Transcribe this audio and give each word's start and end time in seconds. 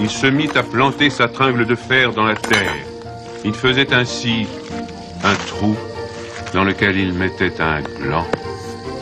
il 0.00 0.08
se 0.08 0.26
mit 0.26 0.50
à 0.54 0.62
planter 0.62 1.10
sa 1.10 1.28
tringle 1.28 1.66
de 1.66 1.74
fer 1.74 2.12
dans 2.12 2.24
la 2.24 2.34
terre. 2.34 2.74
Il 3.44 3.54
faisait 3.54 3.92
ainsi 3.92 4.46
un 5.22 5.34
trou 5.46 5.76
dans 6.54 6.64
lequel 6.64 6.96
il 6.96 7.12
mettait 7.12 7.60
un 7.60 7.82
gland, 7.82 8.26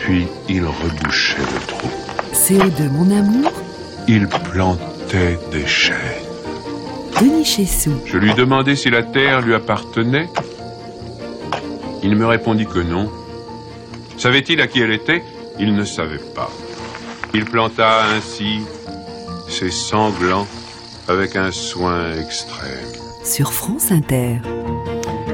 puis 0.00 0.26
il 0.48 0.64
rebouchait 0.64 1.38
le 1.38 1.66
trou. 1.66 1.88
CO2, 2.32 2.90
mon 2.90 3.10
amour 3.16 3.52
Il 4.08 4.26
plantait 4.28 5.38
des. 5.52 5.64
Denis 7.20 7.44
Chessou. 7.44 8.00
Je 8.04 8.18
lui 8.18 8.34
demandai 8.34 8.76
si 8.76 8.90
la 8.90 9.02
terre 9.02 9.40
lui 9.40 9.54
appartenait. 9.54 10.28
Il 12.02 12.16
me 12.16 12.26
répondit 12.26 12.66
que 12.66 12.78
non. 12.78 13.10
Savait-il 14.18 14.60
à 14.60 14.66
qui 14.66 14.80
elle 14.80 14.92
était? 14.92 15.22
Il 15.58 15.74
ne 15.74 15.84
savait 15.84 16.20
pas. 16.34 16.50
Il 17.34 17.44
planta 17.44 18.04
ainsi 18.16 18.60
ses 19.48 19.70
sanglants 19.70 20.46
avec 21.08 21.36
un 21.36 21.50
soin 21.50 22.12
extrême. 22.20 22.92
Sur 23.24 23.52
France 23.52 23.90
Inter. 23.90 24.36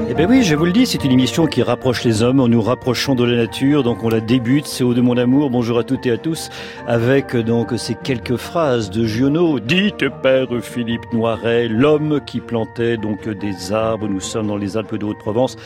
Eh 0.07 0.13
bien 0.13 0.27
oui, 0.29 0.43
je 0.43 0.55
vous 0.55 0.65
le 0.65 0.71
dis, 0.71 0.85
c'est 0.85 1.03
une 1.03 1.11
émission 1.11 1.47
qui 1.47 1.63
rapproche 1.63 2.03
les 2.03 2.23
hommes 2.23 2.39
en 2.39 2.47
nous 2.47 2.61
rapprochant 2.61 3.15
de 3.15 3.23
la 3.23 3.35
nature. 3.35 3.83
Donc 3.83 4.03
on 4.03 4.09
la 4.09 4.21
débute, 4.21 4.67
c'est 4.67 4.83
au 4.83 4.93
de 4.93 5.01
mon 5.01 5.17
amour. 5.17 5.49
Bonjour 5.49 5.79
à 5.79 5.83
toutes 5.83 6.05
et 6.05 6.11
à 6.11 6.17
tous, 6.17 6.49
avec 6.87 7.35
donc 7.35 7.73
ces 7.77 7.95
quelques 7.95 8.37
phrases 8.37 8.89
de 8.89 9.05
Giono. 9.05 9.59
Dites, 9.59 10.07
père 10.21 10.47
Philippe 10.61 11.11
Noiret, 11.11 11.67
l'homme 11.67 12.21
qui 12.25 12.39
plantait 12.39 12.97
donc 12.97 13.27
des 13.27 13.73
arbres. 13.73 14.07
Nous 14.07 14.21
sommes 14.21 14.47
dans 14.47 14.57
les 14.57 14.77
Alpes 14.77 14.95
de 14.95 15.05
Haute-Provence 15.05 15.57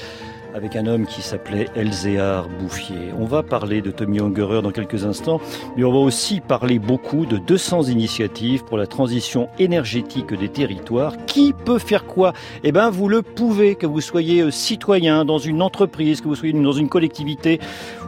avec 0.54 0.76
un 0.76 0.86
homme 0.88 1.06
qui 1.06 1.22
s'appelait 1.22 1.68
Elzéar 1.76 2.48
Bouffier. 2.50 3.14
On 3.20 3.26
va 3.26 3.44
parler 3.44 3.82
de 3.82 3.92
Tommy 3.92 4.20
Ungerer 4.20 4.62
dans 4.62 4.72
quelques 4.72 5.06
instants, 5.06 5.40
mais 5.78 5.84
on 5.84 5.92
va 5.92 6.00
aussi 6.00 6.42
parler 6.42 6.80
beaucoup 6.80 7.26
de 7.26 7.38
200 7.38 7.84
initiatives 7.84 8.64
pour 8.64 8.78
la 8.78 8.88
transition 8.88 9.50
énergétique 9.60 10.34
des 10.34 10.50
territoires. 10.50 11.14
Qui 11.26 11.54
peut 11.54 11.80
faire 11.80 12.06
quoi? 12.06 12.34
Eh 12.64 12.72
bien, 12.72 12.90
vous 12.90 13.10
le 13.10 13.22
pouvez, 13.22 13.76
que 13.76 13.86
vous 13.86 14.02
soyez 14.02 14.42
euh, 14.42 14.52
citoyen 14.52 15.26
dans 15.26 15.38
une 15.38 15.62
entreprise, 15.62 16.22
que 16.22 16.28
vous 16.28 16.36
soyez 16.36 16.54
dans 16.54 16.72
une 16.72 16.90
collectivité 16.90 17.60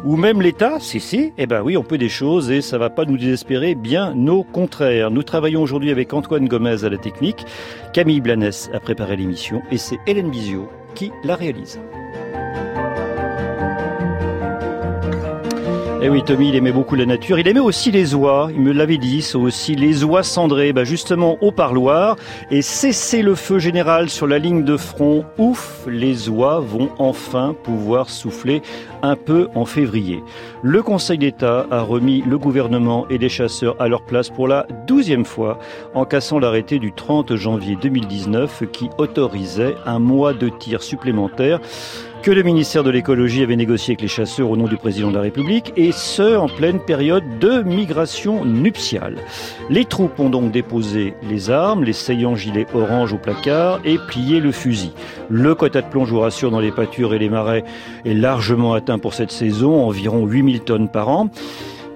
ou 0.04 0.16
même 0.16 0.42
l'État, 0.42 0.80
si, 0.80 1.00
si, 1.00 1.34
eh 1.38 1.46
bien 1.46 1.62
oui, 1.62 1.78
on 1.78 1.84
peut 1.84 1.98
des 1.98 2.10
choses 2.10 2.50
et 2.50 2.62
ça 2.62 2.78
va 2.78 2.90
pas 2.90 3.06
nous 3.06 3.18
désespérer, 3.18 3.76
bien 3.76 4.16
au 4.28 4.44
contraire. 4.44 5.12
Nous 5.12 5.24
travaillons 5.24 5.62
aujourd'hui 5.62 5.92
avec 5.92 6.14
Antoine 6.14 6.48
Gomez 6.48 6.84
à 6.84 6.90
la 6.90 6.98
technique, 6.98 7.46
Camille 7.94 8.22
Blanes 8.22 8.52
a 8.74 8.80
préparé 8.80 9.16
l'émission 9.16 9.62
et 9.72 9.78
c'est 9.78 10.00
Hélène 10.08 10.32
Bizio 10.32 10.68
qui 10.96 11.12
la 11.24 11.36
réalise. 11.36 11.80
Eh 16.04 16.10
oui, 16.10 16.24
Tommy, 16.24 16.50
il 16.50 16.56
aimait 16.56 16.72
beaucoup 16.72 16.96
la 16.96 17.06
nature. 17.06 17.38
Il 17.38 17.48
aimait 17.48 17.60
aussi 17.60 17.92
les 17.92 18.16
oies. 18.16 18.50
Il 18.56 18.62
me 18.62 18.72
l'avait 18.72 18.98
dit, 18.98 19.22
c'est 19.22 19.38
aussi 19.38 19.76
les 19.76 20.04
oies 20.04 20.24
cendrées. 20.24 20.74
Bah, 20.74 20.84
justement, 20.84 21.38
au 21.42 21.52
parloir. 21.52 22.16
Et 22.50 22.64
cesser 22.64 23.22
le 23.22 23.36
feu 23.36 23.60
général 23.60 24.10
sur 24.10 24.26
la 24.26 24.40
ligne 24.40 24.64
de 24.64 24.78
front. 24.78 25.24
Ouf, 25.38 25.86
les 25.88 26.28
oies 26.28 26.60
vont 26.60 26.90
enfin 26.98 27.56
pouvoir 27.64 28.10
souffler 28.10 28.64
un 29.04 29.16
peu 29.16 29.50
en 29.54 29.66
février. 29.66 30.24
Le 30.64 30.82
Conseil 30.82 31.20
d'État 31.20 31.68
a 31.70 31.82
remis 31.82 32.24
le 32.28 32.40
gouvernement 32.40 33.08
et 33.12 33.20
les 33.20 33.30
chasseurs 33.30 33.76
à 33.80 33.88
leur 33.88 34.04
place 34.04 34.32
pour 34.32 34.48
la 34.48 34.66
douzième 34.88 35.26
fois 35.26 35.60
en 35.94 36.06
cassant 36.06 36.40
l'arrêté 36.40 36.80
du 36.80 36.94
30 36.94 37.36
janvier 37.36 37.78
2019 37.80 38.64
qui 38.72 38.90
autorisait 38.98 39.76
un 39.86 40.00
mois 40.00 40.34
de 40.34 40.50
tir 40.50 40.82
supplémentaire 40.82 41.60
que 42.22 42.32
le 42.32 42.44
ministère 42.44 42.84
de 42.84 42.92
l'écologie 42.92 43.42
avait 43.42 43.56
négocié 43.56 43.94
avec 43.94 44.02
les 44.02 44.08
chasseurs 44.08 44.50
au 44.50 44.56
nom 44.56 44.68
du 44.68 44.78
président 44.78 45.10
de 45.10 45.16
la 45.16 45.22
République, 45.22 45.74
et 45.76 45.92
ce, 45.92 46.38
en 46.38 46.48
pleine 46.48 46.80
période 46.80 47.24
de 47.40 47.64
migration 47.64 48.46
nuptiale. 48.46 49.16
Les 49.70 49.86
troupes 49.86 50.20
ont 50.20 50.30
donc 50.30 50.52
déposé 50.52 51.16
les 51.28 51.50
armes, 51.50 51.84
les 51.84 51.94
saillants 51.94 52.36
gilets 52.36 52.68
orange 52.76 53.14
au 53.14 53.18
placard 53.18 53.80
et 53.86 53.98
plié 53.98 54.40
le 54.40 54.52
fusil. 54.52 54.92
Le 55.30 55.56
quota 55.56 55.82
de 55.82 55.88
plomb, 55.88 56.06
je 56.06 56.12
vous 56.12 56.20
rassure, 56.20 56.52
dans 56.52 56.60
les 56.60 56.72
pâtures 56.72 57.16
et 57.16 57.20
les 57.20 57.30
marais 57.30 57.64
est 58.06 58.14
largement 58.14 58.74
atteint 58.74 59.00
pour 59.00 59.16
cette 59.16 59.32
saison, 59.32 59.84
environ 59.84 60.26
8000 60.26 60.60
tonnes 60.62 60.90
par 60.90 61.10
an. 61.10 61.30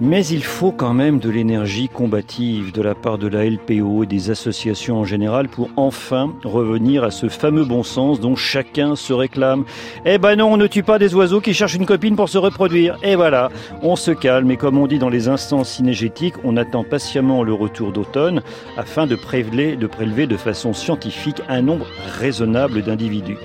Mais 0.02 0.26
il 0.26 0.44
faut 0.44 0.74
quand 0.74 0.94
même 0.94 1.20
de 1.20 1.30
l'énergie 1.30 1.88
combative 1.88 2.74
de 2.74 2.82
la 2.82 2.96
part 2.96 3.18
de 3.18 3.28
la 3.28 3.46
LPO 3.46 4.04
et 4.04 4.06
des 4.06 4.30
associations 4.30 5.00
en 5.00 5.06
général 5.06 5.48
pour 5.48 5.70
enfin 5.78 6.34
revenir 6.44 7.06
à 7.06 7.12
ce 7.12 7.30
fameux 7.30 7.64
bon 7.64 7.82
sens 7.82 8.20
dont 8.20 8.36
chacun 8.36 8.98
se 8.98 9.14
réclame. 9.14 9.64
Eh 10.06 10.18
ben 10.18 10.36
non, 10.36 10.52
on 10.52 10.58
ne 10.58 10.68
tue 10.68 10.84
pas 10.84 11.00
des 11.00 11.16
oiseaux 11.16 11.40
qui 11.40 11.54
cherchent 11.54 11.76
une 11.76 11.86
copine 11.86 12.18
pour 12.18 12.28
se 12.28 12.38
reproduire. 12.38 12.98
Et 13.04 13.16
voilà, 13.16 13.50
on 13.84 13.96
se 13.96 14.12
calme 14.12 14.52
et 14.52 14.58
comme 14.58 14.78
on 14.78 14.88
dit 14.88 15.00
dans 15.00 15.10
les 15.10 15.30
instances 15.30 15.70
synergétiques, 15.70 16.36
on 16.44 16.58
attend 16.58 16.84
patiemment 16.84 17.44
le 17.44 17.54
retour 17.54 17.94
d'automne 17.94 18.42
afin 18.76 19.08
de 19.08 19.16
prélever, 19.16 19.78
de 19.78 19.88
prélever 19.88 20.28
de 20.28 20.36
façon 20.36 20.74
scientifique 20.74 21.42
un 21.48 21.62
nombre 21.62 21.88
raisonnable 22.20 22.82
d'individus. 22.82 23.38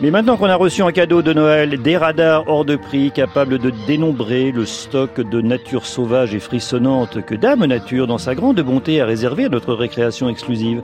Mais 0.00 0.12
maintenant 0.12 0.36
qu'on 0.36 0.46
a 0.46 0.54
reçu 0.54 0.82
en 0.82 0.92
cadeau 0.92 1.22
de 1.22 1.32
Noël 1.32 1.82
des 1.82 1.96
radars 1.96 2.46
hors 2.46 2.64
de 2.64 2.76
prix 2.76 3.10
capables 3.10 3.58
de 3.58 3.72
dénombrer 3.88 4.52
le 4.52 4.64
stock 4.64 5.20
de 5.20 5.40
nature 5.40 5.86
sauvage 5.86 6.36
et 6.36 6.38
frissonnante 6.38 7.24
que 7.26 7.34
Dame 7.34 7.64
Nature, 7.64 8.06
dans 8.06 8.18
sa 8.18 8.36
grande 8.36 8.60
bonté, 8.60 9.00
a 9.00 9.06
réservé 9.06 9.46
à 9.46 9.48
notre 9.48 9.74
récréation 9.74 10.28
exclusive, 10.28 10.82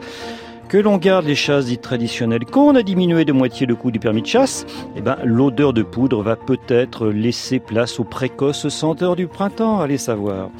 que 0.68 0.78
l'on 0.78 0.96
garde 0.96 1.26
les 1.26 1.34
chasses 1.34 1.66
dites 1.66 1.80
traditionnelles, 1.80 2.44
qu'on 2.44 2.74
a 2.74 2.82
diminué 2.82 3.24
de 3.24 3.32
moitié 3.32 3.66
le 3.66 3.74
coût 3.74 3.90
du 3.90 3.98
permis 3.98 4.22
de 4.22 4.26
chasse, 4.26 4.66
eh 4.96 5.00
ben, 5.00 5.16
l'odeur 5.24 5.72
de 5.72 5.82
poudre 5.82 6.22
va 6.22 6.36
peut-être 6.36 7.08
laisser 7.08 7.58
place 7.58 8.00
aux 8.00 8.04
précoces 8.04 8.68
senteurs 8.68 9.16
du 9.16 9.26
printemps, 9.26 9.80
allez 9.80 9.98
savoir. 9.98 10.50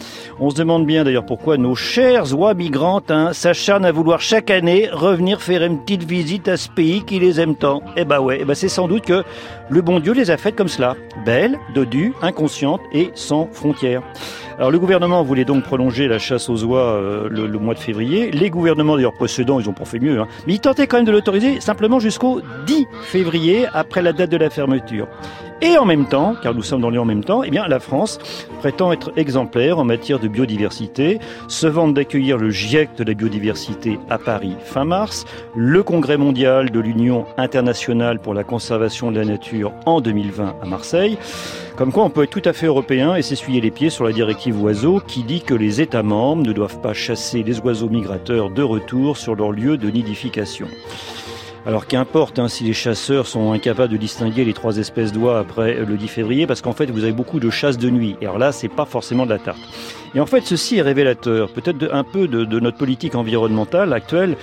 On 0.41 0.51
se 0.51 0.57
demande 0.57 0.87
bien 0.87 1.05
d'ailleurs 1.05 1.27
pourquoi 1.27 1.57
nos 1.57 1.75
chères 1.75 2.39
oies 2.39 2.55
migrantes 2.55 3.11
hein, 3.11 3.33
s'acharnent 3.33 3.85
à 3.85 3.93
vouloir 3.93 4.21
chaque 4.21 4.51
année 4.51 4.89
revenir 4.93 5.41
faire 5.41 5.63
une 5.63 5.81
petite 5.81 6.05
visite 6.05 6.49
à 6.49 6.57
ce 6.57 6.69
pays 6.69 7.05
qui 7.05 7.19
les 7.19 7.41
aime 7.41 7.57
tant. 7.57 7.83
Eh 7.97 8.05
ben 8.05 8.21
ouais, 8.21 8.39
eh 8.41 8.45
ben 8.45 8.55
c'est 8.55 8.69
sans 8.69 8.89
doute 8.89 9.05
que 9.05 9.25
le 9.71 9.83
bon 9.83 10.01
Dieu 10.01 10.13
les 10.13 10.31
a 10.31 10.37
faites 10.37 10.57
comme 10.57 10.69
cela, 10.69 10.97
belles, 11.25 11.59
dodues, 11.75 12.13
inconscientes 12.23 12.83
et 12.93 13.11
sans 13.15 13.49
frontières. 13.53 14.03
Alors 14.59 14.71
le 14.71 14.79
gouvernement 14.79 15.23
voulait 15.23 15.45
donc 15.45 15.65
prolonger 15.65 16.07
la 16.07 16.19
chasse 16.19 16.49
aux 16.49 16.65
oies 16.65 16.81
euh, 16.81 17.29
le, 17.29 17.47
le, 17.47 17.59
mois 17.59 17.75
de 17.75 17.79
février. 17.79 18.31
Les 18.31 18.51
gouvernements 18.51 18.95
d'ailleurs 18.97 19.15
précédents, 19.15 19.59
ils 19.59 19.69
ont 19.69 19.73
pas 19.73 19.85
fait 19.85 19.99
mieux, 19.99 20.21
hein. 20.21 20.29
mais 20.47 20.55
ils 20.55 20.61
tentaient 20.61 20.87
quand 20.87 20.99
même 20.99 21.07
de 21.07 21.13
l'autoriser 21.13 21.61
simplement 21.61 21.99
jusqu'au 21.99 22.41
10 22.67 22.87
février, 23.03 23.67
après 23.73 24.03
la 24.03 24.13
date 24.13 24.31
de 24.31 24.37
la 24.37 24.51
fermeture. 24.51 25.09
Et 25.63 25.79
en 25.79 25.85
même 25.85 26.07
temps, 26.07 26.35
car 26.43 26.55
nous 26.55 26.63
sommes 26.63 26.81
dans 26.81 26.91
les 26.91 26.99
en 26.99 27.05
même 27.05 27.25
temps, 27.25 27.43
eh 27.43 27.51
bien, 27.51 27.67
la 27.69 27.81
France 27.81 28.19
prétend 28.59 28.93
être 28.93 29.13
exemplaire 29.17 29.79
en 29.79 29.85
matière 29.85 30.19
de 30.19 30.29
biodiversité, 30.29 31.21
se 31.49 31.67
vante 31.67 31.95
d'accueillir 31.95 32.37
le 32.39 32.51
GIEC 32.51 32.97
de 32.97 33.05
la 33.05 33.15
biodiversité 33.15 33.99
à 34.11 34.19
Paris 34.19 34.57
fin 34.65 34.85
mars, 34.85 35.25
le 35.55 35.83
congrès 35.83 36.17
mondial 36.17 36.71
de 36.71 36.81
l'Union 36.81 37.25
internationale 37.37 38.19
pour 38.19 38.35
la 38.35 38.45
conservation 38.45 39.11
de 39.11 39.19
la 39.19 39.25
nature 39.25 39.73
en 39.87 40.01
2020 40.01 40.57
à 40.63 40.67
Marseille. 40.67 41.19
Comme 41.77 41.93
quoi 41.93 42.05
on 42.05 42.11
peut 42.11 42.25
être 42.25 42.31
tout 42.31 42.43
à 42.45 42.53
fait 42.53 42.67
européen 42.67 43.17
et 43.17 43.23
s'essuyer 43.23 43.61
les 43.61 43.71
pieds 43.71 43.91
sur 43.91 44.05
la 44.05 44.13
directive 44.13 44.63
oiseaux 44.63 45.01
qui 45.01 45.25
dit 45.25 45.43
que 45.43 45.55
les 45.55 45.81
États 45.81 46.05
membres 46.05 46.47
ne 46.47 46.53
doivent 46.53 46.81
pas 46.81 46.95
chasser 46.95 47.43
les 47.43 47.61
oiseaux 47.61 47.89
migrateurs 47.89 48.51
de 48.51 48.63
retour 48.63 49.17
sur 49.17 49.35
leur 49.35 49.51
lieu 49.51 49.77
de 49.77 49.91
nidification. 49.91 50.69
Alors 51.67 51.87
qu'importe 51.87 52.39
hein, 52.39 52.49
si 52.49 52.65
les 52.65 52.75
chasseurs 52.75 53.27
sont 53.27 53.53
incapables 53.53 53.93
de 53.93 53.97
distinguer 53.97 54.45
les 54.45 54.53
trois 54.53 54.77
espèces 54.77 55.13
d'oies 55.13 55.39
après 55.39 55.75
le 55.75 55.97
10 55.97 56.09
février, 56.09 56.47
parce 56.47 56.61
qu'en 56.61 56.73
fait 56.73 56.91
vous 56.91 57.05
avez 57.05 57.13
beaucoup 57.13 57.41
de 57.41 57.49
chasse 57.49 57.79
de 57.79 57.89
nuit. 57.89 58.17
Et 58.21 58.27
alors 58.27 58.39
là, 58.39 58.53
c'est 58.53 58.69
pas 58.69 58.85
forcément 58.85 59.25
de 59.25 59.31
la 59.31 59.39
tarte. 59.39 59.61
Et 60.15 60.21
en 60.21 60.27
fait, 60.27 60.43
ceci 60.43 60.77
est 60.77 60.83
révélateur, 60.83 61.51
peut-être 61.51 61.89
un 61.93 62.05
peu 62.05 62.29
de 62.29 62.61
notre 62.61 62.77
politique 62.77 63.15
environnementale 63.15 63.93
actuelle 63.93 64.37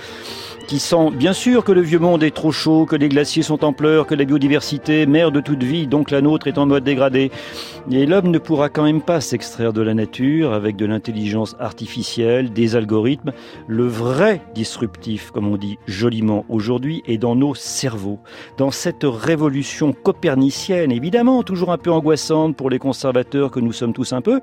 qui 0.72 0.78
sent 0.78 1.10
bien 1.12 1.34
sûr 1.34 1.64
que 1.64 1.72
le 1.72 1.82
vieux 1.82 1.98
monde 1.98 2.22
est 2.22 2.30
trop 2.30 2.50
chaud, 2.50 2.86
que 2.86 2.96
les 2.96 3.10
glaciers 3.10 3.42
sont 3.42 3.62
en 3.62 3.74
pleurs, 3.74 4.06
que 4.06 4.14
la 4.14 4.24
biodiversité, 4.24 5.04
mère 5.04 5.30
de 5.30 5.42
toute 5.42 5.62
vie, 5.62 5.86
donc 5.86 6.10
la 6.10 6.22
nôtre, 6.22 6.46
est 6.46 6.56
en 6.56 6.64
mode 6.64 6.82
dégradé. 6.82 7.30
Et 7.90 8.06
l'homme 8.06 8.28
ne 8.28 8.38
pourra 8.38 8.70
quand 8.70 8.84
même 8.84 9.02
pas 9.02 9.20
s'extraire 9.20 9.74
de 9.74 9.82
la 9.82 9.92
nature 9.92 10.54
avec 10.54 10.76
de 10.76 10.86
l'intelligence 10.86 11.56
artificielle, 11.60 12.54
des 12.54 12.74
algorithmes. 12.74 13.32
Le 13.66 13.86
vrai 13.86 14.40
disruptif, 14.54 15.30
comme 15.30 15.46
on 15.46 15.58
dit 15.58 15.78
joliment 15.86 16.46
aujourd'hui, 16.48 17.02
est 17.06 17.18
dans 17.18 17.36
nos 17.36 17.54
cerveaux. 17.54 18.20
Dans 18.56 18.70
cette 18.70 19.04
révolution 19.04 19.92
copernicienne, 19.92 20.90
évidemment, 20.90 21.42
toujours 21.42 21.70
un 21.70 21.76
peu 21.76 21.92
angoissante 21.92 22.56
pour 22.56 22.70
les 22.70 22.78
conservateurs 22.78 23.50
que 23.50 23.60
nous 23.60 23.72
sommes 23.72 23.92
tous 23.92 24.14
un 24.14 24.22
peu, 24.22 24.40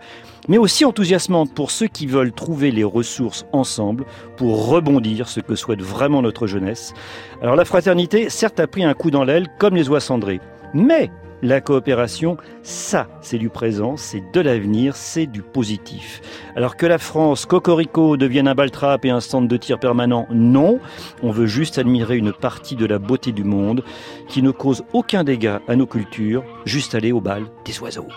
mais 0.47 0.59
aussi 0.59 0.85
enthousiasmante 0.85 1.55
pour 1.55 1.71
ceux 1.71 1.87
qui 1.87 2.05
veulent 2.05 2.33
trouver 2.33 2.69
les 2.69 2.83
ressources 2.83 3.47
ensemble 3.51 4.05
pour 4.37 4.67
rebondir, 4.67 5.27
ce 5.27 5.39
que 5.39 5.55
souhaite 5.55 5.81
vraiment 5.81 6.18
notre 6.21 6.47
jeunesse. 6.47 6.93
Alors 7.41 7.55
la 7.55 7.65
fraternité, 7.65 8.29
certes, 8.29 8.59
a 8.59 8.67
pris 8.67 8.83
un 8.83 8.93
coup 8.93 9.11
dans 9.11 9.23
l'aile, 9.23 9.47
comme 9.57 9.75
les 9.75 9.89
oies 9.89 9.99
cendrées. 9.99 10.39
Mais 10.73 11.09
la 11.41 11.61
coopération, 11.61 12.35
ça, 12.63 13.07
c'est 13.21 13.37
du 13.37 13.49
présent, 13.49 13.95
c'est 13.95 14.21
de 14.33 14.41
l'avenir, 14.41 14.95
c'est 14.95 15.25
du 15.25 15.41
positif. 15.41 16.21
Alors 16.55 16.75
que 16.75 16.85
la 16.85 16.97
France, 16.97 17.45
cocorico, 17.45 18.17
devienne 18.17 18.47
un 18.47 18.55
baltrap 18.55 19.05
et 19.05 19.09
un 19.09 19.21
stand 19.21 19.47
de 19.47 19.57
tir 19.57 19.79
permanent, 19.79 20.27
non. 20.31 20.79
On 21.23 21.31
veut 21.31 21.47
juste 21.47 21.77
admirer 21.77 22.17
une 22.17 22.33
partie 22.33 22.75
de 22.75 22.85
la 22.85 22.99
beauté 22.99 23.31
du 23.31 23.45
monde 23.45 23.83
qui 24.27 24.41
ne 24.41 24.51
cause 24.51 24.83
aucun 24.91 25.23
dégât 25.23 25.61
à 25.67 25.75
nos 25.75 25.87
cultures, 25.87 26.43
juste 26.65 26.93
aller 26.93 27.13
au 27.13 27.21
bal 27.21 27.43
des 27.65 27.79
oiseaux. 27.79 28.07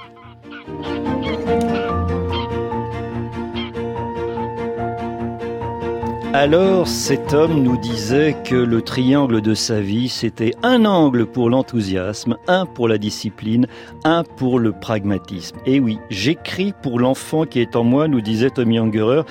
Alors, 6.35 6.89
cet 6.89 7.35
homme 7.35 7.63
nous 7.63 7.77
disait 7.77 8.35
que 8.43 8.55
le 8.55 8.81
triangle 8.81 9.43
de 9.43 9.53
sa 9.53 9.81
vie, 9.81 10.09
c'était 10.09 10.55
un 10.63 10.87
angle 10.87 11.27
pour 11.27 11.51
l'enthousiasme, 11.51 12.39
un 12.49 12.65
pour 12.65 12.89
la 12.89 12.97
discipline, 12.97 13.67
un 14.05 14.25
pour 14.25 14.59
le 14.59 14.73
pragmatisme. 14.73 15.59
Et 15.67 15.79
oui, 15.79 15.99
j'écris 16.09 16.73
pour 16.83 16.99
l'enfant 16.99 17.45
qui 17.45 17.61
est 17.61 17.77
en 17.77 17.85
moi, 17.85 18.09
nous 18.09 18.23
disait 18.23 18.49
Tommy 18.49 18.79
Ungerer, 18.79 19.25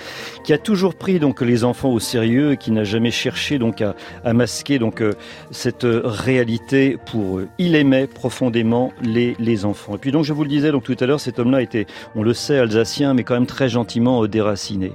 qui 0.43 0.53
a 0.53 0.59
toujours 0.59 0.93
pris 0.93 1.17
donc 1.17 1.41
les 1.41 1.63
enfants 1.63 1.89
au 1.89 1.99
sérieux 1.99 2.51
et 2.51 2.57
qui 2.57 2.69
n'a 2.69 2.83
jamais 2.83 3.09
cherché 3.09 3.57
donc 3.57 3.81
à, 3.81 3.95
masquer 4.33 4.77
donc 4.77 5.01
euh, 5.01 5.13
cette 5.49 5.87
réalité 5.89 6.97
pour 7.07 7.39
eux. 7.39 7.47
Il 7.57 7.73
aimait 7.73 8.05
profondément 8.05 8.93
les, 9.01 9.35
les 9.39 9.65
enfants. 9.65 9.95
Et 9.95 9.97
puis 9.97 10.11
donc, 10.11 10.23
je 10.23 10.33
vous 10.33 10.43
le 10.43 10.49
disais 10.49 10.71
donc 10.71 10.83
tout 10.83 10.97
à 10.99 11.07
l'heure, 11.07 11.19
cet 11.19 11.39
homme-là 11.39 11.63
était, 11.63 11.87
on 12.15 12.21
le 12.21 12.35
sait, 12.35 12.59
alsacien, 12.59 13.15
mais 13.15 13.23
quand 13.23 13.33
même 13.33 13.47
très 13.47 13.69
gentiment 13.69 14.23
déraciné. 14.27 14.91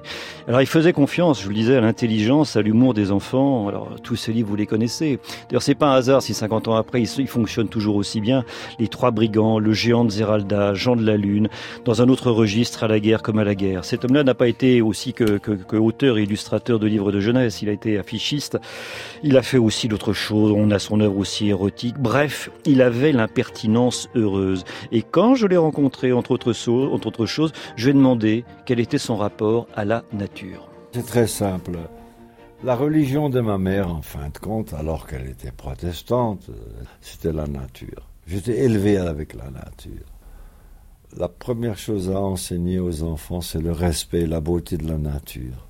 Alors, 0.47 0.61
il 0.61 0.69
faisait 0.69 0.93
confiance, 0.93 1.41
je 1.41 1.45
vous 1.45 1.51
le 1.51 1.57
disais, 1.57 1.77
à 1.77 1.81
l'intelligence, 1.97 2.57
à 2.57 2.63
l'humour 2.63 2.93
des 2.93 3.11
enfants. 3.11 3.69
Alors, 3.69 3.89
tous 4.03 4.17
ces 4.17 4.31
livres, 4.31 4.51
vous 4.51 4.57
les 4.57 4.67
connaissez. 4.67 5.19
D'ailleurs, 5.49 5.63
c'est 5.63 5.75
pas 5.75 5.87
un 5.87 5.95
hasard 5.95 6.21
si 6.21 6.35
50 6.35 6.69
ans 6.69 6.75
après, 6.75 7.01
ils, 7.01 7.27
fonctionnent 7.27 7.71
toujours 7.71 7.97
aussi 7.97 8.21
bien. 8.21 8.45
Les 8.79 8.89
Trois 8.89 9.13
Brigands, 9.13 9.59
Le 9.59 9.73
Géant 9.73 10.05
de 10.05 10.11
Zeralda, 10.11 10.75
Jean 10.75 10.95
de 10.95 11.07
la 11.07 11.17
Lune, 11.17 11.49
dans 11.87 12.03
un 12.03 12.11
autre 12.11 12.31
registre, 12.31 12.85
à 12.85 12.89
la 12.89 13.01
guerre 13.01 13.23
comme 13.23 13.39
à 13.39 13.45
la 13.45 13.55
guerre. 13.55 13.87
Cet 13.87 14.05
homme-là 14.05 14.25
n'a 14.25 14.35
pas 14.35 14.47
été 14.47 14.83
aussi 14.83 15.15
que, 15.15 15.39
que, 15.39 15.77
auteur 15.77 16.19
et 16.19 16.25
illustrateur 16.25 16.79
de 16.79 16.87
livres 16.87 17.13
de 17.13 17.21
jeunesse. 17.21 17.63
Il 17.63 17.71
a 17.71 17.73
été 17.73 17.97
affichiste. 17.97 18.59
Il 19.23 19.39
a 19.39 19.43
fait 19.43 19.57
aussi 19.57 19.89
d'autres 19.89 20.13
choses. 20.13 20.53
On 20.55 20.71
a 20.71 20.79
son 20.79 21.01
œuvre 21.01 21.17
aussi 21.17 21.49
érotique. 21.49 21.97
Bref, 21.99 22.51
il 22.67 22.83
avait 22.83 23.13
l'impertinence 23.13 24.11
heureuse. 24.15 24.65
Et 24.93 25.01
quand 25.01 25.35
je 25.35 25.47
l'ai 25.47 25.57
rencontré, 25.57 26.13
entre 26.13 26.33
autres, 26.33 26.53
entre 26.93 27.07
autres 27.07 27.25
choses, 27.25 27.53
je 27.77 27.85
lui 27.85 27.91
ai 27.93 27.95
demandé 27.95 28.45
quel 28.67 28.81
était 28.81 28.99
son 28.99 29.17
rapport 29.17 29.67
à 29.75 29.87
la 29.87 30.05
nature. 30.13 30.76
C'est 30.97 31.05
très 31.05 31.27
simple. 31.27 31.77
La 32.65 32.75
religion 32.75 33.29
de 33.29 33.43
ma 33.43 33.59
mère, 33.59 33.91
en 33.91 34.01
fin 34.01 34.31
de 34.31 34.39
compte, 34.39 34.73
alors 34.73 35.07
qu'elle 35.07 35.29
était 35.29 35.53
protestante, 35.53 36.49
c'était 37.03 37.35
la 37.35 37.47
nature. 37.47 38.09
J'étais 38.27 38.65
élevé 38.65 38.97
avec 38.97 39.35
la 39.35 39.51
nature. 39.51 40.07
La 41.15 41.29
première 41.29 41.77
chose 41.77 42.09
à 42.09 42.19
enseigner 42.19 42.79
aux 42.79 43.03
enfants, 43.03 43.43
c'est 43.43 43.61
le 43.61 43.73
respect 43.73 44.23
et 44.23 44.27
la 44.27 44.41
beauté 44.41 44.79
de 44.79 44.89
la 44.89 44.97
nature. 44.97 45.69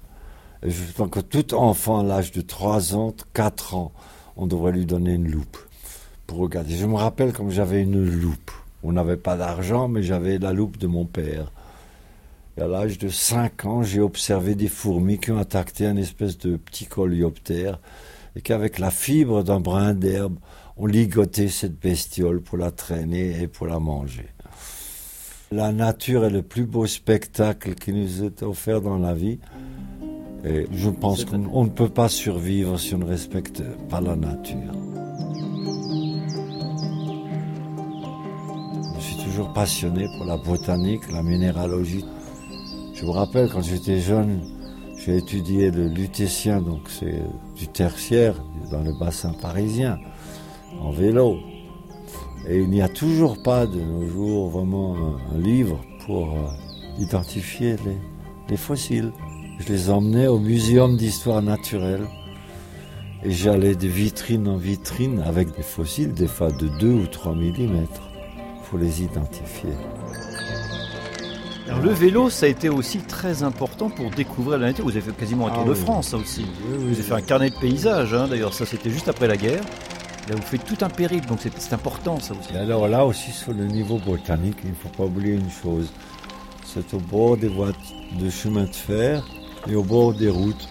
Et 0.63 0.71
je 0.71 0.93
pense 0.93 1.11
que 1.11 1.19
tout 1.19 1.55
enfant 1.55 1.99
à 1.99 2.03
l'âge 2.05 2.31
de 2.31 2.41
3 2.41 2.95
ans, 2.95 3.13
4 3.33 3.75
ans, 3.75 3.91
on 4.37 4.47
devrait 4.47 4.71
lui 4.71 4.87
donner 4.87 5.15
une 5.15 5.29
loupe 5.29 5.59
pour 6.29 6.39
regarder. 6.39 6.77
Je 6.77 6.87
me 6.87 6.95
rappelle 6.95 7.33
comme 7.33 7.51
j'avais 7.51 7.83
une 7.83 8.01
loupe. 8.01 8.53
On 8.85 8.93
n'avait 8.93 9.17
pas 9.17 9.37
d'argent, 9.37 9.89
mais 9.89 10.05
j'avais 10.05 10.39
la 10.39 10.53
loupe 10.53 10.77
de 10.77 10.87
mon 10.87 11.05
père 11.05 11.51
à 12.63 12.67
l'âge 12.67 12.99
de 12.99 13.09
5 13.09 13.65
ans, 13.67 13.83
j'ai 13.83 14.01
observé 14.01 14.55
des 14.55 14.69
fourmis 14.69 15.19
qui 15.19 15.31
ont 15.31 15.39
attaqué 15.39 15.87
un 15.87 15.97
espèce 15.97 16.39
de 16.39 16.57
petit 16.57 16.87
coléoptère 16.87 17.79
et 18.35 18.41
qu'avec 18.41 18.79
la 18.79 18.91
fibre 18.91 19.43
d'un 19.43 19.61
brin 19.61 19.93
d'herbe, 19.93 20.39
on 20.79 20.87
ligotait 20.87 21.49
cette 21.49 21.79
bestiole 21.79 22.41
pour 22.41 22.59
la 22.59 22.71
traîner 22.71 23.43
et 23.43 23.49
pour 23.49 23.67
la 23.67 23.79
manger. 23.79 24.29
La 25.53 25.71
nature 25.71 26.25
est 26.25 26.31
le 26.31 26.43
plus 26.43 26.65
beau 26.65 26.87
spectacle 26.87 27.75
qui 27.75 27.93
nous 27.93 28.25
est 28.25 28.43
offert 28.43 28.81
dans 28.81 28.99
la 28.99 29.15
vie. 29.15 29.39
Et 30.45 30.67
je 30.73 30.91
pense 30.91 31.25
qu'on 31.25 31.65
ne 31.65 31.71
peut 31.71 31.89
pas 31.89 32.09
survivre 32.09 32.79
si 32.79 32.95
on 32.95 32.99
ne 32.99 33.05
respecte 33.05 33.63
pas 33.89 34.01
la 34.01 34.17
nature. 34.17 34.73
Je 38.97 39.01
suis 39.01 39.25
toujours 39.25 39.53
passionné 39.53 40.07
pour 40.17 40.27
la 40.27 40.37
botanique, 40.37 41.11
la 41.13 41.23
minéralogie. 41.23 42.05
Je 42.97 43.05
me 43.05 43.11
rappelle 43.11 43.51
quand 43.51 43.61
j'étais 43.61 44.01
jeune, 44.01 44.41
j'ai 44.97 45.19
étudié 45.19 45.71
le 45.71 45.87
lutétien, 45.87 46.63
donc 46.63 46.89
c'est 46.89 47.21
du 47.55 47.69
tertiaire, 47.69 48.43
dans 48.71 48.81
le 48.81 48.95
bassin 48.99 49.35
parisien, 49.35 49.99
en 50.81 50.93
vélo. 50.93 51.37
Et 52.49 52.57
il 52.59 52.71
n'y 52.71 52.81
a 52.81 52.89
toujours 52.89 53.43
pas 53.43 53.67
de 53.67 53.79
nos 53.79 54.09
jours 54.09 54.49
vraiment 54.49 54.97
un, 55.35 55.39
livre 55.39 55.79
pour 56.07 56.31
euh, 56.31 56.49
identifier 56.99 57.77
les, 57.85 57.99
les 58.49 58.57
fossiles. 58.57 59.13
Je 59.59 59.69
les 59.69 59.91
emmenais 59.91 60.29
au 60.29 60.39
muséum 60.39 60.97
d'histoire 60.97 61.43
naturelle 61.43 62.07
et 63.23 63.31
j'allais 63.31 63.75
de 63.75 63.89
vitrine 63.89 64.49
en 64.49 64.57
vitrine 64.57 65.21
avec 65.21 65.55
des 65.55 65.63
fossiles, 65.63 66.15
des 66.15 66.29
fois 66.29 66.51
de 66.51 66.69
2 66.81 66.89
ou 66.89 67.07
3 67.07 67.35
mm, 67.35 67.87
pour 68.65 68.79
les 68.79 69.03
identifier 69.03 69.75
le 71.83 71.91
vélo, 71.91 72.31
ça 72.31 72.47
a 72.47 72.49
été 72.49 72.69
aussi 72.69 72.99
très 72.99 73.43
important 73.43 73.91
pour 73.91 74.11
découvrir 74.11 74.59
la 74.59 74.69
nature. 74.69 74.85
Vous 74.85 74.91
avez 74.91 75.01
fait 75.01 75.17
quasiment 75.17 75.49
un 75.49 75.51
tour 75.51 75.65
ah 75.67 75.69
de 75.69 75.75
France, 75.75 76.09
ça 76.09 76.17
aussi. 76.17 76.47
Vous 76.69 76.87
avez 76.87 77.03
fait 77.03 77.15
un 77.15 77.21
carnet 77.21 77.51
de 77.51 77.57
paysages, 77.57 78.15
hein. 78.15 78.29
d'ailleurs, 78.29 78.55
ça 78.55 78.67
c'était 78.67 78.91
juste 78.91 79.09
après 79.09 79.27
la 79.27 79.37
guerre. 79.37 79.63
Là, 80.29 80.35
vous 80.35 80.43
faites 80.43 80.65
tout 80.65 80.85
un 80.85 80.89
périple, 80.89 81.29
donc 81.29 81.39
c'est 81.41 81.73
important 81.73 82.19
ça 82.19 82.35
aussi. 82.35 82.57
alors 82.57 82.89
là 82.89 83.07
aussi, 83.07 83.31
sur 83.31 83.53
le 83.53 83.67
niveau 83.67 83.99
botanique, 83.99 84.57
il 84.65 84.71
ne 84.71 84.75
faut 84.75 84.89
pas 84.89 85.05
oublier 85.05 85.35
une 85.35 85.51
chose. 85.51 85.93
C'est 86.65 86.95
au 86.95 86.99
bord 86.99 87.37
des 87.37 87.49
voies 87.49 87.73
de 88.21 88.29
chemin 88.29 88.65
de 88.65 88.75
fer 88.75 89.25
et 89.69 89.77
au 89.77 89.85
bord 89.85 90.15
des 90.15 90.29
routes 90.29 90.69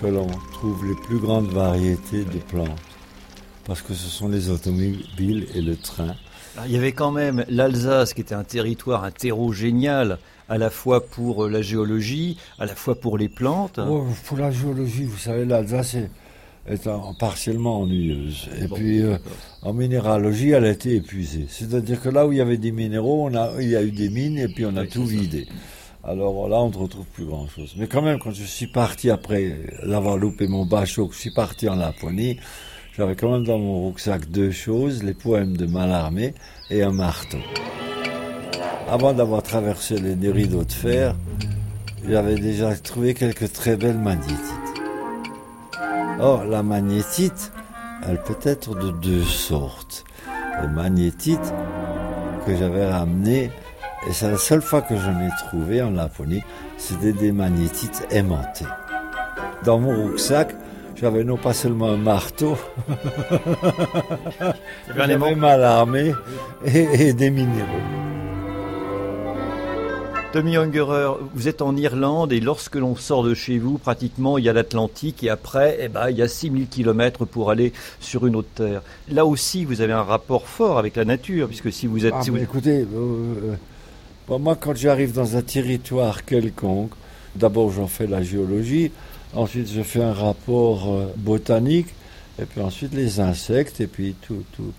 que 0.00 0.06
l'on 0.06 0.28
trouve 0.52 0.86
les 0.86 0.94
plus 1.06 1.18
grandes 1.18 1.48
variétés 1.48 2.24
de 2.24 2.38
plantes. 2.38 2.78
Parce 3.64 3.82
que 3.82 3.92
ce 3.92 4.08
sont 4.08 4.28
les 4.28 4.50
automobiles 4.50 5.48
et 5.54 5.62
le 5.62 5.76
train 5.76 6.14
il 6.64 6.72
y 6.72 6.76
avait 6.76 6.92
quand 6.92 7.12
même 7.12 7.44
l'Alsace 7.48 8.14
qui 8.14 8.20
était 8.22 8.34
un 8.34 8.44
territoire, 8.44 9.04
un 9.04 9.10
terreau 9.10 9.52
génial, 9.52 10.18
à 10.48 10.58
la 10.58 10.70
fois 10.70 11.04
pour 11.04 11.44
euh, 11.44 11.50
la 11.50 11.62
géologie, 11.62 12.38
à 12.58 12.66
la 12.66 12.74
fois 12.74 12.94
pour 12.94 13.18
les 13.18 13.28
plantes. 13.28 13.80
pour 14.24 14.38
la 14.38 14.50
géologie, 14.50 15.04
vous 15.04 15.18
savez, 15.18 15.44
l'Alsace 15.44 15.96
est, 15.96 16.08
partiellement 17.18 17.82
ennuyeuse. 17.82 18.48
Et 18.60 18.66
puis, 18.66 19.02
euh, 19.02 19.18
en 19.62 19.72
minéralogie, 19.72 20.50
elle 20.50 20.64
a 20.64 20.70
été 20.70 20.96
épuisée. 20.96 21.46
C'est-à-dire 21.48 22.00
que 22.00 22.08
là 22.08 22.26
où 22.26 22.32
il 22.32 22.38
y 22.38 22.40
avait 22.40 22.56
des 22.56 22.72
minéraux, 22.72 23.28
on 23.28 23.34
a, 23.34 23.52
il 23.60 23.68
y 23.68 23.76
a 23.76 23.82
eu 23.82 23.92
des 23.92 24.08
mines 24.08 24.38
et 24.38 24.48
puis 24.48 24.66
on 24.66 24.76
a 24.76 24.86
tout 24.86 25.04
vidé. 25.04 25.46
Alors 26.02 26.48
là, 26.48 26.60
on 26.60 26.70
ne 26.70 26.76
retrouve 26.76 27.06
plus 27.06 27.24
grand-chose. 27.24 27.74
Mais 27.76 27.88
quand 27.88 28.02
même, 28.02 28.18
quand 28.18 28.30
je 28.30 28.44
suis 28.44 28.68
parti 28.68 29.10
après 29.10 29.58
l'avoir 29.82 30.16
loupé 30.16 30.46
mon 30.46 30.64
bachot, 30.64 31.10
je 31.12 31.18
suis 31.18 31.32
parti 31.32 31.68
en 31.68 31.74
Laponie, 31.74 32.38
j'avais 32.96 33.14
quand 33.14 33.30
même 33.30 33.44
dans 33.44 33.58
mon 33.58 33.88
rucksack 33.88 34.30
deux 34.30 34.50
choses, 34.50 35.02
les 35.02 35.12
poèmes 35.12 35.56
de 35.56 35.66
Mallarmé 35.66 36.34
et 36.70 36.82
un 36.82 36.92
marteau. 36.92 37.38
Avant 38.90 39.12
d'avoir 39.12 39.42
traversé 39.42 39.98
les 39.98 40.30
rideaux 40.30 40.64
de 40.64 40.72
fer, 40.72 41.14
j'avais 42.08 42.36
déjà 42.36 42.74
trouvé 42.74 43.12
quelques 43.12 43.52
très 43.52 43.76
belles 43.76 43.98
magnétites. 43.98 44.38
Or, 46.20 46.44
la 46.44 46.62
magnétite, 46.62 47.52
elle 48.08 48.22
peut 48.22 48.38
être 48.42 48.74
de 48.74 48.90
deux 48.92 49.24
sortes. 49.24 50.04
Les 50.62 50.68
magnétites 50.68 51.52
que 52.46 52.56
j'avais 52.56 52.88
ramenées, 52.88 53.50
et 54.08 54.12
c'est 54.12 54.30
la 54.30 54.38
seule 54.38 54.62
fois 54.62 54.80
que 54.80 54.96
j'en 54.96 55.20
ai 55.20 55.28
trouvé 55.48 55.82
en 55.82 55.90
Laponie, 55.90 56.42
c'était 56.78 57.12
des 57.12 57.32
magnétites 57.32 58.06
aimantées. 58.10 58.64
Dans 59.64 59.78
mon 59.78 60.06
rucksack, 60.06 60.54
j'avais 60.96 61.24
non 61.24 61.36
pas 61.36 61.52
seulement 61.52 61.90
un 61.90 61.96
marteau, 61.96 62.56
j'avais 64.96 65.16
mal 65.16 65.62
armé 65.62 66.12
et, 66.64 67.12
des 67.12 67.30
minéraux. 67.30 67.66
Tommy 70.32 70.56
Ungerer, 70.56 71.14
vous 71.34 71.48
êtes 71.48 71.62
en 71.62 71.76
Irlande 71.76 72.32
et 72.32 72.40
lorsque 72.40 72.74
l'on 72.74 72.96
sort 72.96 73.22
de 73.22 73.32
chez 73.32 73.58
vous, 73.58 73.78
pratiquement, 73.78 74.38
il 74.38 74.44
y 74.44 74.48
a 74.48 74.52
l'Atlantique 74.52 75.24
et 75.24 75.30
après, 75.30 75.78
eh 75.80 75.88
ben, 75.88 76.10
il 76.10 76.16
y 76.16 76.22
a 76.22 76.28
6000 76.28 76.68
km 76.68 77.24
pour 77.24 77.50
aller 77.50 77.72
sur 78.00 78.26
une 78.26 78.36
autre 78.36 78.48
terre. 78.54 78.82
Là 79.08 79.24
aussi, 79.24 79.64
vous 79.64 79.80
avez 79.80 79.92
un 79.92 80.02
rapport 80.02 80.46
fort 80.46 80.78
avec 80.78 80.96
la 80.96 81.04
nature, 81.04 81.48
puisque 81.48 81.72
si 81.72 81.86
vous 81.86 82.04
êtes... 82.04 82.14
Ah, 82.14 82.22
vous... 82.26 82.36
Écoutez, 82.36 82.80
euh, 82.80 83.56
euh, 84.30 84.38
moi, 84.38 84.56
quand 84.60 84.74
j'arrive 84.74 85.12
dans 85.12 85.36
un 85.36 85.42
territoire 85.42 86.24
quelconque, 86.24 86.92
d'abord 87.34 87.70
j'en 87.70 87.86
fais 87.86 88.06
la 88.06 88.22
géologie, 88.22 88.90
Ensuite, 89.36 89.70
je 89.70 89.82
fais 89.82 90.02
un 90.02 90.12
rapport 90.12 90.88
euh, 90.88 91.12
botanique, 91.16 91.88
et 92.40 92.44
puis 92.44 92.60
ensuite 92.60 92.94
les 92.94 93.20
insectes, 93.20 93.80
et 93.80 93.86
puis 93.86 94.14
tout, 94.22 94.42
tout. 94.56 94.72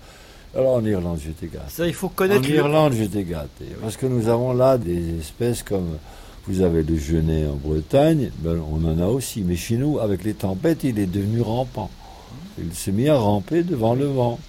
Alors 0.55 0.75
en 0.75 0.85
Irlande, 0.85 1.19
j'étais 1.23 1.47
gâté. 1.47 1.69
Ça, 1.69 1.87
il 1.87 1.93
faut 1.93 2.09
connaître. 2.09 2.49
En 2.49 2.53
Irlande, 2.53 2.93
j'étais 2.93 3.23
gâté. 3.23 3.65
Parce 3.81 3.97
que 3.97 4.07
nous 4.07 4.27
avons 4.27 4.53
là 4.53 4.77
des 4.77 5.19
espèces 5.19 5.63
comme. 5.63 5.97
Vous 6.49 6.61
avez 6.61 6.81
le 6.81 6.97
genêt 6.97 7.45
en 7.45 7.55
Bretagne, 7.55 8.31
ben, 8.39 8.57
on 8.71 8.85
en 8.85 8.99
a 9.01 9.07
aussi. 9.07 9.41
Mais 9.41 9.57
chez 9.57 9.75
nous, 9.75 9.99
avec 9.99 10.23
les 10.23 10.33
tempêtes, 10.33 10.85
il 10.85 10.97
est 10.97 11.05
devenu 11.05 11.41
rampant. 11.41 11.89
Il 12.57 12.73
s'est 12.73 12.93
mis 12.93 13.09
à 13.09 13.17
ramper 13.17 13.63
devant 13.63 13.95
le 13.95 14.05
vent. 14.05 14.39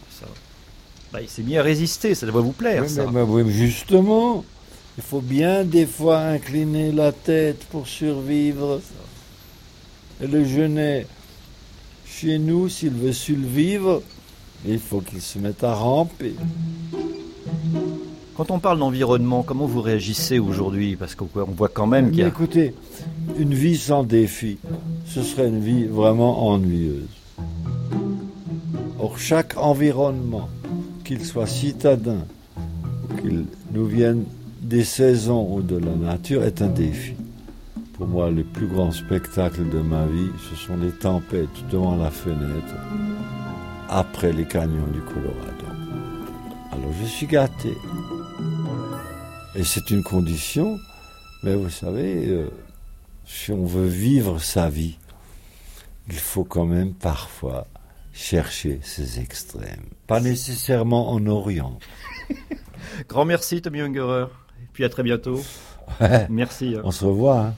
Bah, 1.13 1.21
il 1.21 1.29
s'est 1.29 1.43
mis 1.43 1.57
à 1.57 1.63
résister, 1.63 2.15
ça 2.15 2.27
doit 2.27 2.41
vous 2.41 2.53
plaire. 2.53 2.85
Oui, 2.87 3.45
Mais, 3.45 3.51
justement, 3.51 4.45
il 4.97 5.03
faut 5.03 5.21
bien 5.21 5.65
des 5.65 5.87
fois 5.87 6.21
incliner 6.21 6.93
la 6.93 7.13
tête 7.13 7.65
pour 7.71 7.89
survivre. 7.89 8.81
Le 10.21 10.45
genêt, 10.45 11.07
chez 12.07 12.39
nous, 12.39 12.69
s'il 12.69 12.91
veut 12.91 13.13
survivre, 13.13 14.03
il 14.67 14.79
faut 14.79 15.01
qu'il 15.01 15.21
se 15.21 15.39
mette 15.39 15.63
à 15.63 15.75
ramper. 15.75 16.35
Quand 18.37 18.51
on 18.51 18.59
parle 18.59 18.79
d'environnement, 18.79 19.43
comment 19.43 19.67
vous 19.67 19.81
réagissez 19.81 20.39
aujourd'hui? 20.39 20.97
Parce 20.97 21.15
qu'on 21.15 21.27
voit 21.27 21.69
quand 21.69 21.87
même 21.87 22.11
qu'il 22.11 22.21
y 22.21 22.23
a... 22.23 22.29
Écoutez, 22.29 22.75
une 23.39 23.55
vie 23.55 23.77
sans 23.77 24.05
défi, 24.05 24.59
ce 25.07 25.23
serait 25.23 25.49
une 25.49 25.61
vie 25.61 25.85
vraiment 25.85 26.49
ennuyeuse. 26.49 27.09
Or, 29.01 29.19
chaque 29.19 29.57
environnement, 29.57 30.49
qu'il 31.05 31.25
soit 31.25 31.47
citadin, 31.47 32.25
qu'il 33.21 33.45
nous 33.73 33.87
vienne 33.87 34.25
des 34.61 34.85
saisons 34.85 35.55
ou 35.55 35.63
de 35.63 35.77
la 35.77 35.95
nature, 35.95 36.45
est 36.45 36.63
un 36.63 36.69
défi. 36.69 37.15
Pour 37.99 38.07
moi, 38.07 38.31
le 38.31 38.45
plus 38.45 38.69
grand 38.69 38.93
spectacle 38.93 39.69
de 39.69 39.81
ma 39.81 40.07
vie, 40.07 40.31
ce 40.49 40.55
sont 40.55 40.77
les 40.77 40.93
tempêtes 40.93 41.49
devant 41.69 41.97
la 41.97 42.13
fenêtre, 42.13 42.77
après 43.89 44.33
les 44.33 44.45
canyons 44.45 44.87
du 44.87 45.01
Colorado. 45.01 45.67
Alors 46.71 46.93
je 47.03 47.07
suis 47.07 47.27
gâté. 47.27 47.77
Et 49.57 49.65
c'est 49.65 49.91
une 49.91 50.05
condition, 50.05 50.79
mais 51.43 51.57
vous 51.57 51.71
savez, 51.71 52.29
euh, 52.29 52.49
si 53.25 53.51
on 53.51 53.65
veut 53.67 53.89
vivre 53.89 54.39
sa 54.39 54.71
vie, 54.71 54.97
il 56.07 56.15
faut 56.15 56.45
quand 56.45 56.67
même 56.67 56.95
parfois 56.95 57.67
chercher 58.13 58.79
ces 58.85 59.19
extrêmes. 59.19 59.89
Pas 60.07 60.21
nécessairement 60.21 61.11
en 61.11 61.27
Orient. 61.27 61.81
Grand 63.09 63.25
merci 63.25 63.61
Tommy 63.61 63.81
Ungerer. 63.81 64.29
Et 64.63 64.69
puis 64.73 64.85
à 64.85 64.89
très 64.89 65.03
bientôt. 65.03 65.43
Merci. 66.31 66.77
On 66.85 66.93
se 66.93 67.05
revoit. 67.05 67.41
Hein. 67.41 67.55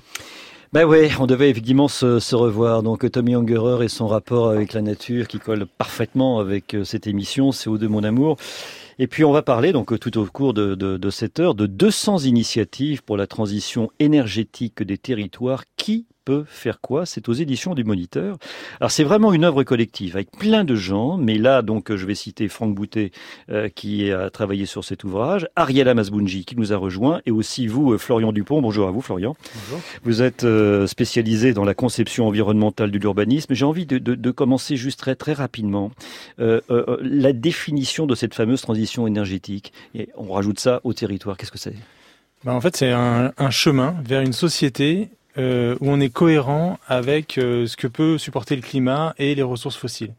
Ben 0.73 0.85
oui, 0.85 1.09
on 1.19 1.27
devait 1.27 1.51
effectivement 1.51 1.89
se, 1.89 2.35
revoir. 2.37 2.85
Donc 2.85 3.11
Tommy 3.11 3.35
Ungerer 3.35 3.85
et 3.85 3.89
son 3.89 4.07
rapport 4.07 4.51
avec 4.51 4.73
la 4.73 4.83
nature 4.83 5.27
qui 5.27 5.41
colle 5.41 5.67
parfaitement 5.67 6.39
avec 6.39 6.75
euh, 6.75 6.85
cette 6.85 7.09
émission, 7.09 7.51
CO2 7.51 7.89
Mon 7.89 8.05
Amour. 8.05 8.37
Et 9.01 9.09
puis 9.09 9.25
on 9.25 9.33
va 9.33 9.43
parler 9.43 9.73
donc 9.73 9.99
tout 9.99 10.17
au 10.17 10.27
cours 10.27 10.55
de, 10.55 10.77
de 10.77 11.11
cette 11.11 11.41
heure 11.41 11.57
de 11.57 11.67
200 11.67 12.21
initiatives 12.21 13.03
pour 13.03 13.17
la 13.17 13.27
transition 13.27 13.91
énergétique 13.99 14.85
des 14.85 14.97
territoires 14.97 15.65
qui 15.77 16.07
peut 16.25 16.45
faire 16.47 16.81
quoi 16.81 17.07
C'est 17.07 17.29
aux 17.29 17.33
éditions 17.33 17.75
du 17.75 17.85
Moniteur. 17.85 18.37
Alors 18.81 18.91
c'est 18.91 19.05
vraiment 19.05 19.33
une 19.33 19.45
œuvre 19.45 19.63
collective 19.63 20.17
avec 20.17 20.31
plein 20.31 20.65
de 20.65 20.75
gens, 20.75 21.17
mais 21.17 21.39
là 21.39 21.63
donc 21.63 21.95
je 21.95 22.07
vais 22.07 22.15
citer 22.15 22.49
Franck 22.49 22.75
Boutet 22.75 23.11
euh, 23.51 23.69
qui 23.69 24.11
a 24.11 24.31
travaillé 24.31 24.67
sur 24.67 24.85
cet 24.85 25.05
ouvrage, 25.05 25.49
Ariela 25.57 25.95
Masbounji 25.95 26.45
qui 26.45 26.57
nous 26.57 26.73
a 26.73 26.77
rejoint 26.77 27.21
et 27.27 27.31
aussi 27.31 27.67
vous 27.67 27.93
euh, 27.93 27.99
Florian 27.99 28.33
Dupont. 28.33 28.61
Bonjour 28.63 28.89
à 28.89 28.91
vous 28.91 29.01
Florian. 29.01 29.37
Bonjour. 29.55 29.81
Vous 30.05 30.23
êtes 30.23 30.45
euh, 30.45 30.87
spécialisé 30.87 31.53
dans 31.53 31.65
la 31.65 31.75
conception 31.75 32.27
environnementale 32.29 32.91
de 32.91 32.99
l'urbanisme. 32.99 33.55
J'ai 33.55 33.65
envie 33.65 33.87
de, 33.87 33.99
de, 33.99 34.15
de, 34.15 34.31
commencer 34.31 34.77
juste 34.77 35.01
très 35.01 35.15
très 35.15 35.33
rapidement 35.33 35.91
la 36.39 37.33
définition 37.33 38.07
de 38.07 38.15
cette 38.15 38.35
fameuse 38.35 38.63
transition 38.63 39.07
énergétique. 39.07 39.73
Et 39.95 40.09
on 40.17 40.33
rajoute 40.33 40.61
ça 40.61 40.81
au 40.85 40.93
territoire. 40.93 41.37
Qu'est-ce 41.37 41.53
que 41.53 41.59
c'est? 41.59 41.75
Ben 42.45 42.53
en 42.53 42.61
fait, 42.61 42.77
c'est 42.77 42.91
un, 42.91 43.33
un, 43.37 43.51
chemin 43.51 43.97
vers 44.03 44.23
une 44.23 44.33
société 44.33 45.11
euh, 45.39 45.77
où 45.81 45.91
on 45.91 46.01
est 46.01 46.09
cohérent 46.09 46.79
avec 46.89 47.39
euh, 47.39 47.67
ce 47.67 47.77
que 47.77 47.87
peut 47.87 48.19
supporter 48.19 48.57
le 48.57 48.63
climat 48.63 49.15
et 49.17 49.35
les 49.35 49.43
ressources 49.43 49.77
fossiles. 49.77 50.13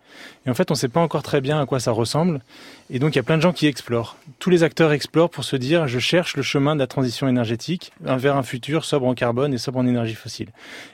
Et 0.45 0.49
en 0.49 0.53
fait, 0.53 0.71
on 0.71 0.73
ne 0.73 0.77
sait 0.77 0.87
pas 0.87 1.01
encore 1.01 1.21
très 1.21 1.41
bien 1.41 1.59
à 1.59 1.65
quoi 1.65 1.81
ça 1.81 1.91
ressemble. 1.91 2.41
Et 2.89 2.99
donc, 2.99 3.13
il 3.13 3.17
y 3.17 3.19
a 3.19 3.23
plein 3.23 3.35
de 3.35 3.41
gens 3.41 3.51
qui 3.51 3.67
explorent. 3.67 4.15
Tous 4.39 4.49
les 4.49 4.63
acteurs 4.63 4.93
explorent 4.93 5.29
pour 5.29 5.43
se 5.43 5.57
dire, 5.57 5.87
je 5.87 5.99
cherche 5.99 6.37
le 6.37 6.43
chemin 6.43 6.75
de 6.75 6.79
la 6.79 6.87
transition 6.87 7.27
énergétique 7.27 7.91
vers 7.99 8.37
un 8.37 8.43
futur 8.43 8.85
sobre 8.85 9.05
en 9.05 9.13
carbone 9.13 9.53
et 9.53 9.57
sobre 9.57 9.79
en 9.79 9.85
énergie 9.85 10.15
fossile. 10.15 10.49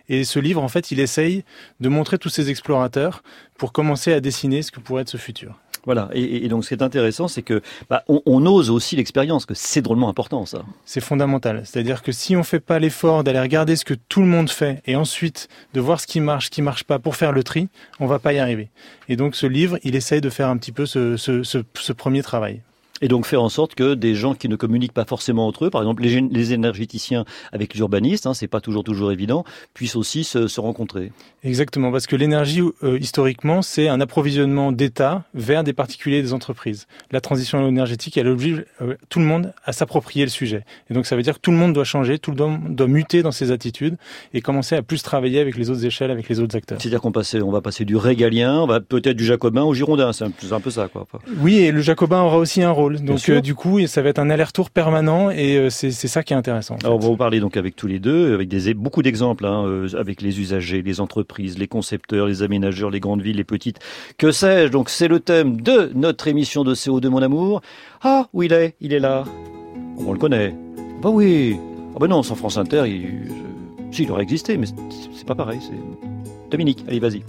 Et 0.09 0.23
ce 0.23 0.39
livre, 0.39 0.63
en 0.63 0.67
fait, 0.67 0.89
il 0.91 0.99
essaye 0.99 1.43
de 1.79 1.89
montrer 1.89 2.17
tous 2.17 2.29
ces 2.29 2.49
explorateurs 2.49 3.21
pour 3.57 3.71
commencer 3.71 4.13
à 4.13 4.19
dessiner 4.19 4.63
ce 4.63 4.71
que 4.71 4.79
pourrait 4.79 5.03
être 5.03 5.09
ce 5.09 5.17
futur. 5.17 5.59
Voilà. 5.87 6.09
Et, 6.11 6.49
donc, 6.49 6.65
ce 6.65 6.67
qui 6.67 6.73
est 6.73 6.83
intéressant, 6.83 7.29
c'est 7.29 7.43
que 7.43 7.61
bah, 7.89 8.03
on, 8.09 8.45
ose 8.45 8.69
aussi 8.69 8.97
l'expérience, 8.97 9.45
que 9.45 9.53
c'est 9.53 9.81
drôlement 9.81 10.09
important, 10.09 10.45
ça. 10.45 10.65
C'est 10.83 10.99
fondamental. 10.99 11.61
C'est-à-dire 11.63 12.03
que 12.03 12.11
si 12.11 12.35
on 12.35 12.43
fait 12.43 12.59
pas 12.59 12.77
l'effort 12.77 13.23
d'aller 13.23 13.39
regarder 13.39 13.77
ce 13.77 13.85
que 13.85 13.93
tout 13.93 14.19
le 14.19 14.27
monde 14.27 14.49
fait 14.49 14.81
et 14.85 14.97
ensuite 14.97 15.47
de 15.73 15.79
voir 15.79 16.01
ce 16.01 16.05
qui 16.05 16.19
marche, 16.19 16.47
ce 16.47 16.49
qui 16.49 16.61
marche 16.61 16.83
pas 16.83 16.99
pour 16.99 17.15
faire 17.15 17.31
le 17.31 17.41
tri, 17.41 17.69
on 18.01 18.05
va 18.05 18.19
pas 18.19 18.33
y 18.33 18.39
arriver. 18.39 18.67
Et 19.07 19.15
donc, 19.15 19.33
ce 19.37 19.47
livre, 19.47 19.79
il 19.81 19.95
essaye 19.95 20.19
de 20.19 20.29
faire 20.29 20.49
un 20.49 20.57
petit 20.57 20.73
peu 20.73 20.85
ce, 20.85 21.15
ce 21.15 21.93
premier 21.93 22.21
travail. 22.21 22.61
Et 23.01 23.07
donc 23.07 23.25
faire 23.25 23.41
en 23.41 23.49
sorte 23.49 23.75
que 23.75 23.93
des 23.93 24.15
gens 24.15 24.33
qui 24.33 24.49
ne 24.49 24.55
communiquent 24.55 24.93
pas 24.93 25.05
forcément 25.05 25.47
entre 25.47 25.65
eux, 25.65 25.69
par 25.69 25.81
exemple 25.81 26.03
les, 26.03 26.21
les 26.21 26.53
énergéticiens 26.53 27.25
avec 27.51 27.73
les 27.73 27.79
urbanistes, 27.79 28.25
hein, 28.25 28.33
c'est 28.33 28.47
pas 28.47 28.61
toujours 28.61 28.83
toujours 28.83 29.11
évident, 29.11 29.43
puissent 29.73 29.95
aussi 29.95 30.23
se, 30.23 30.47
se 30.47 30.59
rencontrer. 30.59 31.11
Exactement, 31.43 31.91
parce 31.91 32.07
que 32.07 32.15
l'énergie 32.15 32.61
euh, 32.83 32.97
historiquement 32.99 33.61
c'est 33.61 33.87
un 33.87 34.01
approvisionnement 34.01 34.71
d'État 34.71 35.23
vers 35.33 35.63
des 35.63 35.73
particuliers 35.73 36.17
et 36.17 36.21
des 36.21 36.33
entreprises. 36.33 36.87
La 37.11 37.21
transition 37.21 37.67
énergétique 37.67 38.17
elle 38.17 38.27
oblige 38.27 38.65
euh, 38.81 38.95
tout 39.09 39.19
le 39.19 39.25
monde 39.25 39.53
à 39.63 39.73
s'approprier 39.73 40.25
le 40.25 40.31
sujet. 40.31 40.63
Et 40.89 40.93
donc 40.93 41.05
ça 41.05 41.15
veut 41.15 41.21
dire 41.21 41.35
que 41.35 41.41
tout 41.41 41.51
le 41.51 41.57
monde 41.57 41.73
doit 41.73 41.83
changer, 41.83 42.17
tout 42.17 42.31
le 42.31 42.37
monde 42.37 42.75
doit 42.75 42.87
muter 42.87 43.21
dans 43.21 43.31
ses 43.31 43.51
attitudes 43.51 43.97
et 44.33 44.41
commencer 44.41 44.75
à 44.75 44.81
plus 44.81 45.03
travailler 45.03 45.39
avec 45.39 45.55
les 45.57 45.69
autres 45.69 45.85
échelles, 45.85 46.11
avec 46.11 46.29
les 46.29 46.39
autres 46.39 46.55
acteurs. 46.55 46.81
C'est-à-dire 46.81 47.01
qu'on 47.01 47.11
on 47.17 47.51
va 47.51 47.61
passer 47.61 47.85
du 47.85 47.95
régalien, 47.95 48.61
on 48.61 48.67
va 48.67 48.79
peut-être 48.79 49.17
du 49.17 49.25
jacobin 49.25 49.63
au 49.63 49.73
girondin, 49.73 50.13
c'est 50.13 50.25
un, 50.25 50.31
un 50.51 50.59
peu 50.59 50.71
ça 50.71 50.87
quoi. 50.87 51.07
Oui, 51.39 51.59
et 51.59 51.71
le 51.71 51.81
jacobin 51.81 52.21
aura 52.21 52.37
aussi 52.37 52.61
un 52.61 52.71
rôle 52.71 52.86
donc 52.89 53.29
euh, 53.29 53.41
du 53.41 53.55
coup, 53.55 53.85
ça 53.87 54.01
va 54.01 54.09
être 54.09 54.19
un 54.19 54.29
aller-retour 54.29 54.69
permanent 54.69 55.29
et 55.29 55.57
euh, 55.57 55.69
c'est 55.69 55.91
ça 55.91 56.23
qui 56.23 56.33
est 56.33 56.35
intéressant. 56.35 56.77
Alors, 56.83 56.97
on 56.97 56.99
va 56.99 57.07
vous 57.07 57.17
parler 57.17 57.39
donc 57.39 57.57
avec 57.57 57.75
tous 57.75 57.87
les 57.87 57.99
deux, 57.99 58.33
avec 58.33 58.47
des, 58.47 58.73
beaucoup 58.73 59.01
d'exemples, 59.01 59.45
hein, 59.45 59.65
euh, 59.65 59.87
avec 59.97 60.21
les 60.21 60.39
usagers, 60.39 60.81
les 60.81 60.99
entreprises, 60.99 61.57
les 61.57 61.67
concepteurs, 61.67 62.27
les 62.27 62.43
aménageurs, 62.43 62.89
les 62.89 62.99
grandes 62.99 63.21
villes, 63.21 63.37
les 63.37 63.43
petites. 63.43 63.79
Que 64.17 64.31
sais-je? 64.31 64.71
Donc 64.71 64.89
c'est 64.89 65.07
le 65.07 65.19
thème 65.19 65.61
de 65.61 65.91
notre 65.95 66.27
émission 66.27 66.63
de 66.63 66.73
CO2 66.73 67.07
Mon 67.09 67.21
Amour. 67.21 67.61
Ah, 68.01 68.27
où 68.33 68.43
il 68.43 68.53
est? 68.53 68.75
Il 68.81 68.93
est 68.93 68.99
là. 68.99 69.23
On 69.97 70.11
le 70.13 70.19
connaît. 70.19 70.55
Bah 71.01 71.09
oui. 71.09 71.57
Ah 71.95 71.99
bah 71.99 72.07
non, 72.07 72.23
sans 72.23 72.35
France 72.35 72.57
Inter, 72.57 72.83
il, 72.87 73.31
si, 73.91 74.03
il 74.03 74.11
aurait 74.11 74.23
existé, 74.23 74.57
mais 74.57 74.67
c'est 75.15 75.25
pas 75.25 75.35
pareil. 75.35 75.59
C'est 75.61 76.49
Dominique. 76.49 76.83
Allez, 76.87 76.99
vas-y. 76.99 77.23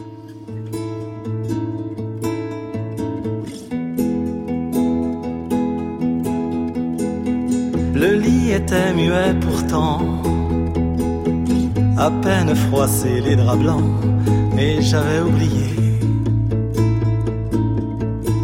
Le 8.00 8.14
lit 8.14 8.52
était 8.52 8.94
muet 8.94 9.34
pourtant, 9.40 9.98
à 11.96 12.12
peine 12.12 12.54
froissé 12.54 13.20
les 13.20 13.34
draps 13.34 13.58
blancs, 13.58 13.90
et 14.56 14.80
j'avais 14.80 15.20
oublié 15.20 15.74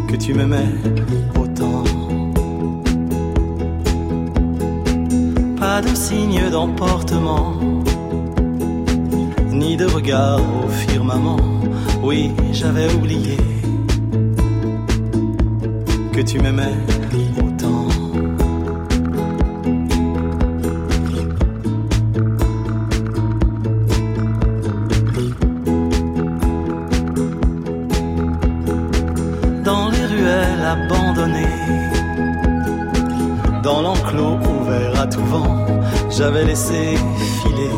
que 0.09 0.17
tu 0.17 0.33
m'aimais 0.33 0.75
autant. 1.39 1.85
Pas 5.57 5.81
de 5.81 5.95
signe 5.95 6.49
d'emportement, 6.51 7.53
ni 9.53 9.77
de 9.77 9.85
regard 9.85 10.41
au 10.41 10.67
firmament. 10.67 11.39
Oui, 12.03 12.31
j'avais 12.51 12.93
oublié 12.93 13.37
que 16.11 16.19
tu 16.19 16.39
m'aimais 16.39 16.75
j'avais 36.17 36.45
laissé 36.45 36.95
filer 37.41 37.71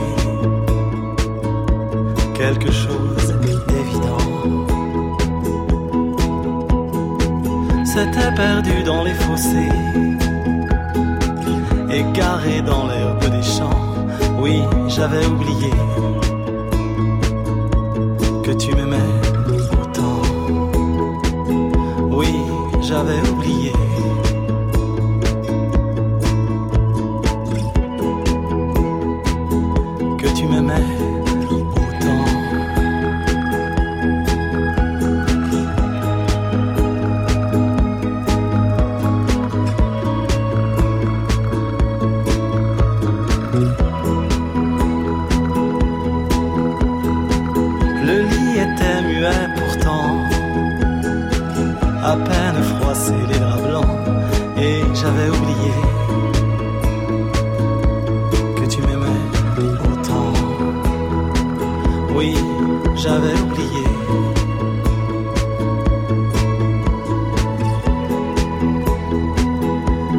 quelque 2.36 2.72
chose 2.72 3.36
d'évident. 3.41 4.17
C'était 7.84 8.32
perdu 8.36 8.84
dans 8.84 9.03
les 9.03 9.13
fossés, 9.13 9.70
égaré 11.89 12.62
dans 12.62 12.86
l'herbe 12.88 13.25
des 13.32 13.44
champs. 13.44 13.82
Oui, 14.39 14.62
j'avais 14.88 15.25
oublié 15.25 15.72
j'avais 62.97 63.39
oublié. 63.39 63.83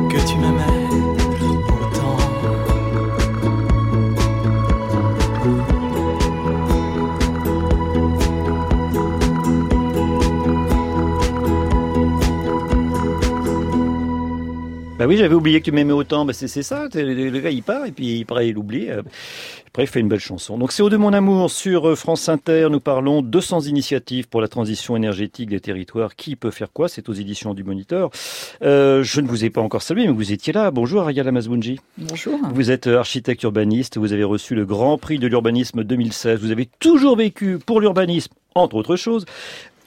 Que 0.08 0.26
tu 0.26 0.36
m'aimais 0.38 0.62
autant. 1.82 2.16
Bah 14.98 15.06
oui, 15.06 15.16
j'avais 15.16 15.34
oublié 15.34 15.60
que 15.60 15.64
tu 15.64 15.72
m'aimais 15.72 15.92
autant. 15.92 16.24
Bah 16.24 16.32
c'est 16.32 16.48
ça. 16.62 16.88
Le, 16.94 17.40
gars, 17.40 17.50
il 17.50 17.62
part 17.62 17.86
et 17.86 17.92
puis 17.92 18.22
après, 18.22 18.48
il 18.48 18.58
oublie. 18.58 18.88
Après, 19.78 19.84
il 19.84 19.92
fait 19.92 20.00
une 20.00 20.08
belle 20.08 20.18
chanson. 20.18 20.58
Donc, 20.58 20.72
CO2 20.72 20.96
Mon 20.96 21.12
Amour 21.12 21.52
sur 21.52 21.88
euh, 21.88 21.94
France 21.94 22.28
Inter. 22.28 22.66
Nous 22.68 22.80
parlons 22.80 23.22
200 23.22 23.60
initiatives 23.60 24.28
pour 24.28 24.40
la 24.40 24.48
transition 24.48 24.96
énergétique 24.96 25.50
des 25.50 25.60
territoires. 25.60 26.16
Qui 26.16 26.34
peut 26.34 26.50
faire 26.50 26.72
quoi? 26.72 26.88
C'est 26.88 27.08
aux 27.08 27.12
éditions 27.12 27.54
du 27.54 27.62
Moniteur. 27.62 28.10
Euh, 28.60 29.04
je 29.04 29.20
ne 29.20 29.28
vous 29.28 29.44
ai 29.44 29.50
pas 29.50 29.60
encore 29.60 29.82
salué, 29.82 30.08
mais 30.08 30.12
vous 30.12 30.32
étiez 30.32 30.52
là. 30.52 30.72
Bonjour, 30.72 31.02
Ariel 31.02 31.28
Amazbounji. 31.28 31.78
Bonjour. 31.96 32.40
Vous 32.52 32.72
êtes 32.72 32.88
euh, 32.88 32.98
architecte 32.98 33.44
urbaniste. 33.44 33.98
Vous 33.98 34.12
avez 34.12 34.24
reçu 34.24 34.56
le 34.56 34.66
Grand 34.66 34.98
Prix 34.98 35.20
de 35.20 35.28
l'urbanisme 35.28 35.84
2016. 35.84 36.40
Vous 36.40 36.50
avez 36.50 36.68
toujours 36.80 37.16
vécu 37.16 37.60
pour 37.64 37.80
l'urbanisme, 37.80 38.32
entre 38.56 38.74
autres 38.74 38.96
choses. 38.96 39.26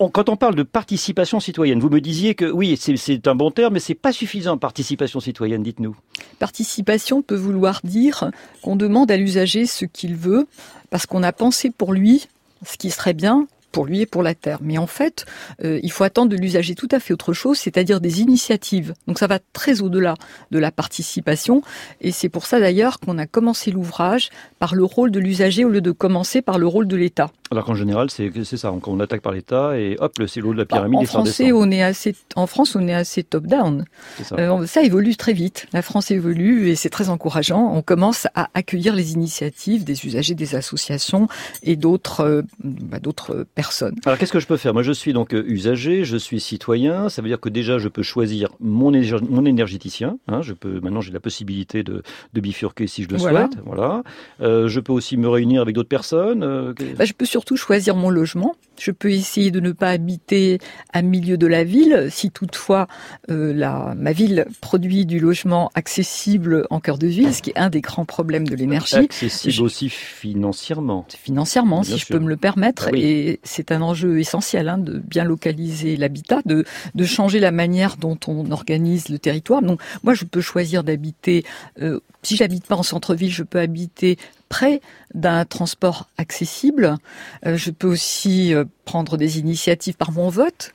Quand 0.10 0.30
on 0.30 0.36
parle 0.36 0.56
de 0.56 0.64
participation 0.64 1.40
citoyenne, 1.40 1.80
vous 1.80 1.90
me 1.90 2.02
disiez 2.02 2.34
que 2.36 2.46
oui, 2.50 2.78
c'est- 2.80 2.98
c'est 2.98 3.28
un 3.28 3.36
bon 3.36 3.52
terme, 3.52 3.74
mais 3.76 3.80
c'est 3.80 3.94
pas 3.96 4.12
suffisant. 4.12 4.58
Participation 4.58 5.20
citoyenne, 5.20 5.62
dites-nous. 5.64 5.96
Participation 6.40 7.22
peut 7.22 7.36
vouloir 7.36 7.82
dire 7.84 8.32
qu'on 8.64 8.76
demande 8.76 9.12
à 9.12 9.18
l'usager 9.18 9.66
ce 9.66 9.86
qu'il 9.86 10.16
veut 10.16 10.48
parce 10.90 11.06
qu'on 11.06 11.24
a 11.24 11.32
pensé 11.32 11.70
pour 11.70 11.94
lui 11.94 12.28
ce 12.66 12.78
qui 12.78 12.90
serait 12.90 13.14
bien 13.14 13.48
pour 13.72 13.86
lui 13.86 14.02
et 14.02 14.06
pour 14.06 14.24
la 14.24 14.36
Terre. 14.36 14.60
Mais 14.62 14.78
en 14.78 14.88
fait, 14.88 15.26
euh, 15.64 15.80
il 15.84 15.92
faut 15.92 16.04
attendre 16.04 16.30
de 16.30 16.36
l'usager 16.38 16.76
tout 16.76 16.90
à 16.92 17.00
fait 17.00 17.14
autre 17.14 17.34
chose, 17.34 17.58
c'est-à-dire 17.58 18.02
des 18.02 18.22
initiatives. 18.22 18.94
Donc 19.08 19.20
ça 19.20 19.28
va 19.28 19.40
très 19.54 19.82
au-delà 19.82 20.16
de 20.52 20.60
la 20.60 20.72
participation. 20.72 21.62
Et 22.02 22.12
c'est 22.12 22.30
pour 22.30 22.46
ça 22.46 22.60
d'ailleurs 22.60 23.00
qu'on 23.00 23.18
a 23.18 23.26
commencé 23.26 23.72
l'ouvrage 23.72 24.30
par 24.60 24.76
le 24.76 24.84
rôle 24.84 25.12
de 25.12 25.20
l'usager 25.20 25.66
au 25.66 25.70
lieu 25.70 25.82
de 25.82 25.92
commencer 25.92 26.42
par 26.42 26.58
le 26.60 26.68
rôle 26.68 26.88
de 26.88 26.96
l'État. 26.96 27.32
Alors 27.50 27.66
qu'en 27.66 27.76
général, 27.76 28.10
c'est 28.10 28.32
ça. 28.58 28.72
On, 28.72 28.82
on 28.88 29.00
attaque 29.00 29.22
par 29.22 29.34
l'État 29.34 29.78
et 29.78 29.98
hop, 30.00 30.18
le- 30.20 30.28
c'est 30.28 30.40
l'eau 30.40 30.54
de 30.54 30.60
la 30.60 30.64
Bah, 30.66 30.78
pyramide 30.78 31.00
en 31.00 31.04
français, 31.04 31.52
on 31.52 31.70
est 31.72 31.82
assez, 31.84 32.16
en 32.36 32.48
France, 32.48 32.76
on 32.76 32.88
est 32.88 32.94
assez 32.94 33.24
top-down. 33.24 33.86
Ça. 34.24 34.36
Euh, 34.40 34.66
ça 34.68 34.84
évolue 34.84 35.16
très 35.18 35.34
vite. 35.34 35.68
La 35.74 35.82
France 35.82 36.12
évolue 36.12 36.70
et 36.70 36.76
c'est 36.76 36.90
très 36.90 37.10
encourageant. 37.10 37.74
On 37.74 37.82
commence 37.82 38.28
à 38.36 38.50
accueillir 38.54 38.96
les 38.96 39.14
initiatives 39.14 39.84
des 39.84 40.06
usagers, 40.06 40.34
des 40.36 40.56
associations 40.56 41.28
et 41.64 41.76
d'autres 41.76 42.22
euh, 42.22 42.42
bah, 42.64 43.00
d'autres 43.00 43.46
personnes. 43.56 43.61
Alors 44.06 44.18
qu'est-ce 44.18 44.32
que 44.32 44.40
je 44.40 44.48
peux 44.48 44.58
faire? 44.58 44.74
Moi, 44.74 44.84
je 44.84 44.92
suis 44.92 45.14
donc 45.14 45.34
euh, 45.34 45.44
usager, 45.48 46.04
je 46.06 46.18
suis 46.18 46.40
citoyen. 46.40 47.10
Ça 47.10 47.22
veut 47.22 47.28
dire 47.28 47.40
que 47.40 47.50
déjà, 47.50 47.78
je 47.80 47.88
peux 47.88 48.04
choisir 48.04 48.50
mon, 48.60 48.92
mon 49.30 49.46
énergéticien. 49.46 50.18
hein. 50.28 50.42
je 50.42 50.54
peux 50.54 50.80
maintenant, 50.80 51.02
j'ai 51.02 51.12
la 51.12 51.20
possibilité 51.20 51.84
de, 51.84 52.04
de 52.34 52.42
bifurquer 52.42 52.88
si 52.88 53.04
je 53.04 53.10
le 53.10 53.18
Voilà. 53.18 53.48
souhaite. 53.48 53.60
Voilà. 53.66 54.04
Euh, 54.42 54.68
je 54.68 54.80
peux 54.80 54.94
aussi 54.94 55.18
me 55.18 55.28
réunir 55.30 55.62
avec 55.62 55.76
d'autres 55.76 55.90
personnes. 55.90 56.44
euh, 56.44 56.74
Bah, 56.98 57.06
je 57.06 57.14
peux 57.14 57.26
surtout 57.26 57.58
choisir 57.58 57.96
mon 57.96 58.10
logement. 58.10 58.56
Je 58.84 58.90
peux 58.90 59.12
essayer 59.12 59.52
de 59.52 59.60
ne 59.60 59.72
pas 59.74 59.90
habiter 59.92 60.58
à 60.92 61.04
milieu 61.04 61.38
de 61.38 61.46
la 61.46 61.64
ville, 61.64 62.08
si 62.10 62.32
toutefois 62.32 62.88
euh, 63.30 63.54
la, 63.54 63.94
ma 63.96 64.12
ville 64.12 64.46
produit 64.60 65.06
du 65.06 65.20
logement 65.20 65.70
accessible 65.76 66.66
en 66.72 66.80
cœur 66.80 66.98
de 66.98 67.06
ville, 67.06 67.32
ce 67.32 67.44
qui 67.44 67.52
est 67.52 67.58
un 67.60 67.70
des 67.70 67.82
grands 67.82 68.06
problèmes 68.06 68.48
de 68.48 68.56
l'énergie. 68.56 68.96
accessible 68.96 69.54
Je- 69.54 69.62
aussi 69.62 69.90
financièrement. 69.90 71.06
financièrement, 71.16 71.82
Bien 71.82 71.92
si 71.96 72.00
je 72.00 72.08
peux 72.08 72.18
me 72.20 72.28
le 72.30 72.38
permettre. 72.38 72.86
Ah 72.88 72.92
oui. 72.94 73.02
Et 73.04 73.40
c'est 73.44 73.72
un 73.72 73.82
enjeu 73.84 74.20
essentiel 74.20 74.68
hein, 74.68 74.80
de 74.80 74.98
bien 74.98 75.26
localiser 75.26 75.96
l'habitat, 75.96 76.40
de, 76.46 76.66
de 76.96 77.04
changer 77.06 77.40
la 77.40 77.52
manière 77.52 77.98
dont 77.98 78.18
on 78.28 78.50
organise 78.52 79.10
le 79.10 79.20
territoire. 79.20 79.62
Donc 79.62 79.80
moi, 80.04 80.16
je 80.16 80.26
peux 80.26 80.42
choisir 80.42 80.84
d'habiter. 80.84 81.44
euh, 81.82 82.00
si 82.24 82.36
j'habite 82.36 82.66
pas 82.66 82.76
en 82.76 82.84
centre-ville, 82.84 83.32
je 83.32 83.44
peux 83.44 83.60
habiter 83.60 84.18
près 84.52 84.82
d'un 85.14 85.46
transport 85.46 86.10
accessible. 86.18 86.98
Euh, 87.46 87.56
je 87.56 87.72
peux 87.72 87.88
aussi 87.88 88.54
euh, 88.54 88.66
prendre 88.84 89.16
des 89.16 89.40
initiatives 89.40 89.96
par 89.96 90.12
mon 90.12 90.28
vote. 90.30 90.74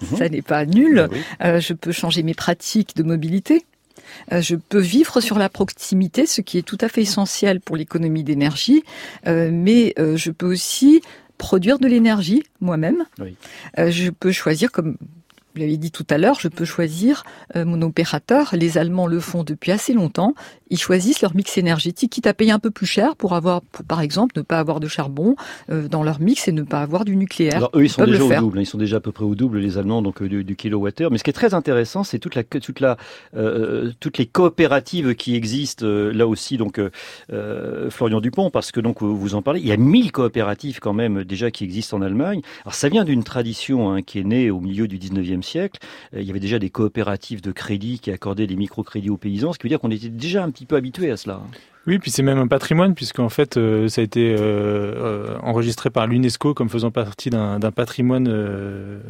Mhm. 0.00 0.18
Ça 0.18 0.28
n'est 0.30 0.42
pas 0.42 0.64
nul. 0.64 1.06
Oui. 1.12 1.18
Euh, 1.44 1.60
je 1.60 1.74
peux 1.74 1.92
changer 1.92 2.22
mes 2.22 2.32
pratiques 2.32 2.96
de 2.96 3.02
mobilité. 3.02 3.64
Je 4.32 4.56
peux 4.56 4.80
vivre 4.80 5.20
sur 5.20 5.38
la 5.38 5.48
proximité, 5.48 6.26
ce 6.26 6.40
qui 6.40 6.58
est 6.58 6.62
tout 6.62 6.78
à 6.80 6.88
fait 6.88 7.02
essentiel 7.02 7.60
pour 7.60 7.76
l'économie 7.76 8.24
d'énergie, 8.24 8.82
mais 9.24 9.94
je 9.96 10.30
peux 10.32 10.50
aussi 10.50 11.00
produire 11.38 11.78
de 11.78 11.86
l'énergie 11.86 12.42
moi-même. 12.60 13.04
Oui. 13.20 13.36
Je 13.76 14.10
peux 14.10 14.32
choisir, 14.32 14.72
comme 14.72 14.96
vous 15.54 15.60
l'avez 15.60 15.76
dit 15.76 15.92
tout 15.92 16.06
à 16.10 16.18
l'heure, 16.18 16.40
je 16.40 16.48
peux 16.48 16.64
choisir 16.64 17.22
mon 17.54 17.82
opérateur. 17.82 18.50
Les 18.54 18.78
Allemands 18.78 19.06
le 19.06 19.20
font 19.20 19.44
depuis 19.44 19.70
assez 19.70 19.92
longtemps. 19.92 20.34
Ils 20.70 20.78
choisissent 20.78 21.20
leur 21.22 21.34
mix 21.34 21.58
énergétique, 21.58 22.12
quitte 22.12 22.26
à 22.26 22.34
payer 22.34 22.52
un 22.52 22.58
peu 22.58 22.70
plus 22.70 22.86
cher 22.86 23.16
pour 23.16 23.34
avoir, 23.34 23.60
pour, 23.62 23.84
par 23.84 24.00
exemple, 24.00 24.34
ne 24.36 24.42
pas 24.42 24.58
avoir 24.58 24.80
de 24.80 24.88
charbon 24.88 25.34
euh, 25.70 25.88
dans 25.88 26.02
leur 26.02 26.20
mix 26.20 26.48
et 26.48 26.52
ne 26.52 26.62
pas 26.62 26.80
avoir 26.80 27.04
du 27.04 27.16
nucléaire. 27.16 27.56
Alors 27.56 27.70
eux, 27.74 27.84
ils 27.84 27.88
sont 27.90 28.04
déjà 28.04 28.22
au 28.24 28.28
faire. 28.28 28.40
double. 28.40 28.58
hein. 28.58 28.62
Ils 28.62 28.66
sont 28.66 28.78
déjà 28.78 28.96
à 28.96 29.00
peu 29.00 29.12
près 29.12 29.24
au 29.24 29.34
double, 29.34 29.58
les 29.58 29.78
Allemands, 29.78 30.02
donc 30.02 30.22
euh, 30.22 30.28
du, 30.28 30.44
du 30.44 30.56
kilowattheure. 30.56 31.10
Mais 31.10 31.18
ce 31.18 31.24
qui 31.24 31.30
est 31.30 31.34
très 31.34 31.54
intéressant, 31.54 32.04
c'est 32.04 32.18
toute 32.18 32.34
la, 32.34 32.44
toute 32.44 32.80
la, 32.80 32.96
euh, 33.36 33.90
toutes 34.00 34.18
les 34.18 34.26
coopératives 34.26 35.14
qui 35.14 35.34
existent 35.34 35.84
là 35.86 36.26
aussi. 36.26 36.56
Donc 36.56 36.80
Florian 37.90 38.20
Dupont, 38.20 38.50
parce 38.50 38.72
que 38.72 38.80
donc 38.80 39.02
vous 39.02 39.34
en 39.34 39.42
parlez, 39.42 39.60
il 39.60 39.66
y 39.66 39.72
a 39.72 39.76
1000 39.76 40.12
coopératives 40.12 40.78
quand 40.80 40.92
même 40.92 41.24
déjà 41.24 41.50
qui 41.50 41.64
existent 41.64 41.96
en 41.96 42.02
Allemagne. 42.02 42.40
Alors 42.64 42.74
ça 42.74 42.88
vient 42.88 43.04
d'une 43.04 43.24
tradition 43.24 43.90
hein, 43.92 44.02
qui 44.02 44.18
est 44.18 44.24
née 44.24 44.50
au 44.50 44.60
milieu 44.60 44.88
du 44.88 44.98
19e 44.98 45.42
siècle. 45.42 45.80
Il 46.16 46.22
y 46.22 46.30
avait 46.30 46.40
déjà 46.40 46.58
des 46.58 46.70
coopératives 46.70 47.40
de 47.42 47.52
crédit 47.52 47.98
qui 47.98 48.10
accordaient 48.10 48.46
des 48.46 48.56
microcrédits 48.56 49.10
aux 49.10 49.16
paysans, 49.16 49.52
ce 49.52 49.58
qui 49.58 49.64
veut 49.64 49.68
dire 49.68 49.80
qu'on 49.80 49.90
était 49.90 50.08
déjà 50.08 50.42
un 50.44 50.50
petit 50.50 50.59
peu 50.66 50.76
habitué 50.76 51.10
à 51.10 51.16
cela. 51.16 51.42
Oui, 51.90 51.98
puis 51.98 52.12
c'est 52.12 52.22
même 52.22 52.38
un 52.38 52.46
patrimoine, 52.46 52.94
puisqu'en 52.94 53.30
fait, 53.30 53.56
euh, 53.56 53.88
ça 53.88 54.00
a 54.00 54.04
été 54.04 54.32
euh, 54.32 54.36
euh, 54.38 55.38
enregistré 55.42 55.90
par 55.90 56.06
l'UNESCO 56.06 56.54
comme 56.54 56.68
faisant 56.68 56.92
partie 56.92 57.30
d'un 57.30 57.58
patrimoine 57.72 58.28
euh, 58.30 59.00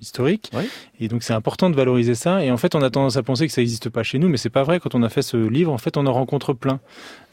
historique. 0.00 0.50
Oui. 0.52 0.64
Et 0.98 1.06
donc, 1.06 1.22
c'est 1.22 1.34
important 1.34 1.70
de 1.70 1.76
valoriser 1.76 2.16
ça. 2.16 2.44
Et 2.44 2.50
en 2.50 2.56
fait, 2.56 2.74
on 2.74 2.82
a 2.82 2.90
tendance 2.90 3.16
à 3.16 3.22
penser 3.22 3.46
que 3.46 3.52
ça 3.52 3.60
n'existe 3.60 3.90
pas 3.90 4.02
chez 4.02 4.18
nous, 4.18 4.28
mais 4.28 4.38
c'est 4.38 4.50
pas 4.50 4.64
vrai. 4.64 4.80
Quand 4.80 4.96
on 4.96 5.04
a 5.04 5.08
fait 5.08 5.22
ce 5.22 5.36
livre, 5.36 5.70
en 5.70 5.78
fait, 5.78 5.96
on 5.96 6.04
en 6.04 6.12
rencontre 6.12 6.52
plein. 6.52 6.80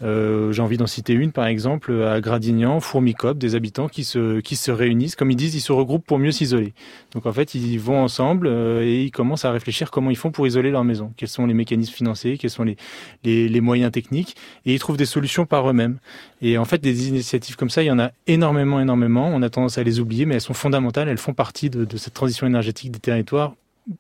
J'ai 0.02 0.62
envie 0.62 0.78
d'en 0.78 0.86
citer 0.86 1.14
une, 1.14 1.32
par 1.32 1.48
exemple, 1.48 2.04
à 2.04 2.20
Gradignan, 2.22 2.80
Fourmicop, 2.80 3.38
des 3.38 3.56
habitants 3.56 3.88
qui 3.88 4.04
se, 4.04 4.42
qui 4.42 4.58
se 4.58 4.70
réunissent. 4.70 5.16
Comme 5.16 5.32
ils 5.32 5.38
disent, 5.38 5.56
ils 5.56 5.62
se 5.62 5.72
regroupent 5.72 6.06
pour 6.06 6.20
mieux 6.20 6.32
s'isoler. 6.32 6.74
Donc, 7.14 7.26
en 7.26 7.34
fait, 7.34 7.56
ils 7.56 7.80
vont 7.80 8.00
ensemble 8.00 8.48
et 8.48 9.02
ils 9.06 9.12
commencent 9.12 9.46
à 9.46 9.52
réfléchir 9.52 9.90
comment 9.90 10.12
ils 10.12 10.18
font 10.18 10.30
pour 10.30 10.46
isoler 10.46 10.70
leur 10.70 10.84
maison. 10.84 11.14
Quels 11.18 11.30
sont 11.30 11.48
les 11.48 11.56
mécanismes 11.56 11.94
financiers, 11.94 12.38
quels 12.38 12.52
sont 12.52 12.64
les, 12.64 12.76
les, 13.24 13.50
les 13.50 13.62
moyens 13.62 13.92
techniques? 13.92 14.36
Et 14.66 14.74
ils 14.74 14.80
trouvent 14.84 14.98
des 14.98 15.06
solutions 15.06 15.46
par 15.46 15.70
eux-mêmes. 15.70 15.98
Et 16.42 16.58
en 16.58 16.66
fait, 16.66 16.78
des 16.78 17.08
initiatives 17.08 17.56
comme 17.56 17.70
ça, 17.70 17.82
il 17.82 17.88
y 17.88 17.92
en 17.92 18.00
a 18.00 18.12
énormément, 18.28 18.80
énormément. 18.80 19.30
On 19.34 19.42
a 19.42 19.50
tendance 19.50 19.78
à 19.78 19.84
les 19.84 20.00
oublier, 20.00 20.26
mais 20.26 20.36
elles 20.36 20.42
sont 20.42 20.54
fondamentales. 20.54 21.08
Elles 21.08 21.18
font 21.18 21.34
partie 21.34 21.70
de, 21.70 21.86
de 21.86 21.98
cette 21.98 22.14
transition 22.14 22.46
énergétique 22.46 22.92
des 22.92 23.00
territoires 23.00 23.56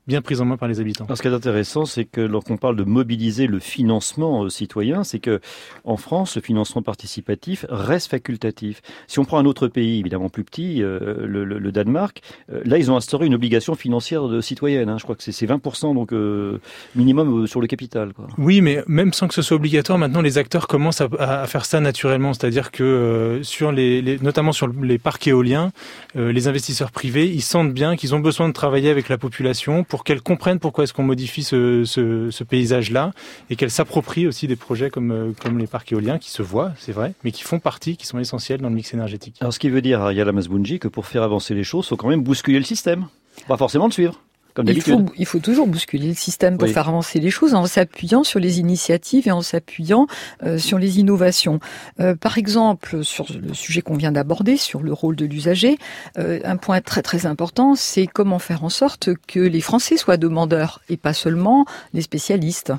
bien 0.07 0.21
prise 0.21 0.39
en 0.41 0.45
main 0.45 0.57
par 0.57 0.67
les 0.69 0.79
habitants. 0.79 1.05
Alors, 1.05 1.17
ce 1.17 1.21
qui 1.21 1.27
est 1.27 1.33
intéressant, 1.33 1.85
c'est 1.85 2.05
que 2.05 2.21
lorsqu'on 2.21 2.57
parle 2.57 2.75
de 2.75 2.83
mobiliser 2.83 3.47
le 3.47 3.59
financement 3.59 4.47
citoyen, 4.49 5.03
c'est 5.03 5.19
que 5.19 5.41
en 5.83 5.97
France, 5.97 6.35
le 6.35 6.41
financement 6.41 6.81
participatif 6.81 7.65
reste 7.69 8.09
facultatif. 8.09 8.81
Si 9.07 9.19
on 9.19 9.25
prend 9.25 9.39
un 9.39 9.45
autre 9.45 9.67
pays, 9.67 9.99
évidemment 9.99 10.29
plus 10.29 10.43
petit, 10.43 10.81
euh, 10.81 11.25
le, 11.25 11.43
le- 11.43 11.59
le 11.59 11.71
Danemark, 11.71 12.21
euh, 12.51 12.61
là, 12.65 12.77
ils 12.77 12.91
ont 12.91 12.95
instauré 12.95 13.25
une 13.25 13.35
obligation 13.35 13.75
financière 13.75 14.27
de 14.27 14.39
citoyenne. 14.41 14.89
hein. 14.89 14.97
Je 14.97 15.03
crois 15.03 15.15
que 15.15 15.23
c'est 15.23 15.31
c'est 15.33 15.47
20% 15.47 15.93
donc 15.95 16.13
euh, 16.13 16.59
minimum 16.95 17.47
sur 17.47 17.59
le 17.59 17.67
capital. 17.67 18.13
Quoi. 18.13 18.27
Oui, 18.37 18.61
mais 18.61 18.83
même 18.87 19.11
sans 19.13 19.27
que 19.27 19.33
ce 19.33 19.41
soit 19.41 19.57
obligatoire, 19.57 19.97
maintenant 19.97 20.21
les 20.21 20.37
acteurs 20.37 20.67
commencent 20.67 21.01
à, 21.01 21.09
à 21.19 21.47
faire 21.47 21.65
ça 21.65 21.79
naturellement, 21.79 22.33
c'est-à-dire 22.33 22.71
que 22.71 23.39
sur 23.43 23.71
les, 23.71 24.01
les- 24.01 24.19
notamment 24.19 24.51
sur 24.51 24.67
les 24.67 24.97
parcs 24.97 25.27
éoliens, 25.27 25.71
les 26.15 26.47
investisseurs 26.47 26.91
privés, 26.91 27.27
ils 27.27 27.41
sentent 27.41 27.73
bien 27.73 27.95
qu'ils 27.95 28.13
ont 28.15 28.19
besoin 28.19 28.47
de 28.47 28.53
travailler 28.53 28.89
avec 28.89 29.09
la 29.09 29.17
population 29.17 29.72
pour 29.81 30.03
qu'elle 30.03 30.21
comprenne 30.21 30.59
pourquoi 30.59 30.83
est-ce 30.83 30.93
qu'on 30.93 31.03
modifie 31.03 31.43
ce, 31.43 31.83
ce, 31.85 32.43
paysage-là 32.43 33.11
et 33.49 33.55
qu'elle 33.55 33.71
s'approprie 33.71 34.27
aussi 34.27 34.45
des 34.45 34.55
projets 34.55 34.91
comme, 34.91 35.11
euh, 35.11 35.31
comme 35.41 35.57
les 35.57 35.65
parcs 35.65 35.91
éoliens 35.91 36.19
qui 36.19 36.29
se 36.29 36.43
voient, 36.43 36.73
c'est 36.77 36.91
vrai, 36.91 37.13
mais 37.23 37.31
qui 37.31 37.41
font 37.41 37.59
partie, 37.59 37.97
qui 37.97 38.05
sont 38.05 38.19
essentiels 38.19 38.61
dans 38.61 38.69
le 38.69 38.75
mix 38.75 38.93
énergétique. 38.93 39.37
Alors, 39.39 39.53
ce 39.53 39.59
qui 39.59 39.69
veut 39.69 39.81
dire, 39.81 40.01
Ariel 40.01 40.29
Amasbounji, 40.29 40.77
que 40.77 40.87
pour 40.87 41.07
faire 41.07 41.23
avancer 41.23 41.55
les 41.55 41.63
choses, 41.63 41.85
il 41.85 41.89
faut 41.89 41.97
quand 41.97 42.09
même 42.09 42.21
bousculer 42.21 42.59
le 42.59 42.65
système. 42.65 43.07
Pas 43.47 43.57
forcément 43.57 43.87
le 43.87 43.91
suivre, 43.91 44.21
comme 44.53 44.67
Il 44.67 44.81
faut, 44.81 45.05
il 45.17 45.25
faut 45.25 45.39
toujours 45.39 45.67
bousculer 45.67 46.07
le 46.09 46.13
système 46.13 46.57
pour 46.57 46.67
Oui. 46.67 46.73
faire 46.73 46.87
avancer 46.87 47.19
les 47.19 47.31
choses 47.31 47.53
en 47.55 47.65
s'appuyant 47.65 48.23
sur 48.23 48.39
les 48.39 48.59
initiatives 48.59 49.27
et 49.27 49.31
en 49.31 49.41
s'appuyant 49.41 50.07
euh, 50.43 50.57
sur 50.57 50.77
les 50.79 50.99
innovations. 50.99 51.59
Euh, 51.99 52.15
par 52.15 52.37
exemple, 52.37 53.03
sur 53.03 53.25
le 53.31 53.53
sujet 53.53 53.81
qu'on 53.81 53.95
vient 53.95 54.11
d'aborder, 54.11 54.57
sur 54.57 54.81
le 54.83 54.93
rôle 54.93 55.15
de 55.15 55.25
l'usager, 55.25 55.77
euh, 56.17 56.39
un 56.43 56.57
point 56.57 56.81
très 56.81 57.01
très 57.01 57.25
important, 57.25 57.75
c'est 57.75 58.07
comment 58.07 58.39
faire 58.39 58.63
en 58.63 58.69
sorte 58.69 59.09
que 59.27 59.39
les 59.39 59.61
Français 59.61 59.97
soient 59.97 60.17
demandeurs 60.17 60.81
et 60.89 60.97
pas 60.97 61.13
seulement 61.13 61.65
les 61.93 62.01
spécialistes. 62.01 62.73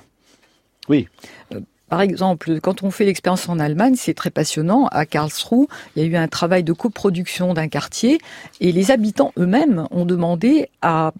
Oui. 0.89 1.09
Par 1.89 2.01
exemple, 2.01 2.61
quand 2.61 2.83
on 2.83 2.91
fait 2.91 3.05
l'expérience 3.05 3.49
en 3.49 3.59
Allemagne, 3.59 3.95
c'est 3.97 4.15
très 4.15 4.31
passionnant. 4.31 4.87
À 4.91 5.07
Karlsruhe, 5.07 5.67
il 5.95 6.03
y 6.03 6.07
a 6.07 6.09
eu 6.09 6.17
un 6.17 6.29
travail 6.29 6.65
de 6.65 6.73
coproduction 6.73 7.55
d'un 7.55 7.69
quartier 7.69 8.19
et 8.61 8.73
les 8.73 8.91
habitants 8.91 9.33
eux-mêmes 9.39 9.87
ont 9.91 10.05
demandé 10.05 10.71
à 10.83 11.13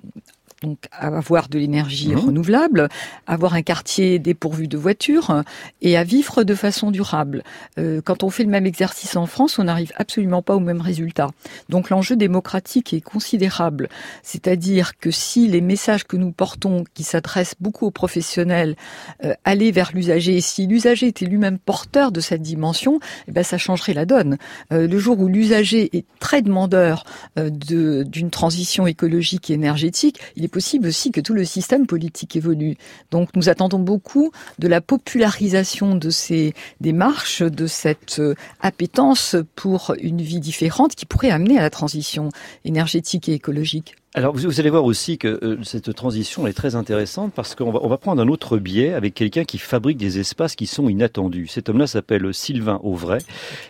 donc 0.63 0.79
avoir 0.93 1.49
de 1.49 1.59
l'énergie 1.59 2.11
Mhm. 2.15 2.19
renouvelable, 2.27 2.89
avoir 3.27 3.55
un 3.55 3.63
quartier 3.63 4.19
dépourvu 4.19 4.69
de 4.69 4.77
voitures 4.79 5.43
et 5.83 5.97
à 5.97 6.05
vivre 6.05 6.43
de 6.45 6.55
façon 6.55 6.91
durable. 6.91 7.43
Euh, 7.79 8.01
quand 8.03 8.23
on 8.23 8.31
fait 8.31 8.45
le 8.45 8.51
même 8.51 8.67
exercice 8.67 9.17
en 9.17 9.27
France, 9.27 9.59
on 9.59 9.65
n'arrive 9.65 9.93
absolument 9.97 10.43
pas 10.43 10.55
au 10.57 10.61
même 10.61 10.81
résultat. 10.81 11.31
Donc 11.69 11.91
l'enjeu 11.91 12.17
démocratique 12.17 12.95
est 12.95 13.01
considérable. 13.01 13.89
C'est-à-dire 14.23 14.97
que 14.99 15.11
si 15.11 15.49
les 15.49 15.61
messages 15.61 16.05
que 16.05 16.17
nous 16.17 16.33
portons, 16.33 16.85
qui 16.95 17.03
s'adressent 17.03 17.55
beaucoup 17.61 17.87
aux 17.87 17.91
professionnels, 17.91 18.77
euh, 19.25 19.35
allaient 19.45 19.71
vers 19.71 19.91
l'usager, 19.93 20.37
et 20.37 20.41
si 20.41 20.67
l'usager 20.67 21.09
était 21.09 21.27
lui-même 21.27 21.59
porteur 21.59 22.11
de 22.13 22.21
cette 22.21 22.43
dimension, 22.43 23.01
eh 23.29 23.33
ben 23.33 23.45
ça 23.45 23.59
changerait 23.59 23.95
la 23.95 24.07
donne. 24.07 24.39
Euh, 24.73 24.87
le 24.87 24.99
jour 24.99 25.19
où 25.19 25.29
l'usager 25.29 25.91
est 25.97 26.05
très 26.21 26.43
demandeur 26.43 27.05
euh, 27.39 27.51
de- 27.51 28.03
d'une 28.05 28.31
transition 28.31 28.87
écologique 28.87 29.51
et 29.51 29.55
énergétique, 29.55 30.21
il 30.37 30.45
est 30.45 30.49
possible 30.55 30.87
aussi 30.87 31.11
que 31.11 31.21
tout 31.21 31.35
le 31.35 31.45
système 31.45 31.85
politique 31.85 32.37
évolue. 32.37 32.77
Donc 33.11 33.31
nous 33.35 33.49
attendons 33.49 33.81
beaucoup 33.81 34.31
de 34.61 34.69
la 34.69 34.81
popularisation 34.81 35.97
de 35.97 36.11
ces 36.11 36.55
démarches, 36.81 37.43
de 37.43 37.67
cette 37.67 38.21
euh, 38.21 38.37
appétence 38.61 39.35
pour 39.57 39.97
une 40.01 40.23
vie 40.23 40.39
différente 40.39 40.95
qui 40.95 41.07
pourrait 41.07 41.31
amener 41.31 41.59
à 41.59 41.63
la 41.63 41.71
transition 41.71 42.29
énergétique 42.65 43.29
et 43.29 43.33
écologique. 43.33 43.97
Alors 44.17 44.33
vous, 44.33 44.43
vous 44.43 44.61
allez 44.61 44.71
voir 44.71 44.85
aussi 44.85 45.19
que 45.19 45.41
euh, 45.43 45.59
cette 45.65 45.93
transition 45.93 46.47
est 46.47 46.53
très 46.53 46.77
intéressante 46.77 47.33
parce 47.35 47.57
qu'on 47.57 47.73
va, 47.73 47.81
on 47.83 47.89
va 47.89 47.99
prendre 47.99 48.23
un 48.23 48.29
autre 48.29 48.59
biais 48.59 48.93
avec 48.93 49.13
quelqu'un 49.13 49.43
qui 49.43 49.59
fabrique 49.59 49.97
des 49.97 50.21
espaces 50.21 50.55
qui 50.55 50.67
sont 50.67 50.89
inattendus. 50.89 51.49
Cet 51.49 51.69
homme-là 51.69 51.89
s'appelle 51.89 52.33
Sylvain 52.33 52.79
Auvray. 52.85 53.19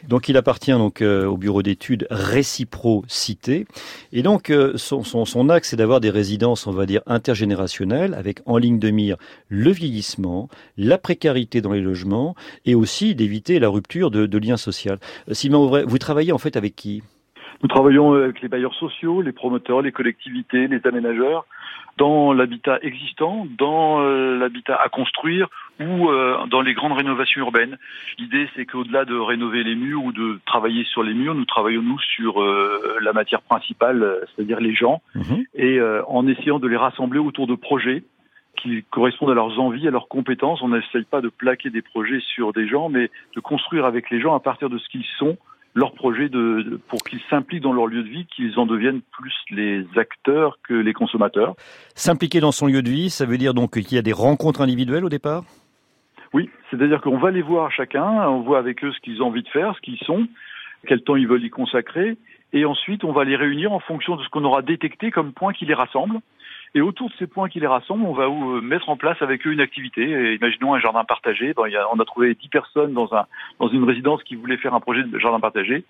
Donc 0.06 0.28
il 0.28 0.36
appartient 0.36 0.72
donc 0.72 1.00
euh, 1.00 1.24
au 1.24 1.38
bureau 1.38 1.62
d'études 1.62 2.06
Réciprocité. 2.10 3.66
Et 4.12 4.22
donc 4.22 4.50
euh, 4.50 4.74
son, 4.76 5.02
son, 5.02 5.24
son 5.24 5.48
axe 5.48 5.70
c'est 5.70 5.76
d'avoir 5.76 6.00
des 6.02 6.10
résidences, 6.10 6.66
on 6.66 6.72
va 6.72 6.84
dire, 6.84 7.00
intergénérationnelles 7.06 8.12
avec 8.12 8.40
en 8.44 8.58
ligne 8.58 8.78
de 8.78 8.90
mire 8.90 9.16
le 9.48 9.70
vieillissement, 9.70 10.50
la 10.76 10.98
précarité 10.98 11.62
dans 11.62 11.72
les 11.72 11.80
logements 11.80 12.34
et 12.66 12.74
aussi 12.74 13.14
d'éviter 13.14 13.58
la 13.58 13.70
rupture 13.70 14.10
de, 14.10 14.26
de 14.26 14.38
liens 14.38 14.58
sociaux. 14.58 14.96
Euh, 15.30 15.32
Sylvain 15.32 15.56
Auvray, 15.56 15.84
vous 15.86 15.96
travaillez 15.96 16.32
en 16.32 16.38
fait 16.38 16.58
avec 16.58 16.76
qui? 16.76 17.02
Nous 17.64 17.68
travaillons 17.68 18.12
avec 18.12 18.42
les 18.42 18.48
bailleurs 18.48 18.74
sociaux, 18.74 19.22
les 19.22 19.32
promoteurs, 19.32 19.80
les 19.80 19.90
collectivités, 19.90 20.68
les 20.68 20.86
aménageurs, 20.86 21.46
dans 21.96 22.34
l'habitat 22.34 22.78
existant, 22.82 23.46
dans 23.56 24.02
euh, 24.02 24.36
l'habitat 24.36 24.76
à 24.76 24.90
construire 24.90 25.48
ou 25.80 26.10
euh, 26.10 26.44
dans 26.50 26.60
les 26.60 26.74
grandes 26.74 26.92
rénovations 26.92 27.40
urbaines. 27.40 27.78
L'idée, 28.18 28.50
c'est 28.54 28.66
qu'au-delà 28.66 29.06
de 29.06 29.16
rénover 29.16 29.64
les 29.64 29.76
murs 29.76 30.04
ou 30.04 30.12
de 30.12 30.40
travailler 30.44 30.84
sur 30.84 31.02
les 31.02 31.14
murs, 31.14 31.34
nous 31.34 31.46
travaillons 31.46 31.80
nous 31.80 31.98
sur 32.00 32.42
euh, 32.42 32.98
la 33.00 33.14
matière 33.14 33.40
principale, 33.40 34.18
c'est-à-dire 34.36 34.60
les 34.60 34.74
gens, 34.74 35.00
Mhm. 35.14 35.44
et 35.54 35.80
en 36.06 36.26
essayant 36.26 36.58
de 36.58 36.68
les 36.68 36.76
rassembler 36.76 37.18
autour 37.18 37.46
de 37.46 37.54
projets 37.54 38.02
qui 38.58 38.84
correspondent 38.90 39.30
à 39.30 39.34
leurs 39.34 39.58
envies, 39.58 39.88
à 39.88 39.90
leurs 39.90 40.08
compétences. 40.08 40.60
On 40.60 40.68
n'essaye 40.68 41.04
pas 41.04 41.22
de 41.22 41.30
plaquer 41.30 41.70
des 41.70 41.80
projets 41.80 42.20
sur 42.20 42.52
des 42.52 42.68
gens, 42.68 42.90
mais 42.90 43.10
de 43.34 43.40
construire 43.40 43.86
avec 43.86 44.10
les 44.10 44.20
gens 44.20 44.34
à 44.34 44.40
partir 44.40 44.68
de 44.68 44.76
ce 44.76 44.86
qu'ils 44.90 45.06
sont 45.18 45.38
leur 45.74 45.92
projet 45.92 46.28
de, 46.28 46.80
pour 46.88 47.02
qu'ils 47.02 47.20
s'impliquent 47.28 47.62
dans 47.62 47.72
leur 47.72 47.86
lieu 47.86 48.02
de 48.02 48.08
vie, 48.08 48.26
qu'ils 48.26 48.58
en 48.58 48.66
deviennent 48.66 49.00
plus 49.00 49.34
les 49.50 49.84
acteurs 49.96 50.58
que 50.66 50.74
les 50.74 50.92
consommateurs. 50.92 51.54
S'impliquer 51.94 52.40
dans 52.40 52.52
son 52.52 52.66
lieu 52.66 52.82
de 52.82 52.90
vie, 52.90 53.10
ça 53.10 53.26
veut 53.26 53.38
dire 53.38 53.54
donc 53.54 53.72
qu'il 53.72 53.96
y 53.96 53.98
a 53.98 54.02
des 54.02 54.12
rencontres 54.12 54.60
individuelles 54.60 55.04
au 55.04 55.08
départ? 55.08 55.44
Oui, 56.32 56.48
c'est-à-dire 56.70 57.00
qu'on 57.00 57.18
va 57.18 57.30
les 57.30 57.42
voir 57.42 57.70
chacun, 57.72 58.28
on 58.28 58.40
voit 58.40 58.58
avec 58.58 58.84
eux 58.84 58.92
ce 58.92 59.00
qu'ils 59.00 59.22
ont 59.22 59.26
envie 59.26 59.42
de 59.42 59.48
faire, 59.48 59.74
ce 59.76 59.80
qu'ils 59.80 59.98
sont, 59.98 60.26
quel 60.86 61.02
temps 61.02 61.16
ils 61.16 61.28
veulent 61.28 61.44
y 61.44 61.50
consacrer, 61.50 62.16
et 62.52 62.64
ensuite 62.64 63.04
on 63.04 63.12
va 63.12 63.24
les 63.24 63.36
réunir 63.36 63.72
en 63.72 63.80
fonction 63.80 64.16
de 64.16 64.22
ce 64.22 64.28
qu'on 64.28 64.44
aura 64.44 64.62
détecté 64.62 65.10
comme 65.10 65.32
points 65.32 65.52
qui 65.52 65.66
les 65.66 65.74
rassemblent. 65.74 66.20
Et 66.76 66.80
autour 66.80 67.08
de 67.08 67.14
ces 67.20 67.28
points 67.28 67.48
qui 67.48 67.60
les 67.60 67.68
rassemblent, 67.68 68.04
on 68.04 68.12
va 68.12 68.24
euh, 68.24 68.60
mettre 68.60 68.88
en 68.88 68.96
place 68.96 69.20
avec 69.22 69.46
eux 69.46 69.52
une 69.52 69.60
activité. 69.60 70.34
Imaginons 70.34 70.74
un 70.74 70.80
jardin 70.80 71.04
partagé. 71.04 71.54
On 71.56 72.00
a 72.00 72.04
trouvé 72.04 72.34
10 72.34 72.48
personnes 72.48 72.92
dans 72.92 73.68
une 73.68 73.84
résidence 73.84 74.22
qui 74.24 74.34
voulaient 74.34 74.56
faire 74.56 74.74
un 74.74 74.80
projet 74.80 75.04
de 75.04 75.18
jardin 75.18 75.38
partagé, 75.38 75.84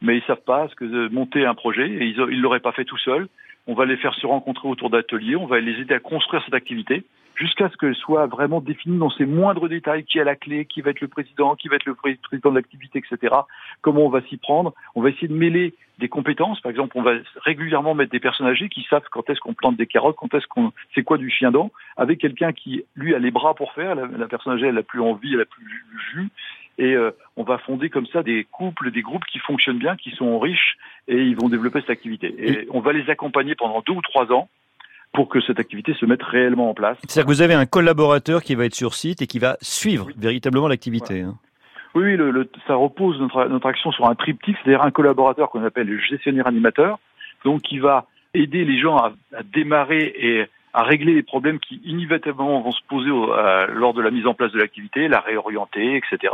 mais 0.00 0.16
ils 0.16 0.22
savent 0.22 0.44
pas 0.46 0.68
ce 0.68 0.74
que 0.74 0.84
euh, 0.84 1.08
monter 1.10 1.44
un 1.44 1.54
projet 1.54 1.88
et 1.88 2.06
ils 2.06 2.16
ne 2.16 2.40
l'auraient 2.40 2.60
pas 2.60 2.72
fait 2.72 2.86
tout 2.86 2.98
seuls. 2.98 3.28
On 3.66 3.74
va 3.74 3.84
les 3.84 3.98
faire 3.98 4.14
se 4.14 4.26
rencontrer 4.26 4.66
autour 4.66 4.88
d'ateliers, 4.88 5.36
on 5.36 5.46
va 5.46 5.60
les 5.60 5.78
aider 5.78 5.94
à 5.94 6.00
construire 6.00 6.42
cette 6.44 6.54
activité 6.54 7.04
jusqu'à 7.40 7.70
ce 7.70 7.76
qu'elle 7.76 7.94
soit 7.94 8.26
vraiment 8.26 8.60
définie 8.60 8.98
dans 8.98 9.10
ses 9.10 9.24
moindres 9.24 9.68
détails, 9.68 10.04
qui 10.04 10.20
a 10.20 10.24
la 10.24 10.36
clé, 10.36 10.66
qui 10.66 10.82
va 10.82 10.90
être 10.90 11.00
le 11.00 11.08
président, 11.08 11.56
qui 11.56 11.68
va 11.68 11.76
être 11.76 11.86
le 11.86 11.94
pré- 11.94 12.18
président 12.22 12.50
de 12.50 12.56
l'activité, 12.56 12.98
etc. 12.98 13.34
Comment 13.80 14.02
on 14.02 14.10
va 14.10 14.20
s'y 14.22 14.36
prendre. 14.36 14.74
On 14.94 15.00
va 15.02 15.08
essayer 15.08 15.28
de 15.28 15.34
mêler 15.34 15.74
des 15.98 16.08
compétences. 16.08 16.60
Par 16.60 16.70
exemple, 16.70 16.96
on 16.98 17.02
va 17.02 17.12
régulièrement 17.44 17.94
mettre 17.94 18.12
des 18.12 18.20
personnes 18.20 18.46
âgées 18.46 18.68
qui 18.68 18.86
savent 18.90 19.02
quand 19.10 19.28
est-ce 19.30 19.40
qu'on 19.40 19.54
plante 19.54 19.76
des 19.76 19.86
carottes, 19.86 20.16
quand 20.16 20.32
est-ce 20.34 20.46
qu'on, 20.46 20.72
c'est 20.94 21.02
quoi 21.02 21.16
du 21.18 21.30
chien 21.30 21.50
dent, 21.50 21.70
avec 21.96 22.20
quelqu'un 22.20 22.52
qui, 22.52 22.84
lui, 22.94 23.14
a 23.14 23.18
les 23.18 23.30
bras 23.30 23.54
pour 23.54 23.72
faire. 23.72 23.94
La, 23.94 24.06
la 24.06 24.28
personne 24.28 24.52
âgée, 24.52 24.66
elle 24.66 24.78
a 24.78 24.82
plus 24.82 25.00
envie, 25.00 25.34
elle 25.34 25.40
a 25.40 25.46
plus 25.46 25.84
jus. 26.12 26.28
Et 26.78 26.94
euh, 26.94 27.10
on 27.36 27.42
va 27.42 27.58
fonder 27.58 27.90
comme 27.90 28.06
ça 28.06 28.22
des 28.22 28.44
couples, 28.44 28.90
des 28.90 29.02
groupes 29.02 29.26
qui 29.26 29.38
fonctionnent 29.38 29.78
bien, 29.78 29.96
qui 29.96 30.10
sont 30.12 30.38
riches, 30.38 30.78
et 31.08 31.22
ils 31.22 31.36
vont 31.36 31.48
développer 31.48 31.80
cette 31.80 31.90
activité. 31.90 32.34
Et 32.38 32.68
on 32.70 32.80
va 32.80 32.92
les 32.92 33.10
accompagner 33.10 33.54
pendant 33.54 33.82
deux 33.82 33.92
ou 33.92 34.00
trois 34.02 34.32
ans 34.32 34.48
pour 35.12 35.28
que 35.28 35.40
cette 35.40 35.58
activité 35.58 35.92
se 35.94 36.06
mette 36.06 36.22
réellement 36.22 36.70
en 36.70 36.74
place. 36.74 36.96
C'est-à-dire 37.00 37.24
que 37.24 37.28
vous 37.34 37.42
avez 37.42 37.54
un 37.54 37.66
collaborateur 37.66 38.42
qui 38.42 38.54
va 38.54 38.64
être 38.64 38.74
sur 38.74 38.94
site 38.94 39.22
et 39.22 39.26
qui 39.26 39.38
va 39.38 39.56
suivre 39.60 40.06
Oui. 40.08 40.14
véritablement 40.16 40.68
l'activité. 40.68 41.22
hein. 41.22 41.34
Oui, 41.96 42.04
oui, 42.04 42.16
le, 42.16 42.30
le- 42.30 42.48
ça 42.68 42.76
repose 42.76 43.18
notre, 43.18 43.46
notre 43.46 43.66
action 43.66 43.90
sur 43.90 44.08
un 44.08 44.14
triptyque, 44.14 44.56
c'est-à-dire 44.62 44.82
un 44.82 44.92
collaborateur 44.92 45.50
qu'on 45.50 45.64
appelle 45.64 45.88
le 45.88 45.98
gestionnaire 45.98 46.46
animateur, 46.46 47.00
donc 47.44 47.62
qui 47.62 47.80
va 47.80 48.06
aider 48.34 48.64
les 48.64 48.78
gens 48.80 48.96
à, 48.96 49.12
à 49.36 49.42
démarrer 49.42 50.12
et 50.16 50.46
à 50.72 50.84
régler 50.84 51.14
les 51.14 51.24
problèmes 51.24 51.58
qui 51.58 51.80
inévitablement 51.84 52.60
vont 52.60 52.70
se 52.70 52.78
poser 52.88 53.10
au- 53.10 53.32
à- 53.32 53.66
lors 53.66 53.92
de 53.92 54.00
la 54.02 54.12
mise 54.12 54.24
en 54.28 54.34
place 54.34 54.52
de 54.52 54.58
l'activité, 54.58 55.08
la 55.08 55.18
réorienter, 55.18 55.96
etc. 55.96 56.32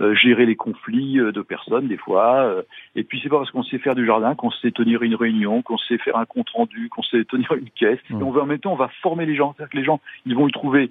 Euh, 0.00 0.12
gérer 0.14 0.44
les 0.44 0.56
conflits 0.56 1.20
euh, 1.20 1.30
de 1.30 1.40
personnes 1.40 1.86
des 1.86 1.96
fois. 1.96 2.42
euh, 2.42 2.62
et 2.96 3.04
puis 3.04 3.20
c'est 3.22 3.28
pas 3.28 3.38
parce 3.38 3.52
qu'on 3.52 3.62
sait 3.62 3.78
faire 3.78 3.94
du 3.94 4.04
jardin 4.04 4.34
qu'on 4.34 4.50
sait 4.50 4.72
tenir 4.72 5.02
une 5.02 5.14
réunion, 5.14 5.62
qu'on 5.62 5.78
sait 5.78 5.98
faire 5.98 6.16
un 6.16 6.24
compte 6.24 6.50
rendu, 6.50 6.88
qu'on 6.88 7.02
sait 7.02 7.24
tenir 7.24 7.52
une 7.52 7.70
caisse. 7.70 8.00
Mmh. 8.10 8.20
Et 8.20 8.22
on 8.24 8.32
va 8.32 8.42
en 8.42 8.46
même 8.46 8.58
temps 8.58 8.72
on 8.72 8.76
va 8.76 8.90
former 9.02 9.24
les 9.24 9.36
gens, 9.36 9.54
c'est-à-dire 9.56 9.70
que 9.70 9.76
les 9.76 9.84
gens 9.84 10.00
ils 10.26 10.34
vont 10.34 10.48
y 10.48 10.52
trouver 10.52 10.90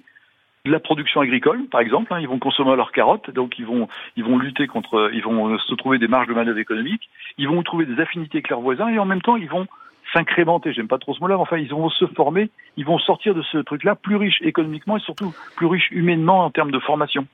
de 0.64 0.70
la 0.70 0.80
production 0.80 1.20
agricole, 1.20 1.66
par 1.66 1.82
exemple, 1.82 2.14
hein, 2.14 2.20
ils 2.20 2.28
vont 2.28 2.38
consommer 2.38 2.74
leurs 2.76 2.92
carottes, 2.92 3.30
donc 3.30 3.58
ils 3.58 3.66
vont 3.66 3.88
ils 4.16 4.24
vont 4.24 4.38
lutter 4.38 4.66
contre, 4.66 5.10
ils 5.12 5.22
vont 5.22 5.58
se 5.58 5.74
trouver 5.74 5.98
des 5.98 6.08
marges 6.08 6.28
de 6.28 6.32
manœuvre 6.32 6.58
économiques, 6.58 7.10
ils 7.36 7.48
vont 7.48 7.62
trouver 7.62 7.84
des 7.84 8.00
affinités 8.00 8.38
avec 8.38 8.48
leurs 8.48 8.62
voisins 8.62 8.88
et 8.88 8.98
en 8.98 9.04
même 9.04 9.20
temps 9.20 9.36
ils 9.36 9.50
vont 9.50 9.66
s'incrémenter, 10.14 10.72
j'aime 10.72 10.88
pas 10.88 10.98
trop 10.98 11.12
ce 11.12 11.20
mot-là, 11.20 11.34
mais 11.34 11.42
enfin 11.42 11.58
ils 11.58 11.68
vont 11.68 11.90
se 11.90 12.06
former, 12.06 12.48
ils 12.78 12.86
vont 12.86 12.98
sortir 12.98 13.34
de 13.34 13.42
ce 13.42 13.58
truc-là 13.58 13.96
plus 13.96 14.16
riche 14.16 14.40
économiquement 14.40 14.96
et 14.96 15.00
surtout 15.00 15.34
plus 15.56 15.66
riche 15.66 15.90
humainement 15.90 16.46
en 16.46 16.50
termes 16.50 16.70
de 16.70 16.78
formation. 16.78 17.26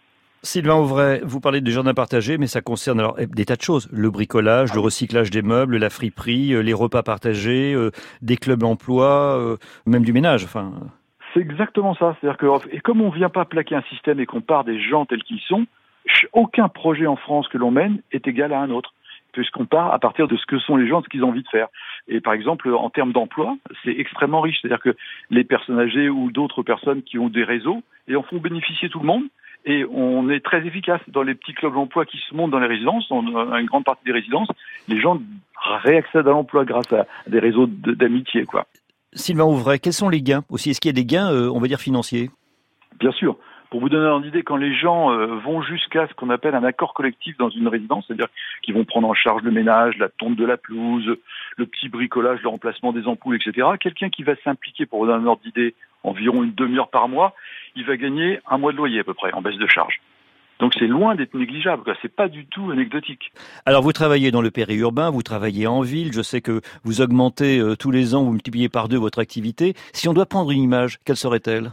Sylvain 0.43 0.77
Auvray, 0.77 1.21
vous 1.23 1.39
parlez 1.39 1.61
de 1.61 1.71
jardin 1.71 1.93
partagé, 1.93 2.39
mais 2.39 2.47
ça 2.47 2.63
concerne 2.63 2.99
alors 2.99 3.17
eh, 3.19 3.27
des 3.27 3.45
tas 3.45 3.57
de 3.57 3.61
choses. 3.61 3.91
Le 3.93 4.11
bricolage, 4.11 4.73
le 4.73 4.81
recyclage 4.81 5.31
des 5.31 5.43
meubles, 5.43 5.77
la 5.77 5.91
friperie, 5.91 6.55
euh, 6.55 6.63
les 6.63 6.73
repas 6.73 7.03
partagés, 7.03 7.75
euh, 7.75 7.91
des 8.23 8.39
clubs 8.39 8.63
emploi, 8.63 9.39
euh, 9.39 9.59
même 9.85 10.03
du 10.03 10.15
ménage. 10.15 10.45
Enfin. 10.45 10.73
C'est 11.35 11.41
exactement 11.41 11.95
ça. 11.95 12.17
C'est-à-dire 12.21 12.39
que, 12.39 12.75
et 12.75 12.81
comme 12.81 13.03
on 13.03 13.11
vient 13.11 13.29
pas 13.29 13.45
plaquer 13.45 13.75
un 13.75 13.83
système 13.91 14.19
et 14.19 14.25
qu'on 14.25 14.41
part 14.41 14.65
des 14.65 14.81
gens 14.81 15.05
tels 15.05 15.23
qu'ils 15.23 15.41
sont, 15.41 15.67
aucun 16.33 16.69
projet 16.69 17.07
en 17.07 17.17
France 17.17 17.47
que 17.49 17.59
l'on 17.59 17.71
mène 17.71 18.01
est 18.11 18.27
égal 18.27 18.55
à 18.55 18.61
un 18.61 18.71
autre, 18.71 18.95
puisqu'on 19.33 19.67
part 19.67 19.93
à 19.93 19.99
partir 19.99 20.27
de 20.27 20.39
ce 20.39 20.47
que 20.47 20.59
sont 20.59 20.77
les 20.77 20.89
gens, 20.89 21.01
de 21.01 21.05
ce 21.05 21.11
qu'ils 21.11 21.23
ont 21.23 21.29
envie 21.29 21.43
de 21.43 21.49
faire. 21.49 21.69
Et 22.09 22.23
par 22.23 22.33
exemple, 22.33 22.73
en 22.73 22.89
termes 22.89 23.13
d'emploi, 23.13 23.59
c'est 23.85 23.93
extrêmement 23.93 24.41
riche. 24.41 24.57
C'est-à-dire 24.63 24.81
que 24.81 24.97
les 25.29 25.45
personnes 25.45 25.79
âgées 25.79 26.09
ou 26.09 26.33
d'autres 26.33 26.63
personnes 26.63 27.03
qui 27.03 27.19
ont 27.19 27.29
des 27.29 27.45
réseaux 27.45 27.83
et 28.09 28.17
en 28.17 28.23
font 28.23 28.39
bénéficier 28.39 28.89
tout 28.89 29.01
le 29.01 29.07
monde. 29.07 29.25
Et 29.65 29.85
on 29.85 30.31
est 30.31 30.41
très 30.41 30.67
efficace 30.67 31.01
dans 31.09 31.23
les 31.23 31.35
petits 31.35 31.53
clubs 31.53 31.75
d'emploi 31.75 32.07
qui 32.07 32.19
se 32.29 32.35
montent 32.35 32.51
dans 32.51 32.59
les 32.59 32.67
résidences, 32.67 33.09
dans 33.09 33.23
une 33.23 33.67
grande 33.67 33.85
partie 33.85 34.05
des 34.05 34.13
résidences. 34.13 34.49
Les 34.89 35.01
gens 35.01 35.21
réaccèdent 35.83 36.29
à 36.29 36.31
l'emploi 36.31 36.65
grâce 36.65 36.93
à 36.93 37.07
des 37.27 37.39
réseaux 37.39 37.67
d'amitié, 37.67 38.45
quoi. 38.45 38.67
Sylvain 39.13 39.45
Auvray, 39.45 39.81
quels 39.81 39.93
sont 39.93 40.09
les 40.09 40.23
gains 40.23 40.45
aussi? 40.49 40.71
Est-ce 40.71 40.81
qu'il 40.81 40.89
y 40.89 40.95
a 40.95 41.01
des 41.01 41.05
gains, 41.05 41.31
euh, 41.31 41.51
on 41.51 41.59
va 41.59 41.67
dire, 41.67 41.81
financiers? 41.81 42.31
Bien 42.99 43.13
sûr. 43.13 43.37
Pour 43.71 43.81
vous 43.81 43.89
donner 43.89 44.09
une 44.09 44.25
idée, 44.25 44.43
quand 44.43 44.57
les 44.57 44.75
gens 44.75 45.13
euh, 45.13 45.27
vont 45.45 45.63
jusqu'à 45.63 46.09
ce 46.09 46.15
qu'on 46.15 46.31
appelle 46.31 46.57
un 46.57 46.65
accord 46.65 46.93
collectif 46.93 47.37
dans 47.39 47.51
une 47.51 47.69
résidence, 47.69 48.05
c'est-à-dire 48.07 48.27
qu'ils 48.63 48.75
vont 48.75 48.85
prendre 48.85 49.09
en 49.09 49.15
charge 49.15 49.43
le 49.43 49.53
ménage, 49.53 49.97
la 49.99 50.09
tonte 50.09 50.35
de 50.35 50.45
la 50.45 50.57
pelouse, 50.57 51.17
le 51.57 51.67
petit 51.67 51.89
bricolage, 51.89 52.41
le 52.43 52.49
remplacement 52.49 52.93
des 52.93 53.07
ampoules, 53.07 53.37
etc., 53.37 53.69
quelqu'un 53.79 54.11
qui 54.11 54.25
va 54.25 54.35
s'impliquer, 54.43 54.87
pour 54.87 55.01
vous 55.01 55.07
donner 55.07 55.23
un 55.23 55.27
ordre 55.27 55.43
d'idée, 55.45 55.75
environ 56.03 56.43
une 56.43 56.55
demi-heure 56.55 56.91
par 56.91 57.09
mois, 57.09 57.35
il 57.77 57.85
va 57.85 57.97
gagner 57.97 58.41
un 58.49 58.59
mois 58.59 58.73
de 58.73 58.77
loyer 58.77 59.01
à 59.01 59.05
peu 59.05 59.15
près 59.15 59.33
en 59.33 59.43
baisse 59.43 59.57
de 59.57 59.67
charge. 59.67 60.01
Donc 60.61 60.75
c'est 60.79 60.87
loin 60.87 61.15
d'être 61.15 61.35
négligeable, 61.35 61.83
c'est 62.03 62.15
pas 62.15 62.29
du 62.29 62.45
tout 62.45 62.71
anecdotique. 62.71 63.33
Alors 63.65 63.83
vous 63.83 63.93
travaillez 63.93 64.31
dans 64.31 64.43
le 64.43 64.51
périurbain, 64.51 65.11
vous 65.11 65.23
travaillez 65.23 65.67
en 65.67 65.81
ville, 65.81 66.13
je 66.13 66.21
sais 66.21 66.43
que 66.43 66.61
vous 66.85 67.01
augmentez 67.01 67.59
euh, 67.59 67.77
tous 67.77 67.91
les 67.91 68.15
ans, 68.15 68.25
vous 68.25 68.33
multipliez 68.33 68.69
par 68.69 68.89
deux 68.89 68.99
votre 68.99 69.21
activité. 69.21 69.73
Si 69.95 70.07
on 70.07 70.13
doit 70.13 70.27
prendre 70.27 70.51
une 70.51 70.63
image, 70.63 70.99
quelle 71.07 71.17
serait-elle? 71.17 71.73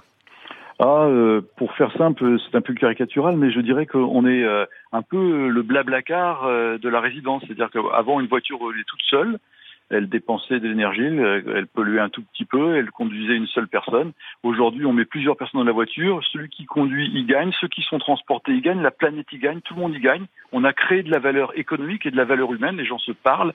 Ah, 0.80 1.06
euh, 1.06 1.42
pour 1.58 1.74
faire 1.74 1.92
simple, 1.98 2.38
c'est 2.40 2.56
un 2.56 2.62
peu 2.62 2.74
caricatural, 2.76 3.36
mais 3.36 3.52
je 3.52 3.60
dirais 3.60 3.88
qu'on 3.88 4.26
est 4.26 4.44
euh, 4.44 4.64
un 4.94 5.02
peu 5.02 5.50
le 5.50 5.62
blablacar 5.64 6.48
de 6.48 6.90
la 6.90 7.02
résidence. 7.02 7.44
C'est-à-dire 7.46 7.72
qu'avant, 7.72 8.22
une 8.22 8.28
voiture 8.28 8.60
roulait 8.60 8.84
toute 8.88 9.02
seule, 9.10 9.38
elle 9.90 10.10
dépensait 10.10 10.60
de 10.60 10.68
l'énergie, 10.68 11.06
elle, 11.06 11.68
polluait 11.68 12.00
un 12.00 12.10
tout 12.10 12.22
petit 12.22 12.46
peu, 12.46 12.76
elle 12.76 12.92
conduisait 12.92 13.36
une 13.36 13.48
seule 13.48 13.68
personne. 13.68 14.12
Aujourd'hui, 14.44 14.86
on 14.86 14.94
met 14.94 15.06
plusieurs 15.06 15.38
personnes 15.38 15.62
dans 15.62 15.66
la 15.66 15.72
voiture. 15.72 16.22
Celui 16.32 16.50
qui 16.50 16.66
conduit, 16.66 17.10
il 17.14 17.26
gagne. 17.26 17.52
Ceux 17.62 17.68
qui 17.68 17.82
sont 17.84 18.00
transportés, 18.00 18.52
ils 18.52 18.62
gagnent. 18.62 18.82
La 18.82 18.92
planète, 18.92 19.28
il 19.32 19.40
gagne. 19.40 19.62
Tout 19.62 19.76
le 19.76 19.82
monde 19.82 19.96
y 19.96 20.00
gagne. 20.00 20.26
On 20.52 20.64
a 20.64 20.74
créé 20.74 21.04
de 21.04 21.12
la 21.12 21.20
valeur 21.20 21.58
économique 21.58 22.06
et 22.06 22.12
de 22.12 22.18
la 22.18 22.26
valeur 22.26 22.54
humaine. 22.54 22.78
Les 22.78 22.86
gens 22.86 23.00
se 23.00 23.12
parlent 23.14 23.54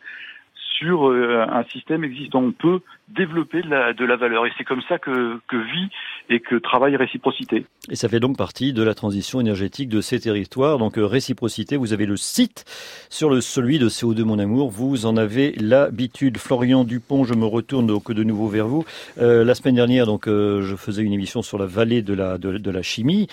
sur 0.83 1.09
euh, 1.09 1.45
un 1.49 1.65
système 1.65 2.05
existant. 2.05 2.43
On 2.43 2.53
peut 2.53 2.81
développer 3.09 3.63
de 3.63 3.69
la, 3.69 3.93
de 3.93 4.05
la 4.05 4.17
valeur. 4.17 4.47
Et 4.47 4.53
c'est 4.57 4.65
comme 4.65 4.83
ça 4.89 4.99
que, 4.99 5.39
que 5.49 5.57
vit 5.57 5.89
et 6.31 6.41
que 6.41 6.57
travaille 6.57 6.97
Réciprocité. 6.97 7.65
Et 7.91 7.97
ça 7.97 8.09
fait 8.09 8.21
donc 8.21 8.37
partie 8.37 8.73
de 8.73 8.83
la 8.83 8.95
transition 8.95 9.41
énergétique 9.41 9.89
de 9.89 10.01
ces 10.01 10.21
territoires. 10.21 10.79
Donc 10.79 10.99
euh, 10.99 11.07
Réciprocité, 11.07 11.77
vous 11.77 11.93
avez 11.93 12.07
le 12.07 12.17
site 12.17 12.65
sur 13.11 13.31
le 13.31 13.41
celui 13.41 13.79
de 13.79 13.89
CO2 13.89 14.23
Mon 14.23 14.39
Amour. 14.39 14.71
Vous 14.71 15.07
en 15.07 15.17
avez 15.17 15.53
l'habitude. 15.59 16.39
Florian 16.39 16.85
Dupont, 16.85 17.25
je 17.25 17.35
me 17.35 17.45
retourne 17.45 17.87
donc 17.87 18.11
de 18.11 18.23
nouveau 18.23 18.49
vers 18.49 18.67
vous. 18.67 18.85
Euh, 19.19 19.45
la 19.45 19.55
semaine 19.55 19.75
dernière, 19.75 20.07
donc 20.07 20.27
je 20.27 20.75
faisais 20.77 21.03
une 21.03 21.13
émission 21.13 21.43
sur 21.43 21.59
la 21.59 21.67
vallée 21.67 22.03
de 22.03 22.15
la 22.15 22.39
de, 22.39 22.71
la 22.71 22.83
chimie, 22.83 23.29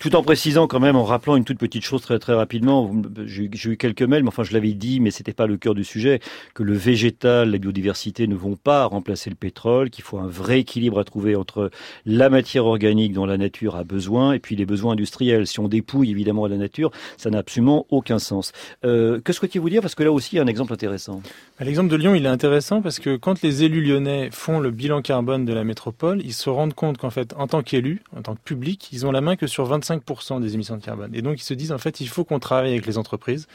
tout 0.00 0.16
en 0.16 0.22
précisant 0.22 0.66
quand 0.66 0.80
même, 0.80 0.96
en 0.96 1.04
rappelant 1.04 1.36
une 1.36 1.44
toute 1.44 1.58
petite 1.58 1.84
chose 1.84 2.02
très 2.02 2.18
très 2.18 2.34
rapidement. 2.34 2.90
J'ai 3.24 3.70
eu 3.70 3.76
quelques 3.76 4.02
mails, 4.02 4.22
mais 4.22 4.28
enfin 4.28 4.42
je 4.42 4.52
l'avais 4.52 4.72
dit, 4.72 5.00
mais 5.00 5.10
c'était 5.10 5.32
pas 5.32 5.46
le 5.46 5.56
cœur 5.56 5.74
du 5.74 5.84
sujet, 5.84 6.20
que 6.54 6.62
le 6.62 6.73
végétal, 6.76 7.50
la 7.50 7.58
biodiversité 7.58 8.26
ne 8.26 8.34
vont 8.34 8.56
pas 8.56 8.84
remplacer 8.84 9.30
le 9.30 9.36
pétrole, 9.36 9.90
qu'il 9.90 10.04
faut 10.04 10.18
un 10.18 10.26
vrai 10.26 10.60
équilibre 10.60 10.98
à 10.98 11.04
trouver 11.04 11.36
entre 11.36 11.70
la 12.06 12.30
matière 12.30 12.66
organique 12.66 13.12
dont 13.12 13.26
la 13.26 13.36
nature 13.36 13.76
a 13.76 13.84
besoin 13.84 14.32
et 14.32 14.38
puis 14.38 14.56
les 14.56 14.66
besoins 14.66 14.92
industriels. 14.92 15.46
Si 15.46 15.60
on 15.60 15.68
dépouille 15.68 16.10
évidemment 16.10 16.46
la 16.46 16.56
nature, 16.56 16.90
ça 17.16 17.30
n'a 17.30 17.38
absolument 17.38 17.86
aucun 17.90 18.18
sens. 18.18 18.52
Euh, 18.84 19.20
que 19.20 19.32
souhaitiez-vous 19.32 19.70
dire? 19.70 19.82
Parce 19.82 19.94
que 19.94 20.02
là 20.02 20.12
aussi, 20.12 20.34
il 20.34 20.36
y 20.36 20.40
a 20.40 20.42
un 20.42 20.46
exemple 20.46 20.72
intéressant. 20.72 21.22
L'exemple 21.60 21.90
de 21.90 21.96
Lyon, 21.96 22.14
il 22.14 22.24
est 22.26 22.28
intéressant 22.28 22.82
parce 22.82 22.98
que 22.98 23.16
quand 23.16 23.42
les 23.42 23.64
élus 23.64 23.82
lyonnais 23.82 24.28
font 24.32 24.60
le 24.60 24.70
bilan 24.70 25.02
carbone 25.02 25.44
de 25.44 25.52
la 25.52 25.64
métropole, 25.64 26.20
ils 26.22 26.34
se 26.34 26.50
rendent 26.50 26.74
compte 26.74 26.98
qu'en 26.98 27.10
fait, 27.10 27.34
en 27.36 27.46
tant 27.46 27.62
qu'élus, 27.62 28.02
en 28.16 28.22
tant 28.22 28.34
que 28.34 28.40
public, 28.40 28.88
ils 28.92 29.06
ont 29.06 29.12
la 29.12 29.20
main 29.20 29.36
que 29.36 29.46
sur 29.46 29.68
25% 29.70 30.40
des 30.40 30.54
émissions 30.54 30.76
de 30.76 30.84
carbone. 30.84 31.10
Et 31.14 31.22
donc, 31.22 31.40
ils 31.40 31.44
se 31.44 31.54
disent, 31.54 31.72
en 31.72 31.78
fait, 31.78 32.00
il 32.00 32.08
faut 32.08 32.24
qu'on 32.24 32.38
travaille 32.38 32.72
avec 32.72 32.86
les 32.86 32.98
entreprises, 32.98 33.46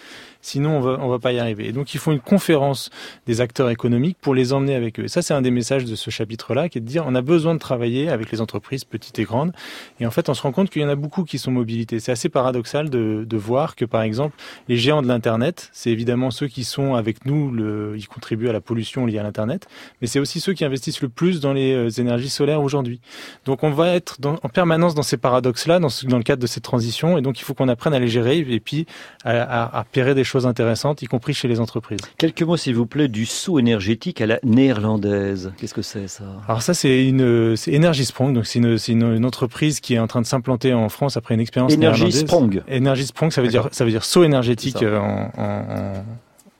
sinon 0.42 0.78
on 0.78 0.82
va, 0.82 0.98
on 1.02 1.10
va 1.10 1.20
pas 1.20 1.34
y 1.34 1.40
arriver. 1.40 1.68
Et 1.68 1.72
donc, 1.72 1.94
ils 1.94 2.00
font 2.00 2.12
une 2.12 2.20
conférence 2.20 2.90
des 3.26 3.42
acteurs 3.42 3.70
économiques 3.70 4.18
pour 4.20 4.34
les 4.34 4.54
emmener 4.54 4.76
avec 4.76 5.00
eux. 5.00 5.06
Et 5.06 5.08
ça, 5.08 5.22
c'est 5.22 5.34
un 5.34 5.42
des 5.42 5.52
messages 5.52 5.86
de 5.86 5.96
ce 5.96 6.10
chapitre-là, 6.10 6.70
qui 6.70 6.78
est 6.78 6.82
de 6.82 6.88
dire, 6.88 7.04
on 7.08 7.16
a 7.16 7.22
besoin 7.22 7.54
de 7.54 7.60
travailler 7.60 8.10
avec 8.10 8.32
les 8.32 8.42
entreprises 8.42 8.86
petites 8.86 9.20
et 9.20 9.24
grandes. 9.24 9.52
Et 10.00 10.06
en 10.06 10.12
fait, 10.12 10.30
on 10.30 10.34
se 10.34 10.42
rend 10.42 10.52
compte 10.52 10.70
qu'il 10.70 10.82
y 10.82 10.86
en 10.86 10.90
a 10.90 10.96
beaucoup 10.96 11.24
qui 11.24 11.38
sont 11.38 11.52
mobilités. 11.52 12.00
C'est 12.00 12.12
assez 12.12 12.30
paradoxal 12.30 12.90
de, 12.90 13.38
voir 13.38 13.76
que, 13.76 13.86
par 13.86 14.02
exemple, 14.02 14.36
les 14.68 14.76
géants 14.76 15.02
de 15.02 15.08
l'Internet, 15.08 15.70
c'est 15.72 15.92
évidemment 15.92 16.30
ceux 16.30 16.48
qui 16.48 16.64
sont 16.66 16.96
avec 16.96 17.26
nous, 17.26 17.96
ils 17.96 18.08
contribuent 18.08 18.50
à 18.50 18.54
la 18.54 18.62
pollution 18.62 19.06
liée 19.06 19.18
à 19.18 19.24
l'Internet, 19.24 19.68
mais 20.02 20.08
c'est 20.08 20.20
aussi 20.20 20.40
ceux 20.40 20.54
qui 20.54 20.66
investissent 20.66 21.02
le 21.02 21.10
plus 21.10 21.40
dans 21.40 21.54
les 21.54 21.74
euh, 21.74 21.90
énergies 21.90 22.30
solaires 22.30 22.62
aujourd'hui. 22.62 23.00
Donc 23.46 23.64
on 23.64 23.72
va 23.72 23.96
être 23.96 24.18
en 24.24 24.50
permanence 24.50 24.94
dans 24.94 25.04
ces 25.04 25.18
paradoxes-là, 25.18 25.80
dans, 25.80 25.90
le 26.18 26.24
cadre 26.24 26.42
de 26.42 26.48
cette 26.48 26.64
transition, 26.64 27.18
et 27.18 27.22
donc 27.22 27.40
il 27.40 27.44
faut 27.44 27.54
qu'on 27.54 27.70
apprenne 27.70 27.94
à 27.94 28.00
les 28.00 28.10
gérer 28.10 28.40
et 28.40 28.60
puis 28.60 28.86
à, 29.24 29.42
à, 29.42 29.80
à 29.80 29.84
pérer 29.86 30.16
des 30.16 30.24
choses 30.24 30.46
intéressantes, 30.46 31.02
y 31.02 31.06
compris 31.06 31.34
chez 31.34 31.48
les 31.48 31.60
entreprises. 31.60 32.02
Quelques 32.18 32.42
mots, 32.42 32.58
s'il 32.58 32.76
vous 32.76 32.86
plaît, 32.90 33.08
du 33.08 33.26
saut 33.26 33.60
énergétique 33.60 34.20
à 34.22 34.26
la 34.26 34.40
néerlandaise. 34.44 35.54
Qu'est-ce 35.58 35.74
que 35.74 35.82
c'est 35.82 36.08
ça? 36.08 36.26
Alors 36.48 36.62
ça, 36.62 36.74
c'est 36.74 37.06
une 37.06 37.56
Energisprong, 37.68 38.34
donc 38.34 38.46
c'est 38.46 38.60
une, 38.60 38.78
une, 38.88 39.16
une, 39.16 39.26
entreprise 39.26 39.80
qui 39.80 39.94
est 39.94 40.00
en 40.00 40.08
train 40.08 40.22
de 40.22 40.26
s'implanter 40.26 40.74
en 40.74 40.90
France 40.90 41.16
après 41.16 41.36
une 41.36 41.40
expérience. 41.40 41.74
Energisprong. 41.74 42.64
Energisprong, 42.70 43.32
ça 43.32 43.42
veut 43.42 43.48
dire 43.48 43.70
ça 43.72 43.86
veut 43.86 43.92
dire 43.92 44.04
saut 44.04 44.24
énergétique 44.24 44.84
en, 44.84 45.32
en, 45.38 46.04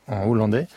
en, 0.08 0.16
en 0.16 0.30
hollandais. 0.30 0.68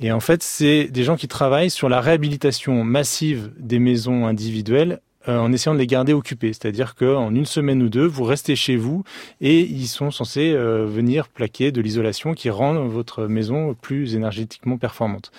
Et 0.00 0.12
en 0.12 0.20
fait, 0.20 0.42
c'est 0.42 0.84
des 0.84 1.02
gens 1.02 1.16
qui 1.16 1.28
travaillent 1.28 1.70
sur 1.70 1.88
la 1.88 2.00
réhabilitation 2.00 2.84
massive 2.84 3.50
des 3.58 3.78
maisons 3.78 4.26
individuelles 4.26 5.00
euh, 5.28 5.38
en 5.38 5.52
essayant 5.52 5.74
de 5.74 5.78
les 5.78 5.86
garder 5.86 6.12
occupés. 6.12 6.52
C'est-à-dire 6.52 6.94
qu'en 6.94 7.34
une 7.34 7.46
semaine 7.46 7.82
ou 7.82 7.88
deux, 7.88 8.06
vous 8.06 8.24
restez 8.24 8.56
chez 8.56 8.76
vous 8.76 9.04
et 9.40 9.60
ils 9.60 9.86
sont 9.86 10.10
censés 10.10 10.52
euh, 10.52 10.86
venir 10.86 11.28
plaquer 11.28 11.70
de 11.72 11.80
l'isolation 11.80 12.34
qui 12.34 12.50
rend 12.50 12.86
votre 12.86 13.26
maison 13.26 13.74
plus 13.74 14.14
énergétiquement 14.14 14.78
performante. 14.78 15.30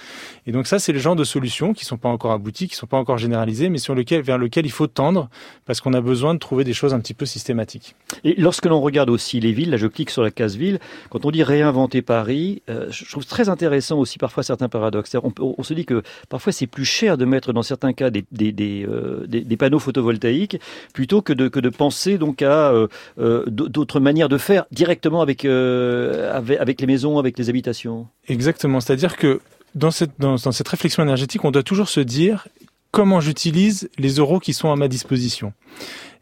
Et 0.46 0.52
donc 0.52 0.68
ça, 0.68 0.80
c'est 0.80 0.92
le 0.92 1.00
genre 1.00 1.16
de 1.16 1.24
solutions 1.24 1.74
qui 1.74 1.86
sont 1.86 1.98
pas 1.98 2.10
encore 2.10 2.32
abouties, 2.32 2.68
qui 2.68 2.76
sont 2.76 2.88
pas 2.88 2.98
encore 2.98 3.18
généralisées, 3.18 3.70
mais 3.70 3.78
sur 3.78 3.96
lequel, 3.96 4.22
vers 4.22 4.38
lequel 4.38 4.66
il 4.66 4.72
faut 4.72 4.88
tendre 4.88 5.30
parce 5.66 5.82
qu'on 5.82 5.94
a 5.94 6.02
besoin 6.02 6.34
de 6.34 6.40
trouver 6.40 6.64
des 6.64 6.74
choses 6.74 6.94
un 6.94 7.00
petit 7.00 7.14
peu 7.14 7.26
systématiques. 7.26 7.96
Et 8.24 8.36
lorsque 8.38 8.66
l'on 8.66 8.82
regarde 8.82 9.10
aussi 9.10 9.40
les 9.40 9.52
villes, 9.52 9.72
là 9.72 9.78
je 9.78 9.88
clique 9.88 10.10
sur 10.10 10.22
la 10.22 10.32
case 10.32 10.56
ville, 10.56 10.80
quand 11.10 11.26
on 11.26 11.32
dit 11.32 11.44
réinventer 11.44 12.02
Paris, 12.02 12.62
euh, 12.70 12.88
je 12.92 13.10
trouve 13.10 13.26
très 13.26 13.50
intéressant 13.50 13.98
aussi 13.98 14.18
parfois 14.18 14.44
certains 14.44 14.70
paradoxes. 14.70 15.16
On, 15.24 15.34
on, 15.40 15.64
se 15.64 15.74
dit 15.74 15.86
que 15.86 16.04
parfois 16.30 16.54
c'est 16.54 16.68
plus 16.68 16.86
cher 16.86 17.18
de 17.18 17.26
mettre 17.26 17.54
dans 17.54 17.64
certains 17.64 17.94
cas 17.94 18.10
des, 18.10 18.26
des, 18.32 18.52
des 18.52 19.58
panneaux 19.80 20.00
photovoltaïques 20.10 20.60
plutôt 20.94 21.22
que 21.22 21.34
de, 21.34 21.48
que 21.48 21.60
de 21.60 21.70
penser 21.70 22.18
donc 22.18 22.42
à 22.42 22.72
euh, 22.72 22.88
euh, 23.20 23.44
d'autres 23.48 24.00
manières 24.00 24.30
de 24.30 24.38
faire 24.38 24.66
directement 24.72 25.22
avec, 25.22 25.46
euh, 25.46 26.36
avec, 26.36 26.60
avec 26.60 26.82
les 26.82 26.88
maisons, 26.88 27.18
avec 27.18 27.38
les 27.38 27.50
habitations. 27.50 28.08
Exactement, 28.28 28.80
c'est-à-dire 28.80 29.18
que 29.18 29.42
dans 29.76 29.92
cette, 29.92 30.12
dans, 30.20 30.38
cette 30.38 30.68
réflexion 30.68 31.04
énergétique, 31.04 31.46
on 31.46 31.52
doit 31.52 31.64
toujours 31.64 31.90
se 31.90 32.00
dire 32.00 32.48
comment 32.92 33.22
j'utilise 33.22 33.90
les 33.98 34.16
euros 34.16 34.40
qui 34.40 34.54
sont 34.54 34.72
à 34.72 34.76
ma 34.76 34.88
disposition. 34.88 35.54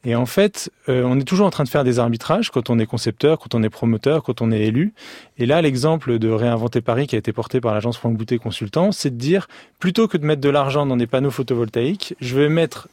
Et 0.03 0.15
en 0.15 0.25
fait, 0.25 0.69
on 0.87 1.19
est 1.19 1.23
toujours 1.23 1.47
en 1.47 1.49
train 1.49 1.63
de 1.63 1.69
faire 1.69 1.83
des 1.83 1.97
arbitrages 1.99 2.51
quand 2.51 2.69
on 2.69 2.77
est 2.77 2.85
concepteur, 2.85 3.39
quand 3.39 3.55
on 3.55 3.63
est 3.63 3.69
promoteur, 3.69 4.21
quand 4.21 4.41
on 4.41 4.51
est 4.51 4.61
élu. 4.61 4.93
Et 5.37 5.45
là, 5.45 5.61
l'exemple 5.61 6.19
de 6.19 6.29
Réinventer 6.29 6.81
Paris 6.81 7.07
qui 7.07 7.15
a 7.15 7.19
été 7.19 7.33
porté 7.33 7.59
par 7.59 7.73
l'agence 7.73 7.97
Franck 7.97 8.15
Boutet 8.15 8.37
Consultant, 8.37 8.91
c'est 8.91 9.09
de 9.09 9.17
dire, 9.17 9.47
plutôt 9.79 10.07
que 10.07 10.17
de 10.17 10.25
mettre 10.25 10.41
de 10.41 10.49
l'argent 10.49 10.85
dans 10.85 10.97
des 10.97 11.07
panneaux 11.07 11.31
photovoltaïques, 11.31 12.15
je 12.21 12.35
vais 12.37 12.47
mettre 12.47 12.87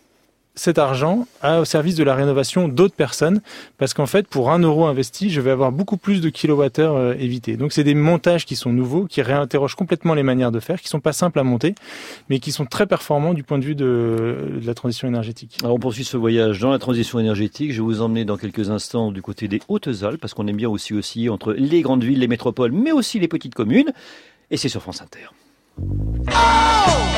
cet 0.55 0.79
argent 0.79 1.27
à, 1.43 1.61
au 1.61 1.65
service 1.65 1.97
de 1.97 2.05
la 2.05 2.15
rénovation 2.15 2.69
d'autres 2.69 2.95
personnes, 2.95 3.41
parce 3.77 3.93
qu'en 3.93 4.07
fait, 4.07 4.27
pour 4.29 4.51
un 4.51 4.61
euro 4.61 4.87
investi, 4.87 5.31
je 5.31 5.41
vais 5.41 5.51
avoir 5.51 5.73
beaucoup 5.73 5.97
plus 5.97 6.21
de 6.21 6.29
kilowattheures 6.29 6.97
euh, 6.97 7.15
évités. 7.19 7.57
Donc, 7.57 7.73
c'est 7.73 7.85
des 7.85 7.95
montages 7.95 8.47
qui 8.47 8.55
sont 8.55 8.73
nouveaux, 8.73 9.07
qui 9.07 9.21
réinterrogent 9.23 9.75
complètement 9.75 10.15
les 10.15 10.23
manières 10.23 10.53
de 10.53 10.61
faire, 10.61 10.81
qui 10.81 10.89
sont 10.89 11.01
pas 11.01 11.13
simples 11.13 11.39
à 11.41 11.43
monter, 11.43 11.75
mais 12.29 12.39
qui 12.39 12.53
sont 12.53 12.67
très 12.67 12.87
performants 12.87 13.35
du 13.35 13.43
point 13.43 13.59
de 13.59 13.65
vue 13.65 13.75
de, 13.75 14.59
de 14.61 14.67
la 14.67 14.75
transition 14.75 15.09
énergétique. 15.09 15.59
Alors, 15.63 15.77
on 15.77 15.81
poursuit 15.81 16.05
ce 16.05 16.17
voyage 16.17 16.61
dans 16.61 16.71
la 16.71 16.79
transition 16.79 17.19
énergétique. 17.19 17.73
Je 17.73 17.83
vais 17.83 17.87
vous 17.87 18.01
emmener 18.01 18.25
dans 18.25 18.37
quelques 18.37 18.71
instants 18.71 19.11
du 19.11 19.23
côté 19.23 19.49
des 19.49 19.61
Hautes-Alpes, 19.69 20.21
parce 20.21 20.35
qu'on 20.35 20.47
aime 20.47 20.57
bien 20.57 20.69
aussi 20.69 20.95
aussi 20.95 21.29
entre 21.29 21.53
les 21.53 21.83
grandes 21.83 22.05
villes, 22.05 22.21
les 22.21 22.29
métropoles, 22.29 22.73
mais 22.73 22.93
aussi 22.93 23.19
les 23.19 23.29
petites 23.29 23.55
communes. 23.55 23.93
Et 24.51 24.57
c'est 24.57 24.69
sur 24.69 24.83
France 24.83 25.03
Inter. 25.03 25.31
Oh 25.81 27.14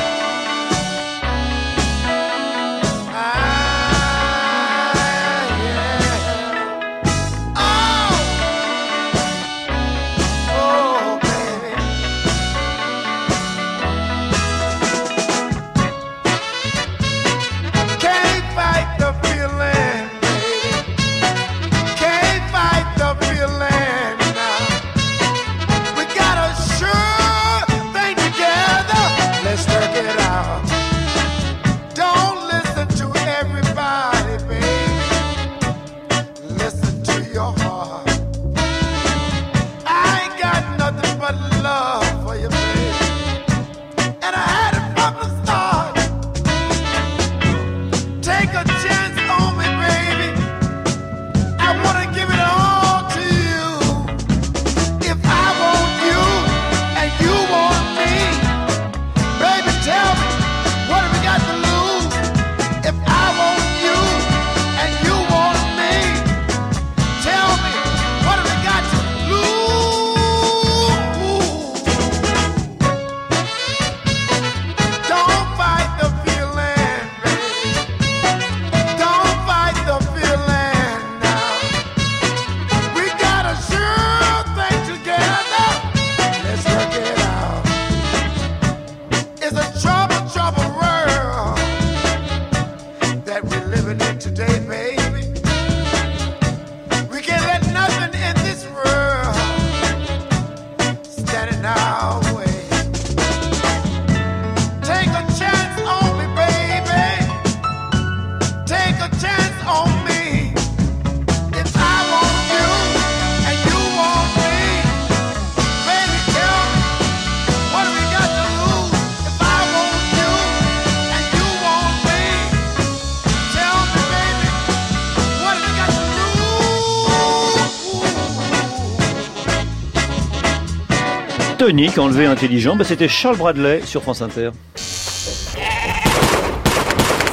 tonique, 131.67 131.97
enlevé 131.97 132.25
intelligent, 132.25 132.77
bah, 132.77 132.85
c'était 132.85 133.09
Charles 133.09 133.35
Bradley 133.35 133.81
sur 133.83 134.01
France 134.01 134.21
Inter. 134.21 134.51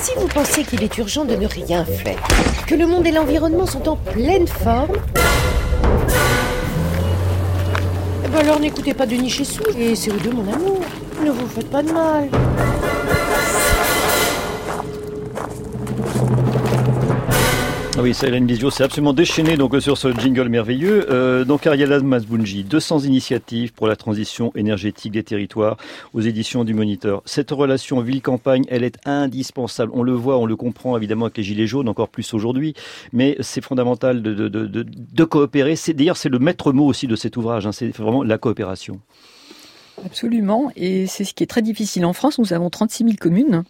Si 0.01 0.11
vous 0.17 0.27
pensez 0.27 0.65
qu'il 0.65 0.83
est 0.83 0.99
urgent 0.99 1.25
de 1.25 1.37
ne 1.37 1.47
rien 1.47 1.85
faire, 1.85 2.19
que 2.67 2.75
le 2.75 2.85
monde 2.85 3.07
et 3.07 3.13
l'environnement 3.13 3.65
sont 3.65 3.89
en 3.89 3.95
pleine 3.95 4.49
forme, 4.49 4.97
eh 8.25 8.29
ben 8.29 8.39
alors 8.41 8.59
n'écoutez 8.59 8.93
pas 8.93 9.07
Denis 9.07 9.31
Chessou 9.31 9.63
et 9.79 9.95
CO2 9.95 10.33
mon 10.33 10.53
amour. 10.53 10.81
Ne 11.25 11.31
vous 11.31 11.47
faites 11.47 11.71
pas 11.71 11.85
de 11.85 11.93
mal. 11.93 12.29
Oui, 18.05 18.13
c'est 18.13 18.29
Hélène 18.29 18.45
Bizio, 18.45 18.71
c'est 18.71 18.85
absolument 18.85 19.15
déchaîné 19.15 19.57
donc 19.57 19.81
sur 19.81 19.97
ce 19.97 20.13
jingle 20.13 20.51
merveilleux. 20.51 21.11
Euh, 21.11 21.47
donc 21.47 21.67
Ariela 21.67 22.01
Masbounji, 22.01 22.63
200 22.63 22.99
initiatives 23.01 23.73
pour 23.73 23.87
la 23.87 23.97
transition 23.97 24.53
énergétique 24.55 25.13
des 25.13 25.23
territoires 25.23 25.79
aux 26.13 26.21
éditions 26.21 26.65
du 26.65 26.75
Moniteur. 26.75 27.23
Cette 27.25 27.51
relation 27.51 28.03
ville-campagne, 28.03 28.65
elle 28.69 28.85
est 28.85 28.99
indispensable. 29.07 29.91
On 29.95 30.03
le 30.03 30.13
voit, 30.13 30.37
on 30.37 30.45
le 30.45 30.55
comprend 30.55 30.99
évidemment 30.99 31.25
avec 31.25 31.39
les 31.39 31.45
gilets 31.45 31.67
jaunes, 31.67 31.89
encore 31.89 32.11
plus 32.11 32.35
aujourd'hui, 32.35 32.75
mais 33.15 33.39
c'est 33.41 33.65
fondamental 33.65 34.21
de, 34.21 35.25
coopérer. 35.25 35.75
D'ailleurs 35.95 36.19
c'est 36.19 36.29
le 36.29 36.39
maître 36.39 36.75
mot 36.75 36.85
aussi 36.85 37.07
de 37.07 37.17
cet 37.17 37.39
ouvrage. 37.39 37.67
Hein, 37.67 37.73
c'est 37.73 37.89
vraiment 37.97 38.23
la 38.23 38.37
coopération. 38.37 39.01
Absolument, 40.05 40.71
et 40.77 41.07
c'est 41.07 41.25
ce 41.25 41.33
qui 41.33 41.43
est 41.43 41.47
très 41.47 41.63
difficile 41.63 42.05
en 42.05 42.13
France. 42.13 42.39
Nous 42.39 42.53
avons 42.53 42.69
36 42.69 43.05
000 43.05 43.17
communes 43.19 43.65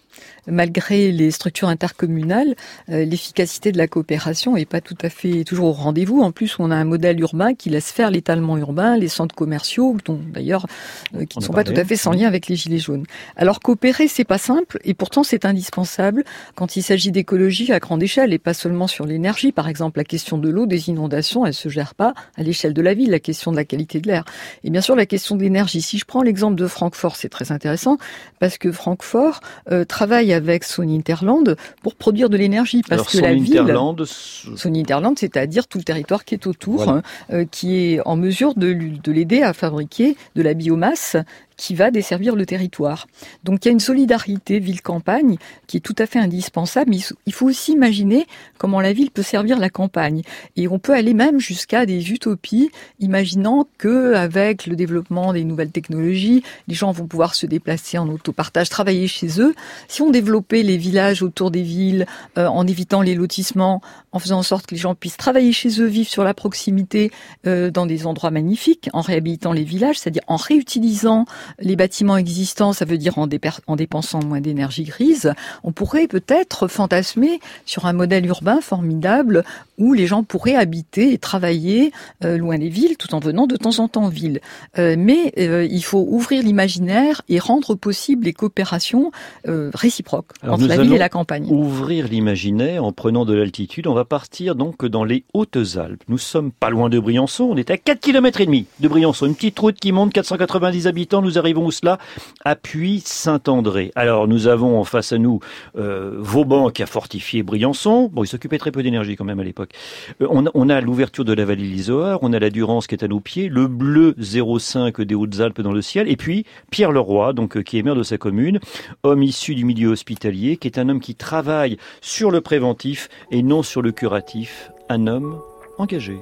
malgré 0.46 1.12
les 1.12 1.30
structures 1.30 1.68
intercommunales, 1.68 2.54
euh, 2.90 3.04
l'efficacité 3.04 3.72
de 3.72 3.78
la 3.78 3.86
coopération 3.86 4.56
est 4.56 4.64
pas 4.64 4.80
tout 4.80 4.96
à 5.02 5.08
fait 5.08 5.44
toujours 5.44 5.66
au 5.66 5.72
rendez-vous. 5.72 6.20
En 6.20 6.32
plus, 6.32 6.56
on 6.58 6.70
a 6.70 6.76
un 6.76 6.84
modèle 6.84 7.20
urbain 7.20 7.54
qui 7.54 7.70
laisse 7.70 7.90
faire 7.90 8.10
l'étalement 8.10 8.56
urbain, 8.58 8.96
les 8.96 9.08
centres 9.08 9.34
commerciaux, 9.34 9.96
dont 10.04 10.20
d'ailleurs 10.32 10.66
euh, 11.14 11.24
qui 11.24 11.38
ne 11.38 11.44
sont 11.44 11.52
pas 11.52 11.64
tout 11.64 11.74
à 11.76 11.84
fait 11.84 11.96
sans 11.96 12.12
lien 12.12 12.26
avec 12.26 12.48
les 12.48 12.56
gilets 12.56 12.78
jaunes. 12.78 13.04
Alors 13.36 13.60
coopérer, 13.60 14.08
c'est 14.08 14.24
pas 14.24 14.38
simple, 14.38 14.78
et 14.84 14.94
pourtant 14.94 15.22
c'est 15.22 15.44
indispensable 15.44 16.24
quand 16.54 16.76
il 16.76 16.82
s'agit 16.82 17.10
d'écologie 17.10 17.72
à 17.72 17.78
grande 17.78 18.02
échelle 18.02 18.32
et 18.32 18.38
pas 18.38 18.54
seulement 18.54 18.86
sur 18.86 19.06
l'énergie. 19.06 19.52
Par 19.52 19.68
exemple, 19.68 19.98
la 19.98 20.04
question 20.04 20.38
de 20.38 20.48
l'eau, 20.48 20.66
des 20.66 20.88
inondations, 20.88 21.46
elle 21.46 21.54
se 21.54 21.68
gère 21.68 21.94
pas 21.94 22.14
à 22.36 22.42
l'échelle 22.42 22.74
de 22.74 22.82
la 22.82 22.94
ville. 22.94 23.10
La 23.10 23.20
question 23.20 23.52
de 23.52 23.56
la 23.56 23.64
qualité 23.64 24.00
de 24.00 24.08
l'air, 24.08 24.24
et 24.64 24.70
bien 24.70 24.80
sûr 24.80 24.96
la 24.96 25.06
question 25.06 25.36
de 25.36 25.42
l'énergie. 25.42 25.82
Si 25.82 25.98
je 25.98 26.04
prends 26.04 26.22
l'exemple 26.22 26.56
de 26.56 26.66
Francfort, 26.66 27.16
c'est 27.16 27.28
très 27.28 27.52
intéressant 27.52 27.98
parce 28.40 28.58
que 28.58 28.72
Francfort 28.72 29.40
euh, 29.70 29.84
travaille 29.84 30.03
avec 30.12 30.64
son 30.64 30.82
Interland 30.88 31.56
pour 31.82 31.94
produire 31.94 32.28
de 32.28 32.36
l'énergie 32.36 32.82
parce 32.88 33.10
que 33.10 33.18
la 33.18 33.28
Interland, 33.28 34.00
ville, 34.00 34.56
son 34.56 34.74
Interland, 34.74 35.18
c'est-à-dire 35.18 35.66
tout 35.66 35.78
le 35.78 35.84
territoire 35.84 36.24
qui 36.24 36.34
est 36.34 36.46
autour, 36.46 36.88
hein, 36.88 37.02
euh, 37.32 37.44
qui 37.50 37.76
est 37.76 38.00
en 38.04 38.16
mesure 38.16 38.54
de, 38.54 38.72
de 38.72 39.12
l'aider 39.12 39.42
à 39.42 39.52
fabriquer 39.52 40.16
de 40.34 40.42
la 40.42 40.54
biomasse 40.54 41.16
qui 41.56 41.74
va 41.74 41.90
desservir 41.90 42.36
le 42.36 42.46
territoire. 42.46 43.06
Donc 43.44 43.64
il 43.64 43.68
y 43.68 43.70
a 43.70 43.72
une 43.72 43.80
solidarité 43.80 44.58
ville-campagne 44.58 45.36
qui 45.66 45.76
est 45.76 45.80
tout 45.80 45.94
à 45.98 46.06
fait 46.06 46.18
indispensable. 46.18 46.90
Mais 46.90 46.98
il 47.26 47.32
faut 47.32 47.46
aussi 47.46 47.72
imaginer 47.72 48.26
comment 48.58 48.80
la 48.80 48.92
ville 48.92 49.10
peut 49.10 49.22
servir 49.22 49.58
la 49.58 49.70
campagne. 49.70 50.22
Et 50.56 50.68
on 50.68 50.78
peut 50.78 50.92
aller 50.92 51.14
même 51.14 51.40
jusqu'à 51.40 51.86
des 51.86 52.10
utopies, 52.10 52.70
imaginant 53.00 53.66
que 53.78 54.14
avec 54.14 54.66
le 54.66 54.76
développement 54.76 55.32
des 55.32 55.44
nouvelles 55.44 55.70
technologies, 55.70 56.42
les 56.68 56.74
gens 56.74 56.92
vont 56.92 57.06
pouvoir 57.06 57.34
se 57.34 57.46
déplacer 57.46 57.98
en 57.98 58.08
autopartage, 58.08 58.68
travailler 58.68 59.08
chez 59.08 59.40
eux. 59.40 59.54
Si 59.88 60.02
on 60.02 60.10
développait 60.10 60.62
les 60.62 60.76
villages 60.76 61.22
autour 61.22 61.50
des 61.50 61.62
villes, 61.62 62.06
euh, 62.38 62.46
en 62.46 62.66
évitant 62.66 63.02
les 63.02 63.14
lotissements, 63.14 63.80
en 64.12 64.18
faisant 64.18 64.38
en 64.38 64.42
sorte 64.42 64.66
que 64.66 64.74
les 64.74 64.80
gens 64.80 64.94
puissent 64.94 65.16
travailler 65.16 65.52
chez 65.52 65.80
eux, 65.80 65.86
vivre 65.86 66.08
sur 66.08 66.24
la 66.24 66.34
proximité 66.34 67.10
euh, 67.46 67.70
dans 67.70 67.86
des 67.86 68.06
endroits 68.06 68.30
magnifiques, 68.30 68.88
en 68.92 69.00
réhabilitant 69.00 69.52
les 69.52 69.64
villages, 69.64 69.98
c'est-à-dire 69.98 70.22
en 70.26 70.36
réutilisant 70.36 71.26
les 71.58 71.76
bâtiments 71.76 72.16
existants, 72.16 72.72
ça 72.72 72.84
veut 72.84 72.98
dire 72.98 73.18
en, 73.18 73.28
en 73.66 73.76
dépensant 73.76 74.20
moins 74.24 74.40
d'énergie 74.40 74.84
grise, 74.84 75.32
on 75.62 75.72
pourrait 75.72 76.06
peut-être 76.06 76.68
fantasmer 76.68 77.40
sur 77.66 77.86
un 77.86 77.92
modèle 77.92 78.26
urbain 78.26 78.60
formidable 78.60 79.44
où 79.78 79.92
les 79.92 80.06
gens 80.06 80.22
pourraient 80.22 80.54
habiter 80.54 81.12
et 81.12 81.18
travailler 81.18 81.92
euh, 82.24 82.38
loin 82.38 82.58
des 82.58 82.68
villes 82.68 82.96
tout 82.96 83.14
en 83.14 83.18
venant 83.18 83.46
de 83.46 83.56
temps 83.56 83.78
en 83.78 83.88
temps 83.88 84.04
en 84.04 84.08
ville. 84.08 84.40
Euh, 84.78 84.96
mais 84.98 85.32
euh, 85.38 85.66
il 85.70 85.82
faut 85.82 86.06
ouvrir 86.08 86.42
l'imaginaire 86.42 87.22
et 87.28 87.38
rendre 87.38 87.74
possible 87.74 88.24
les 88.26 88.32
coopérations 88.32 89.10
réciproques 89.44 90.32
entre 90.46 90.66
la 90.66 90.76
ville 90.76 90.92
et 90.92 90.98
la 90.98 91.08
campagne. 91.08 91.46
Ouvrir 91.50 92.08
l'imaginaire 92.08 92.84
en 92.84 92.92
prenant 92.92 93.24
de 93.24 93.34
l'altitude. 93.34 93.86
On 93.86 93.94
va 93.94 94.04
partir 94.04 94.54
donc 94.54 94.84
dans 94.84 95.04
les 95.04 95.24
Hautes-Alpes. 95.34 96.02
Nous 96.08 96.18
sommes 96.18 96.52
pas 96.52 96.70
loin 96.70 96.88
de 96.88 96.98
Briançon. 96.98 97.44
On 97.44 97.56
est 97.56 97.70
à 97.70 97.76
4 97.76 98.00
km 98.00 98.40
et 98.40 98.46
demi 98.46 98.66
de 98.80 98.88
Briançon. 98.88 99.26
Une 99.26 99.34
petite 99.34 99.58
route 99.58 99.78
qui 99.78 99.92
monte 99.92 100.12
490 100.12 100.86
habitants. 100.86 101.22
Nous 101.22 101.33
arrivons 101.38 101.66
où 101.66 101.70
cela 101.70 101.98
À 102.44 102.56
Puy-Saint-André. 102.56 103.92
Alors 103.94 104.28
nous 104.28 104.46
avons 104.46 104.78
en 104.78 104.84
face 104.84 105.12
à 105.12 105.18
nous 105.18 105.40
Vauban 105.74 106.70
qui 106.70 106.82
a 106.82 106.86
fortifié 106.86 107.42
Briançon. 107.42 108.10
Bon, 108.12 108.24
il 108.24 108.26
s'occupait 108.26 108.58
très 108.58 108.70
peu 108.70 108.82
d'énergie 108.82 109.16
quand 109.16 109.24
même 109.24 109.40
à 109.40 109.44
l'époque. 109.44 109.72
Euh, 110.20 110.26
on, 110.30 110.68
a 110.68 110.80
l'ouverture 110.80 111.24
de 111.24 111.32
la 111.32 111.44
vallée 111.44 111.64
l'Isoard, 111.64 112.18
on 112.22 112.32
a 112.32 112.38
la 112.38 112.50
Durance 112.50 112.86
qui 112.86 112.94
est 112.94 113.04
à 113.04 113.08
nos 113.08 113.20
pieds, 113.20 113.48
le 113.48 113.66
bleu 113.66 114.14
05 114.18 115.00
des 115.02 115.14
Hautes-Alpes 115.14 115.60
dans 115.60 115.72
le 115.72 115.82
ciel, 115.82 116.08
et 116.08 116.16
puis 116.16 116.44
Pierre 116.70 116.92
Leroy, 116.92 117.32
donc 117.32 117.56
euh, 117.56 117.62
qui 117.62 117.78
est 117.78 117.82
maire 117.82 117.94
de 117.94 118.02
sa 118.02 118.18
commune, 118.18 118.60
homme 119.02 119.22
issu 119.22 119.54
du 119.54 119.64
milieu 119.64 119.88
hospitalier, 119.88 120.56
qui 120.56 120.68
est 120.68 120.78
un 120.78 120.88
homme 120.88 121.00
qui 121.00 121.14
travaille 121.14 121.78
sur 122.00 122.30
le 122.30 122.40
préventif 122.40 123.08
et 123.30 123.42
non 123.42 123.62
sur 123.62 123.82
le 123.82 123.92
curatif, 123.92 124.70
un 124.88 125.06
homme 125.06 125.40
engagé. 125.78 126.18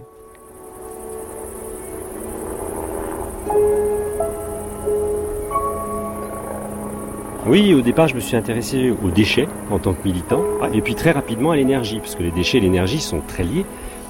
Oui, 7.44 7.74
au 7.74 7.81
départ, 7.81 8.07
je 8.07 8.14
me 8.14 8.20
suis 8.20 8.37
intéressé 8.37 8.90
aux 8.90 9.11
déchets 9.11 9.48
en 9.72 9.81
tant 9.81 9.94
que 9.94 10.07
militant, 10.07 10.44
et 10.72 10.81
puis 10.81 10.94
très 10.94 11.11
rapidement 11.11 11.50
à 11.50 11.57
l'énergie, 11.57 11.98
parce 11.98 12.14
que 12.14 12.22
les 12.22 12.31
déchets 12.31 12.59
et 12.59 12.61
l'énergie 12.61 13.00
sont 13.00 13.20
très 13.20 13.42
liés. 13.42 13.66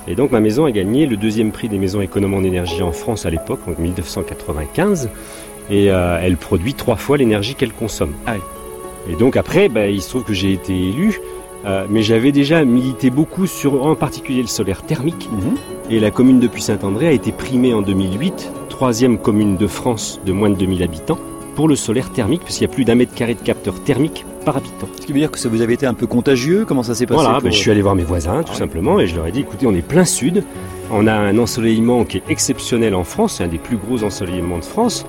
Et 0.06 0.14
donc 0.14 0.32
ma 0.32 0.40
maison 0.40 0.66
a 0.66 0.70
gagné 0.70 1.06
le 1.06 1.16
deuxième 1.16 1.50
prix 1.50 1.70
des 1.70 1.78
maisons 1.78 2.02
économes 2.02 2.34
en 2.34 2.42
énergie 2.42 2.82
en 2.82 2.92
France 2.92 3.24
à 3.24 3.30
l'époque, 3.30 3.60
en 3.66 3.80
1995, 3.80 5.08
et 5.70 5.90
euh, 5.90 6.18
elle 6.20 6.36
produit 6.36 6.74
trois 6.74 6.96
fois 6.96 7.16
l'énergie 7.16 7.54
qu'elle 7.54 7.72
consomme. 7.72 8.12
Ah 8.26 8.34
et 9.10 9.16
donc 9.16 9.36
après, 9.36 9.70
bah, 9.70 9.86
il 9.86 10.02
se 10.02 10.10
trouve 10.10 10.24
que 10.24 10.34
j'ai 10.34 10.52
été 10.52 10.74
élu, 10.74 11.18
euh, 11.64 11.86
mais 11.88 12.02
j'avais 12.02 12.32
déjà 12.32 12.64
milité 12.66 13.08
beaucoup 13.08 13.46
sur 13.46 13.82
en 13.86 13.94
particulier 13.94 14.42
le 14.42 14.48
solaire 14.48 14.82
thermique, 14.82 15.30
mhm. 15.32 15.56
et 15.88 16.00
la 16.00 16.10
commune 16.10 16.38
de 16.38 16.48
Puy-Saint-André 16.48 17.08
a 17.08 17.12
été 17.12 17.32
primée 17.32 17.72
en 17.72 17.80
2008, 17.80 18.52
troisième 18.68 19.16
commune 19.16 19.56
de 19.56 19.66
France 19.66 20.20
de 20.26 20.32
moins 20.32 20.50
de 20.50 20.56
2000 20.56 20.82
habitants 20.82 21.18
pour 21.54 21.68
le 21.68 21.76
solaire 21.76 22.10
thermique, 22.10 22.42
parce 22.42 22.54
qu'il 22.54 22.66
y 22.66 22.70
a 22.70 22.72
plus 22.72 22.84
d'un 22.84 22.94
mètre 22.94 23.14
carré 23.14 23.34
de 23.34 23.40
capteurs 23.40 23.82
thermiques 23.82 24.24
par 24.44 24.56
habitant. 24.56 24.88
Ce 25.00 25.06
qui 25.06 25.12
veut 25.12 25.18
dire 25.18 25.30
que 25.30 25.38
ça 25.38 25.48
vous 25.48 25.62
avait 25.62 25.74
été 25.74 25.86
un 25.86 25.94
peu 25.94 26.06
contagieux 26.06 26.64
Comment 26.66 26.82
ça 26.82 26.94
s'est 26.94 27.06
passé 27.06 27.22
Voilà, 27.22 27.40
ben, 27.40 27.52
je 27.52 27.56
suis 27.56 27.70
allé 27.70 27.82
voir 27.82 27.94
mes 27.94 28.02
voisins, 28.02 28.42
tout 28.42 28.54
simplement, 28.54 28.98
et 29.00 29.06
je 29.06 29.16
leur 29.16 29.26
ai 29.26 29.32
dit, 29.32 29.40
écoutez, 29.40 29.66
on 29.66 29.74
est 29.74 29.86
plein 29.86 30.04
sud, 30.04 30.44
on 30.90 31.06
a 31.06 31.12
un 31.12 31.38
ensoleillement 31.38 32.04
qui 32.04 32.18
est 32.18 32.22
exceptionnel 32.28 32.94
en 32.94 33.04
France, 33.04 33.36
c'est 33.38 33.44
un 33.44 33.48
des 33.48 33.58
plus 33.58 33.76
gros 33.76 34.04
ensoleillements 34.04 34.58
de 34.58 34.64
France, 34.64 35.06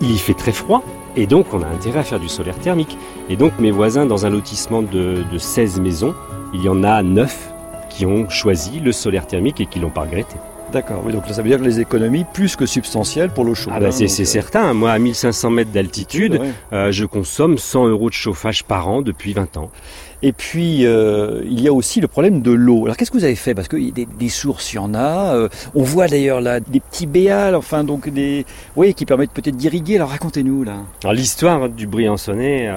il 0.00 0.18
fait 0.18 0.34
très 0.34 0.52
froid, 0.52 0.82
et 1.16 1.26
donc 1.26 1.46
on 1.52 1.62
a 1.62 1.66
intérêt 1.66 2.00
à 2.00 2.02
faire 2.02 2.20
du 2.20 2.28
solaire 2.28 2.58
thermique. 2.58 2.98
Et 3.28 3.36
donc 3.36 3.52
mes 3.58 3.70
voisins, 3.70 4.06
dans 4.06 4.26
un 4.26 4.30
lotissement 4.30 4.82
de, 4.82 5.24
de 5.30 5.38
16 5.38 5.80
maisons, 5.80 6.14
il 6.52 6.62
y 6.62 6.68
en 6.68 6.82
a 6.82 7.02
9 7.02 7.52
qui 7.90 8.06
ont 8.06 8.28
choisi 8.28 8.80
le 8.80 8.92
solaire 8.92 9.26
thermique 9.26 9.60
et 9.60 9.66
qui 9.66 9.78
l'ont 9.78 9.90
pas 9.90 10.02
regretté. 10.02 10.36
D'accord, 10.74 11.04
oui, 11.06 11.12
donc 11.12 11.22
ça 11.30 11.40
veut 11.40 11.48
dire 11.48 11.60
que 11.60 11.64
les 11.64 11.78
économies 11.78 12.24
plus 12.32 12.56
que 12.56 12.66
substantielles 12.66 13.30
pour 13.30 13.44
l'eau 13.44 13.54
chaude. 13.54 13.72
Ah 13.76 13.78
bah 13.78 13.92
c'est 13.92 14.06
euh, 14.06 14.24
certain, 14.24 14.74
moi 14.74 14.90
à 14.90 14.98
1500 14.98 15.50
mètres 15.50 15.70
d'altitude, 15.70 16.40
euh, 16.72 16.90
je 16.90 17.04
consomme 17.04 17.58
100 17.58 17.86
euros 17.86 18.08
de 18.08 18.14
chauffage 18.14 18.64
par 18.64 18.88
an 18.88 19.00
depuis 19.00 19.34
20 19.34 19.56
ans. 19.56 19.70
Et 20.24 20.32
puis, 20.32 20.84
euh, 20.84 21.42
il 21.44 21.60
y 21.60 21.68
a 21.68 21.72
aussi 21.72 22.00
le 22.00 22.08
problème 22.08 22.42
de 22.42 22.50
l'eau. 22.50 22.86
Alors, 22.86 22.96
qu'est-ce 22.96 23.12
que 23.12 23.16
vous 23.16 23.24
avez 23.24 23.36
fait? 23.36 23.54
Parce 23.54 23.68
que 23.68 23.76
des, 23.76 24.06
des, 24.06 24.28
sources, 24.28 24.72
il 24.72 24.76
y 24.76 24.78
en 24.78 24.94
a. 24.94 25.48
on 25.76 25.82
voit 25.84 26.08
d'ailleurs 26.08 26.40
là 26.40 26.58
des 26.58 26.80
petits 26.80 27.06
béals, 27.06 27.54
enfin, 27.54 27.84
donc 27.84 28.08
des, 28.08 28.44
oui, 28.74 28.94
qui 28.94 29.06
permettent 29.06 29.32
peut-être 29.32 29.56
d'irriguer. 29.56 29.96
Alors, 29.96 30.08
racontez-nous 30.08 30.64
là. 30.64 30.78
Alors, 31.04 31.14
l'histoire 31.14 31.68
du 31.68 31.86
Briançonnais, 31.86 32.68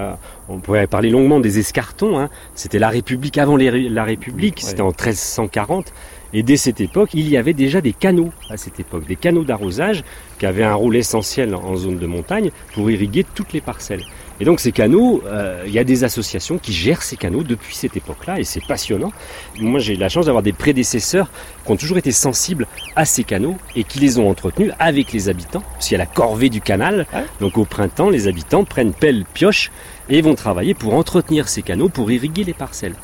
on 0.50 0.60
pourrait 0.60 0.88
parler 0.88 1.10
longuement 1.10 1.40
des 1.40 1.58
escartons. 1.58 2.20
Hein. 2.20 2.30
C'était 2.54 2.80
la 2.80 2.90
République 2.90 3.40
avant 3.40 3.58
la 3.58 4.04
République, 4.04 4.60
c'était 4.62 4.82
en 4.82 4.90
1340. 4.90 5.94
Et 6.34 6.44
dès 6.44 6.58
cette 6.58 6.82
époque, 6.82 7.12
il 7.14 7.30
y 7.30 7.38
avait 7.38 7.54
déjà 7.54 7.82
des 7.82 7.94
canaux 7.94 8.32
à 8.50 8.58
cette 8.58 8.80
époque, 8.80 9.08
des 9.08 9.16
canaux 9.16 9.44
d'arrosage 9.44 10.04
qui 10.40 10.46
avaient 10.46 10.64
un 10.64 10.76
rôle 10.76 10.96
essentiel 10.96 11.56
en 11.56 11.76
zone 11.76 11.98
de 11.98 12.08
montagne 12.08 12.52
pour 12.74 12.92
irriguer 12.92 13.26
toutes 13.36 13.54
les 13.54 13.62
parcelles. 13.62 14.04
Et 14.40 14.46
donc 14.46 14.60
ces 14.60 14.72
canaux, 14.72 15.24
euh, 15.26 15.64
il 15.66 15.74
y 15.74 15.80
a 15.80 15.84
des 15.84 16.04
associations 16.04 16.60
qui 16.60 16.72
gèrent 16.72 17.02
ces 17.02 17.16
canaux 17.16 17.42
depuis 17.42 17.76
cette 17.76 17.98
époque-là 17.98 18.40
et 18.40 18.44
c'est 18.44 18.64
passionnant. 18.64 19.12
Moi 19.60 19.80
j'ai 19.80 19.96
la 19.96 20.10
chance 20.10 20.28
d'avoir 20.28 20.44
des 20.44 20.54
prédécesseurs 20.54 21.32
qui 21.66 21.72
ont 21.72 21.76
toujours 21.76 21.98
été 21.98 22.12
sensibles 22.12 22.68
à 22.96 23.06
ces 23.06 23.24
canaux 23.24 23.58
et 23.76 23.84
qui 23.84 24.00
les 24.00 24.20
ont 24.20 24.30
entretenus 24.30 24.72
avec 24.78 25.12
les 25.12 25.30
habitants. 25.30 25.64
Parce 25.74 25.88
qu'il 25.88 25.94
y 25.94 26.02
a 26.02 26.04
la 26.04 26.06
corvée 26.06 26.50
du 26.50 26.62
canal, 26.62 27.08
donc 27.40 27.58
au 27.58 27.66
printemps 27.66 28.12
les 28.12 28.28
habitants 28.28 28.64
prennent 28.64 28.94
pelle, 28.94 29.26
pioche 29.34 29.72
et 30.10 30.22
vont 30.22 30.36
travailler 30.36 30.76
pour 30.76 30.94
entretenir 30.94 31.50
ces 31.50 31.64
canaux, 31.64 31.90
pour 31.90 32.12
irriguer 32.12 32.44
les 32.44 32.54
parcelles. 32.54 32.96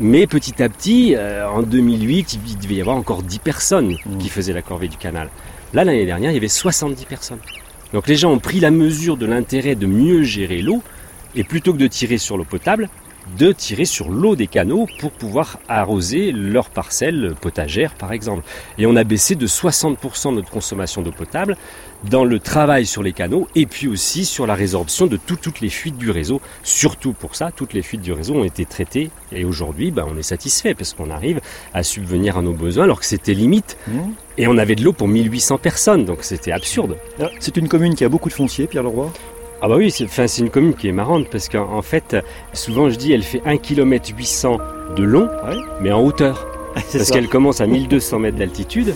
Mais 0.00 0.28
petit 0.28 0.62
à 0.62 0.68
petit, 0.68 1.14
euh, 1.16 1.48
en 1.48 1.62
2008, 1.62 2.38
il 2.46 2.58
devait 2.58 2.76
y 2.76 2.80
avoir 2.80 2.96
encore 2.96 3.24
10 3.24 3.40
personnes 3.40 3.96
qui 4.20 4.28
faisaient 4.28 4.52
la 4.52 4.62
corvée 4.62 4.86
du 4.86 4.96
canal. 4.96 5.28
Là, 5.74 5.84
l'année 5.84 6.06
dernière, 6.06 6.30
il 6.30 6.34
y 6.34 6.36
avait 6.36 6.46
70 6.46 7.04
personnes. 7.06 7.40
Donc 7.92 8.06
les 8.06 8.14
gens 8.14 8.30
ont 8.30 8.38
pris 8.38 8.60
la 8.60 8.70
mesure 8.70 9.16
de 9.16 9.26
l'intérêt 9.26 9.74
de 9.74 9.86
mieux 9.86 10.22
gérer 10.22 10.62
l'eau, 10.62 10.82
et 11.34 11.42
plutôt 11.42 11.72
que 11.72 11.78
de 11.78 11.86
tirer 11.88 12.18
sur 12.18 12.36
l'eau 12.36 12.44
potable, 12.44 12.88
de 13.36 13.52
tirer 13.52 13.84
sur 13.84 14.08
l'eau 14.08 14.36
des 14.36 14.46
canaux 14.46 14.86
pour 15.00 15.10
pouvoir 15.10 15.58
arroser 15.68 16.32
leurs 16.32 16.70
parcelles 16.70 17.34
potagères 17.40 17.94
par 17.94 18.12
exemple. 18.12 18.42
Et 18.78 18.86
on 18.86 18.96
a 18.96 19.04
baissé 19.04 19.34
de 19.34 19.46
60% 19.46 20.34
notre 20.34 20.50
consommation 20.50 21.02
d'eau 21.02 21.12
potable 21.12 21.56
dans 22.04 22.24
le 22.24 22.38
travail 22.38 22.86
sur 22.86 23.02
les 23.02 23.12
canaux 23.12 23.48
et 23.54 23.66
puis 23.66 23.88
aussi 23.88 24.24
sur 24.24 24.46
la 24.46 24.54
résorption 24.54 25.06
de 25.06 25.16
toutes 25.16 25.60
les 25.60 25.68
fuites 25.68 25.96
du 25.96 26.10
réseau. 26.10 26.40
Surtout 26.62 27.12
pour 27.12 27.34
ça, 27.34 27.50
toutes 27.54 27.72
les 27.72 27.82
fuites 27.82 28.00
du 28.00 28.12
réseau 28.12 28.34
ont 28.34 28.44
été 28.44 28.64
traitées 28.64 29.10
et 29.32 29.44
aujourd'hui 29.44 29.90
ben, 29.90 30.06
on 30.08 30.16
est 30.16 30.22
satisfait 30.22 30.74
parce 30.74 30.94
qu'on 30.94 31.10
arrive 31.10 31.40
à 31.74 31.82
subvenir 31.82 32.38
à 32.38 32.42
nos 32.42 32.52
besoins 32.52 32.84
alors 32.84 33.00
que 33.00 33.06
c'était 33.06 33.34
limite. 33.34 33.76
Mmh. 33.88 33.98
Et 34.38 34.46
on 34.46 34.56
avait 34.56 34.76
de 34.76 34.84
l'eau 34.84 34.92
pour 34.92 35.08
1800 35.08 35.58
personnes, 35.58 36.04
donc 36.04 36.18
c'était 36.22 36.52
absurde. 36.52 36.96
Ah, 37.20 37.28
c'est 37.40 37.56
une 37.56 37.68
commune 37.68 37.94
qui 37.94 38.04
a 38.04 38.08
beaucoup 38.08 38.28
de 38.28 38.34
foncier, 38.34 38.66
Pierre 38.66 38.84
Leroy? 38.84 39.12
Ah 39.60 39.68
bah 39.68 39.74
oui, 39.76 39.90
c'est 39.90 40.38
une 40.38 40.50
commune 40.50 40.74
qui 40.74 40.86
est 40.86 40.92
marrante 40.92 41.26
parce 41.32 41.48
qu'en 41.48 41.82
fait, 41.82 42.16
souvent 42.52 42.88
je 42.90 42.96
dis 42.96 43.12
elle 43.12 43.24
fait 43.24 43.42
1 43.44 43.56
km 43.56 44.12
800 44.16 44.58
de 44.96 45.02
long, 45.02 45.28
mais 45.80 45.90
en 45.90 46.00
hauteur. 46.00 46.46
parce 46.92 47.10
qu'elle 47.10 47.28
commence 47.28 47.60
à 47.60 47.66
1200 47.66 48.20
mètres 48.20 48.38
d'altitude 48.38 48.94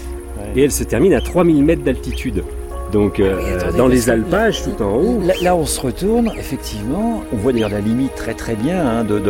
et 0.55 0.63
elle 0.63 0.71
se 0.71 0.85
termine 0.85 1.15
à 1.15 1.21
3000 1.21 1.65
mètres 1.65 1.83
d'altitude. 1.83 2.45
Donc 2.93 3.21
euh, 3.21 3.73
dans 3.77 3.89
les 3.89 4.11
alpages, 4.11 4.63
tout 4.63 4.83
en 4.83 4.95
haut. 4.95 5.23
Là, 5.43 5.57
on 5.57 5.65
se 5.65 5.81
retourne, 5.81 6.31
effectivement, 6.39 7.25
on 7.33 7.37
voit 7.37 7.53
d'ailleurs 7.53 7.71
la 7.71 7.81
limite 7.81 8.15
très 8.15 8.35
très 8.35 8.55
bien 8.55 8.87
hein, 8.87 9.05
de, 9.05 9.21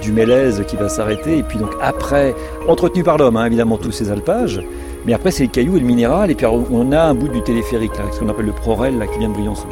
du 0.00 0.10
Mélèze 0.10 0.64
qui 0.66 0.76
va 0.76 0.88
s'arrêter, 0.88 1.38
et 1.38 1.42
puis 1.42 1.58
donc 1.58 1.72
après, 1.82 2.34
entretenu 2.66 3.02
par 3.02 3.18
l'homme, 3.18 3.36
hein, 3.36 3.44
évidemment, 3.44 3.76
tous 3.76 3.92
ces 3.92 4.10
alpages, 4.10 4.62
mais 5.04 5.12
après 5.12 5.30
c'est 5.30 5.42
les 5.44 5.48
cailloux 5.48 5.76
et 5.76 5.80
le 5.80 5.86
minéral, 5.86 6.30
et 6.30 6.34
puis 6.34 6.46
on 6.46 6.92
a 6.92 7.02
un 7.02 7.14
bout 7.14 7.28
du 7.28 7.42
téléphérique, 7.42 7.96
là, 7.98 8.04
ce 8.10 8.20
qu'on 8.20 8.28
appelle 8.30 8.46
le 8.46 8.52
Prorel, 8.52 8.98
là, 8.98 9.06
qui 9.06 9.18
vient 9.18 9.28
de 9.28 9.34
Briançon. 9.34 9.68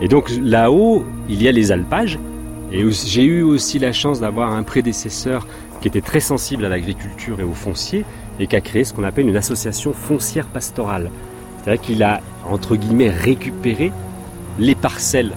Et 0.00 0.08
donc 0.08 0.30
là-haut, 0.42 1.04
il 1.28 1.40
y 1.42 1.48
a 1.48 1.52
les 1.52 1.70
alpages. 1.70 2.18
Et 2.72 2.88
j'ai 2.90 3.24
eu 3.24 3.42
aussi 3.42 3.78
la 3.78 3.92
chance 3.92 4.20
d'avoir 4.20 4.52
un 4.52 4.62
prédécesseur 4.62 5.46
qui 5.80 5.88
était 5.88 6.00
très 6.00 6.20
sensible 6.20 6.64
à 6.64 6.68
l'agriculture 6.68 7.40
et 7.40 7.42
au 7.42 7.52
foncier 7.52 8.04
et 8.38 8.46
qui 8.46 8.54
a 8.54 8.60
créé 8.60 8.84
ce 8.84 8.94
qu'on 8.94 9.02
appelle 9.02 9.28
une 9.28 9.36
association 9.36 9.92
foncière 9.92 10.46
pastorale. 10.46 11.10
C'est-à-dire 11.62 11.82
qu'il 11.82 12.02
a, 12.02 12.20
entre 12.48 12.76
guillemets, 12.76 13.10
récupéré 13.10 13.92
les 14.58 14.74
parcelles 14.74 15.32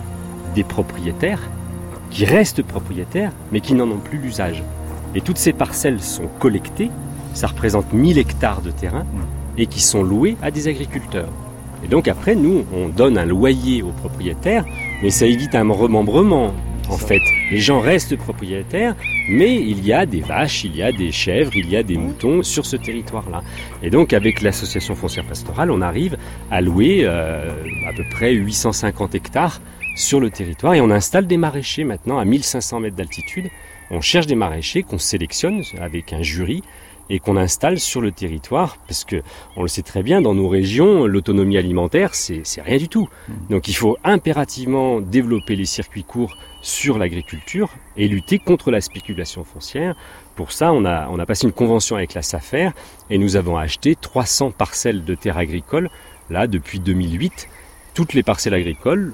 des 0.55 0.63
propriétaires 0.63 1.41
qui 2.09 2.25
restent 2.25 2.63
propriétaires 2.63 3.31
mais 3.51 3.59
qui 3.59 3.73
n'en 3.73 3.89
ont 3.89 3.97
plus 3.97 4.17
l'usage. 4.17 4.63
Et 5.15 5.21
toutes 5.21 5.37
ces 5.37 5.53
parcelles 5.53 6.01
sont 6.01 6.27
collectées, 6.39 6.89
ça 7.33 7.47
représente 7.47 7.93
1000 7.93 8.17
hectares 8.17 8.61
de 8.61 8.71
terrain, 8.71 9.05
et 9.57 9.67
qui 9.67 9.81
sont 9.81 10.03
louées 10.03 10.37
à 10.41 10.51
des 10.51 10.67
agriculteurs. 10.67 11.29
Et 11.83 11.87
donc 11.87 12.07
après, 12.07 12.35
nous, 12.35 12.65
on 12.73 12.87
donne 12.89 13.17
un 13.17 13.25
loyer 13.25 13.83
aux 13.83 13.91
propriétaires, 13.91 14.65
mais 15.01 15.09
ça 15.09 15.25
évite 15.25 15.53
un 15.53 15.69
remembrement. 15.71 16.53
En 16.89 16.97
fait, 16.97 17.21
les 17.49 17.59
gens 17.59 17.79
restent 17.79 18.17
propriétaires, 18.17 18.95
mais 19.29 19.55
il 19.55 19.85
y 19.85 19.93
a 19.93 20.05
des 20.05 20.21
vaches, 20.21 20.63
il 20.63 20.75
y 20.75 20.83
a 20.83 20.91
des 20.91 21.11
chèvres, 21.11 21.55
il 21.55 21.69
y 21.69 21.77
a 21.77 21.83
des 21.83 21.97
moutons 21.97 22.43
sur 22.43 22.65
ce 22.65 22.75
territoire-là. 22.75 23.41
Et 23.81 23.89
donc, 23.89 24.13
avec 24.13 24.41
l'association 24.41 24.95
foncière 24.95 25.25
pastorale, 25.25 25.71
on 25.71 25.81
arrive 25.81 26.17
à 26.51 26.61
louer 26.61 27.01
euh, 27.03 27.51
à 27.89 27.93
peu 27.93 28.03
près 28.11 28.33
850 28.33 29.15
hectares 29.15 29.61
sur 29.95 30.19
le 30.19 30.29
territoire 30.29 30.73
et 30.73 30.81
on 30.81 30.89
installe 30.89 31.27
des 31.27 31.37
maraîchers 31.37 31.83
maintenant 31.83 32.17
à 32.17 32.25
1500 32.25 32.81
mètres 32.81 32.95
d'altitude. 32.95 33.49
On 33.91 34.01
cherche 34.01 34.27
des 34.27 34.35
maraîchers 34.35 34.83
qu'on 34.83 34.97
sélectionne 34.97 35.61
avec 35.79 36.13
un 36.13 36.23
jury 36.23 36.63
et 37.13 37.19
qu'on 37.19 37.37
installe 37.37 37.79
sur 37.79 38.01
le 38.01 38.11
territoire, 38.11 38.77
parce 38.87 39.05
que 39.05 39.21
on 39.55 39.61
le 39.61 39.67
sait 39.67 39.83
très 39.83 40.01
bien, 40.01 40.19
dans 40.19 40.33
nos 40.33 40.47
régions, 40.47 41.05
l'autonomie 41.05 41.57
alimentaire, 41.57 42.15
c'est 42.15 42.43
rien 42.57 42.77
du 42.77 42.89
tout. 42.89 43.07
Mmh. 43.29 43.33
Donc 43.51 43.67
il 43.67 43.75
faut 43.75 43.97
impérativement 44.03 44.99
développer 44.99 45.55
les 45.55 45.65
circuits 45.65 46.03
courts 46.03 46.35
sur 46.63 46.97
l'agriculture 46.97 47.69
et 47.97 48.07
lutter 48.07 48.39
contre 48.39 48.71
la 48.71 48.81
spéculation 48.81 49.43
foncière. 49.43 49.95
Pour 50.35 50.51
ça, 50.51 50.73
on 50.73 50.85
a, 50.85 51.07
on 51.09 51.19
a 51.19 51.25
passé 51.27 51.45
une 51.45 51.53
convention 51.53 51.97
avec 51.97 52.15
la 52.15 52.23
SAFER 52.23 52.71
et 53.11 53.19
nous 53.19 53.35
avons 53.35 53.57
acheté 53.57 53.95
300 53.95 54.49
parcelles 54.49 55.05
de 55.05 55.13
terres 55.13 55.37
agricoles, 55.37 55.91
là, 56.31 56.47
depuis 56.47 56.79
2008. 56.79 57.47
Toutes 57.93 58.13
les 58.13 58.23
parcelles 58.23 58.55
agricoles, 58.55 59.13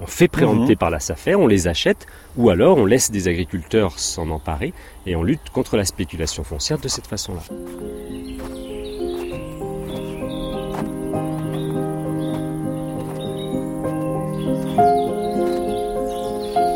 on 0.00 0.06
fait 0.06 0.28
préempter 0.28 0.72
mhm. 0.72 0.78
par 0.78 0.90
la 0.90 1.00
SAFER, 1.00 1.34
on 1.34 1.46
les 1.46 1.68
achète, 1.68 2.06
ou 2.36 2.50
alors 2.50 2.78
on 2.78 2.86
laisse 2.86 3.10
des 3.10 3.28
agriculteurs 3.28 3.98
s'en 3.98 4.30
emparer 4.30 4.72
et 5.06 5.16
on 5.16 5.22
lutte 5.22 5.50
contre 5.52 5.76
la 5.76 5.84
spéculation 5.84 6.44
foncière 6.44 6.78
de 6.78 6.88
cette 6.88 7.06
façon-là. 7.06 7.42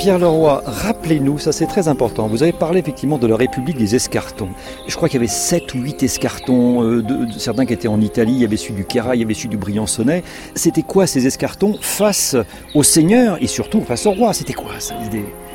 Pierre 0.06 0.20
Leroy, 0.20 0.62
rappelez-nous, 0.64 1.40
ça 1.40 1.50
c'est 1.50 1.66
très 1.66 1.88
important. 1.88 2.28
Vous 2.28 2.44
avez 2.44 2.52
parlé 2.52 2.78
effectivement 2.78 3.18
de 3.18 3.26
la 3.26 3.34
République 3.34 3.76
des 3.76 3.96
escartons. 3.96 4.50
Je 4.86 4.94
crois 4.94 5.08
qu'il 5.08 5.16
y 5.16 5.24
avait 5.24 5.26
7 5.26 5.74
ou 5.74 5.78
8 5.78 6.04
escartons, 6.04 6.84
euh, 6.84 7.02
certains 7.36 7.66
qui 7.66 7.72
étaient 7.72 7.88
en 7.88 8.00
Italie, 8.00 8.34
il 8.34 8.38
y 8.38 8.44
avait 8.44 8.56
celui 8.56 8.74
du 8.74 8.84
Quéra, 8.84 9.16
il 9.16 9.22
y 9.22 9.24
avait 9.24 9.34
celui 9.34 9.48
du 9.48 9.56
Briançonnais. 9.56 10.22
C'était 10.54 10.84
quoi 10.84 11.08
ces 11.08 11.26
escartons 11.26 11.76
face 11.80 12.36
au 12.76 12.84
Seigneur 12.84 13.38
et 13.40 13.48
surtout 13.48 13.80
face 13.80 14.06
au 14.06 14.12
roi? 14.12 14.32
C'était 14.32 14.52
quoi 14.52 14.78
ça 14.78 14.94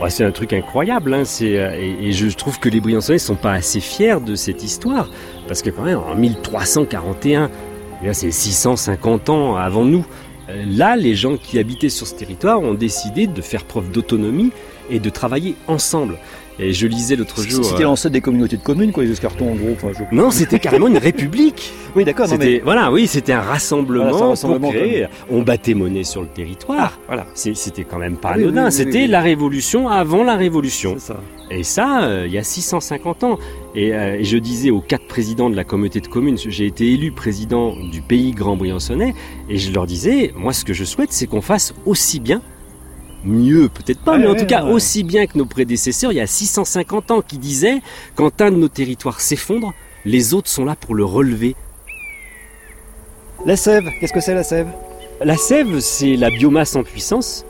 C'est 0.09 0.25
un 0.25 0.31
truc 0.31 0.51
incroyable, 0.51 1.13
hein. 1.13 1.23
Euh, 1.43 1.71
et, 2.01 2.11
je 2.11 2.27
trouve 2.35 2.59
que 2.59 2.67
les 2.67 2.81
Briançonnais 2.81 3.19
ne 3.19 3.19
sont 3.19 3.35
pas 3.35 3.53
assez 3.53 3.79
fiers 3.79 4.19
de 4.19 4.35
cette 4.35 4.65
histoire, 4.65 5.09
parce 5.47 5.61
que 5.61 5.69
quand 5.69 5.83
même 5.83 5.99
en 5.99 6.13
1341, 6.13 7.49
eh 8.03 8.13
c'est 8.13 8.31
650 8.31 9.29
ans 9.29 9.55
avant 9.55 9.85
nous, 9.85 10.05
là, 10.67 10.95
les 10.95 11.15
gens 11.15 11.37
qui 11.37 11.59
habitaient 11.59 11.89
sur 11.89 12.07
ce 12.07 12.15
territoire 12.15 12.61
ont 12.61 12.73
décidé 12.73 13.27
de 13.27 13.41
faire 13.41 13.65
preuve 13.65 13.91
d'autonomie 13.91 14.51
et 14.89 14.99
de 14.99 15.09
travailler 15.09 15.55
ensemble. 15.67 16.17
Et 16.59 16.73
je 16.73 16.87
lisais 16.87 17.15
l'autre 17.15 17.41
jour. 17.41 17.63
C'était 17.65 17.81
euh, 17.81 17.85
l'ancêtre 17.85 18.13
des 18.13 18.21
communautés 18.21 18.57
de 18.57 18.61
communes, 18.61 18.91
quoi, 18.91 19.03
les 19.03 19.11
escartons 19.11 19.51
en 19.51 19.55
gros. 19.55 19.75
Non, 20.11 20.31
c'était 20.31 20.59
carrément 20.59 20.87
une 20.87 20.97
république. 20.97 21.73
oui, 21.95 22.03
d'accord. 22.03 22.27
Mais... 22.37 22.61
Voilà, 22.63 22.91
oui, 22.91 23.07
c'était 23.07 23.33
un 23.33 23.41
rassemblement, 23.41 24.35
pour 24.35 24.71
créer. 24.71 25.07
On 25.29 25.41
battait 25.41 25.73
monnaie 25.73 26.03
sur 26.03 26.21
le 26.21 26.27
territoire. 26.27 26.93
Ah, 26.97 27.01
voilà. 27.07 27.25
C'était 27.33 27.83
quand 27.83 27.97
même 27.97 28.17
pas 28.17 28.29
ah 28.31 28.35
anodin. 28.35 28.71
c'était 28.71 29.07
la 29.07 29.21
révolution 29.21 29.89
avant 29.89 30.23
la 30.23 30.35
révolution. 30.35 30.95
Ça. 30.99 31.19
Et 31.49 31.63
ça, 31.63 32.03
euh, 32.03 32.25
il 32.27 32.33
y 32.33 32.37
a 32.37 32.43
650 32.43 33.23
ans. 33.23 33.39
Et, 33.75 33.89
et, 33.89 34.23
je 34.23 34.37
disais 34.37 34.69
aux 34.69 34.81
quatre 34.81 35.05
présidents 35.07 35.49
de 35.49 35.55
la 35.55 35.63
communauté 35.63 36.01
de 36.01 36.07
communes, 36.07 36.37
j'ai 36.37 36.65
été 36.65 36.91
élu 36.91 37.11
président 37.11 37.73
du 37.91 38.01
pays 38.01 38.31
Grand 38.31 38.57
Briançonnais, 38.57 39.13
et 39.49 39.57
je 39.57 39.71
leur 39.71 39.85
disais, 39.85 40.33
moi, 40.35 40.53
ce 40.53 40.65
que 40.65 40.73
je 40.73 40.83
souhaite, 40.83 41.11
c'est 41.11 41.27
qu'on 41.27 41.41
fasse 41.41 41.73
aussi 41.85 42.19
bien 42.19 42.41
mieux, 43.25 43.69
peut-être 43.69 43.99
pas, 43.99 44.17
mais 44.17 44.27
en 44.27 44.35
tout 44.35 44.45
cas 44.45 44.63
aussi 44.63 45.03
bien 45.03 45.27
que 45.27 45.37
nos 45.37 45.45
prédécesseurs 45.45 46.11
il 46.11 46.15
y 46.15 46.21
a 46.21 46.27
650 46.27 47.11
ans 47.11 47.21
qui 47.21 47.37
disaient 47.37 47.81
quand 48.15 48.41
un 48.41 48.51
de 48.51 48.57
nos 48.57 48.67
territoires 48.67 49.21
s'effondre, 49.21 49.73
les 50.05 50.33
autres 50.33 50.49
sont 50.49 50.65
là 50.65 50.75
pour 50.75 50.95
le 50.95 51.05
relever. 51.05 51.55
La 53.45 53.55
sève, 53.55 53.89
qu'est-ce 53.99 54.13
que 54.13 54.19
c'est 54.19 54.33
la 54.33 54.43
sève? 54.43 54.67
La 55.23 55.37
sève, 55.37 55.79
c'est 55.79 56.15
la 56.15 56.29
biomasse 56.29 56.75
en 56.75 56.83
puissance, 56.83 57.45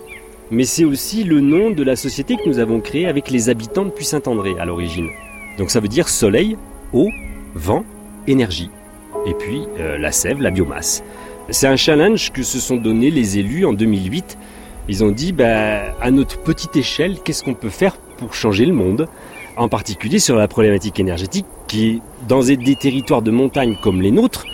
mais 0.49 0.65
c'est 0.65 0.85
aussi 0.85 1.23
le 1.23 1.39
nom 1.39 1.69
de 1.71 1.83
la 1.83 1.95
société 1.95 2.35
que 2.35 2.47
nous 2.47 2.59
avons 2.59 2.81
créée 2.81 3.07
avec 3.07 3.29
les 3.29 3.49
habitants 3.49 3.85
de 3.85 3.91
Puy-Saint-André 3.91 4.55
à 4.59 4.65
l'origine. 4.65 5.09
Donc 5.57 5.71
ça 5.71 5.79
veut 5.79 5.87
dire 5.87 6.09
soleil, 6.09 6.57
eau, 6.93 7.09
vent, 7.55 7.85
énergie. 8.27 8.69
Et 9.25 9.33
puis 9.33 9.63
euh, 9.79 9.97
la 9.97 10.11
sève, 10.11 10.41
la 10.41 10.51
biomasse. 10.51 11.03
C'est 11.49 11.67
un 11.67 11.75
challenge 11.75 12.31
que 12.31 12.43
se 12.43 12.59
sont 12.59 12.77
donnés 12.77 13.11
les 13.11 13.37
élus 13.37 13.65
en 13.65 13.73
2008 13.73 14.37
ils 14.87 15.03
ont 15.03 15.11
dit, 15.11 15.31
bah, 15.31 15.95
à 16.01 16.11
notre 16.11 16.39
petite 16.39 16.75
échelle, 16.75 17.19
qu'est-ce 17.23 17.43
qu'on 17.43 17.53
peut 17.53 17.69
faire 17.69 17.95
pour 18.17 18.33
changer 18.33 18.65
le 18.65 18.73
monde? 18.73 19.07
En 19.57 19.69
particulier 19.69 20.19
sur 20.19 20.35
la 20.35 20.47
problématique 20.47 20.99
énergétique 20.99 21.45
qui, 21.67 22.01
dans 22.27 22.41
des 22.41 22.75
territoires 22.75 23.21
de 23.21 23.31
montagne 23.31 23.77
comme 23.81 24.01
les 24.01 24.11
nôtres, 24.11 24.45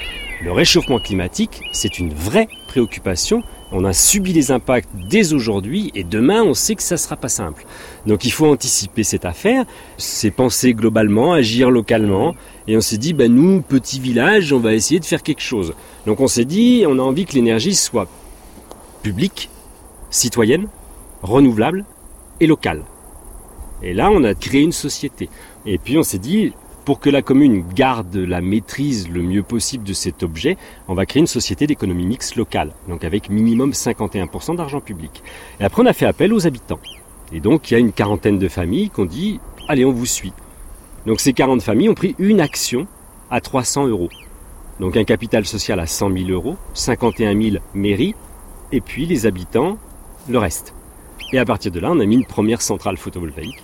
le 0.43 0.51
réchauffement 0.51 0.99
climatique, 0.99 1.61
c'est 1.71 1.97
une 1.97 2.13
vraie 2.13 2.47
préoccupation 2.67 3.41
On 3.71 3.83
a 3.85 3.93
subi 3.93 4.33
les 4.33 4.51
impacts 4.51 4.89
dès 5.09 5.33
aujourd'hui 5.33 5.91
et 5.95 6.03
demain 6.03 6.43
on 6.43 6.53
sait 6.53 6.75
que 6.75 6.83
ça 6.83 6.95
sera 6.95 7.15
pas 7.15 7.27
simple. 7.27 7.65
Donc 8.05 8.23
il 8.23 8.31
faut 8.31 8.45
anticiper 8.45 9.03
cette 9.03 9.25
affaire, 9.25 9.65
c'est 9.97 10.29
penser 10.31 10.73
globalement, 10.73 11.33
agir 11.33 11.71
localement 11.71 12.35
et 12.67 12.77
on 12.77 12.81
s'est 12.81 12.99
dit 12.99 13.13
ben 13.13 13.33
nous 13.33 13.61
petit 13.61 13.99
village, 13.99 14.53
on 14.53 14.59
va 14.59 14.73
essayer 14.73 14.99
de 14.99 15.05
faire 15.05 15.23
quelque 15.23 15.41
chose. 15.41 15.73
Donc 16.05 16.19
on 16.19 16.27
s'est 16.27 16.45
dit 16.45 16.85
on 16.87 16.99
a 16.99 17.01
envie 17.01 17.25
que 17.25 17.33
l'énergie 17.33 17.73
soit 17.73 18.07
publique, 19.01 19.49
citoyenne, 20.09 20.67
renouvelable 21.21 21.85
et 22.39 22.47
locale. 22.47 22.83
Et 23.83 23.93
là 23.93 24.09
on 24.11 24.23
a 24.23 24.33
créé 24.33 24.61
une 24.61 24.71
société. 24.71 25.29
Et 25.65 25.77
puis 25.77 25.97
on 25.97 26.03
s'est 26.03 26.19
dit 26.19 26.53
pour 26.87 27.01
que 27.01 27.09
la 27.09 27.21
commune 27.21 27.65
garde 27.75 28.15
la 28.15 28.39
maîtrise 28.39 29.09
le 29.09 29.21
mieux 29.21 29.43
possible 29.43 29.83
de 29.83 29.91
cet 29.91 30.23
objet, 30.23 30.55
on 30.87 30.93
va 30.93 31.05
créer 31.05 31.19
une 31.19 31.27
société 31.27 31.67
d'économie 31.67 32.05
mixte 32.05 32.37
locale, 32.37 32.71
donc 32.87 33.03
avec 33.03 33.29
minimum 33.29 33.71
51% 33.71 34.55
d'argent 34.55 34.79
public. 34.79 35.21
Et 35.59 35.65
après, 35.65 35.83
on 35.83 35.85
a 35.85 35.91
fait 35.91 36.05
appel 36.05 36.31
aux 36.31 36.47
habitants. 36.47 36.79
Et 37.33 37.41
donc, 37.41 37.69
il 37.69 37.73
y 37.73 37.75
a 37.75 37.79
une 37.81 37.91
quarantaine 37.91 38.39
de 38.39 38.47
familles 38.47 38.89
qui 38.89 39.01
ont 39.01 39.05
dit, 39.05 39.41
allez, 39.67 39.83
on 39.83 39.91
vous 39.91 40.05
suit. 40.05 40.31
Donc, 41.05 41.19
ces 41.19 41.33
40 41.33 41.61
familles 41.61 41.89
ont 41.89 41.93
pris 41.93 42.15
une 42.19 42.39
action 42.39 42.87
à 43.29 43.41
300 43.41 43.87
euros. 43.87 44.09
Donc, 44.79 44.95
un 44.95 45.03
capital 45.03 45.45
social 45.45 45.81
à 45.81 45.87
100 45.87 46.11
000 46.11 46.29
euros, 46.29 46.55
51 46.73 47.37
000 47.37 47.57
mairies, 47.73 48.15
et 48.71 48.79
puis 48.79 49.05
les 49.05 49.25
habitants, 49.25 49.77
le 50.29 50.37
reste. 50.37 50.73
Et 51.33 51.39
à 51.39 51.45
partir 51.45 51.71
de 51.71 51.79
là, 51.79 51.89
on 51.91 51.99
a 51.99 52.05
mis 52.05 52.15
une 52.15 52.25
première 52.25 52.61
centrale 52.61 52.97
photovoltaïque, 52.97 53.63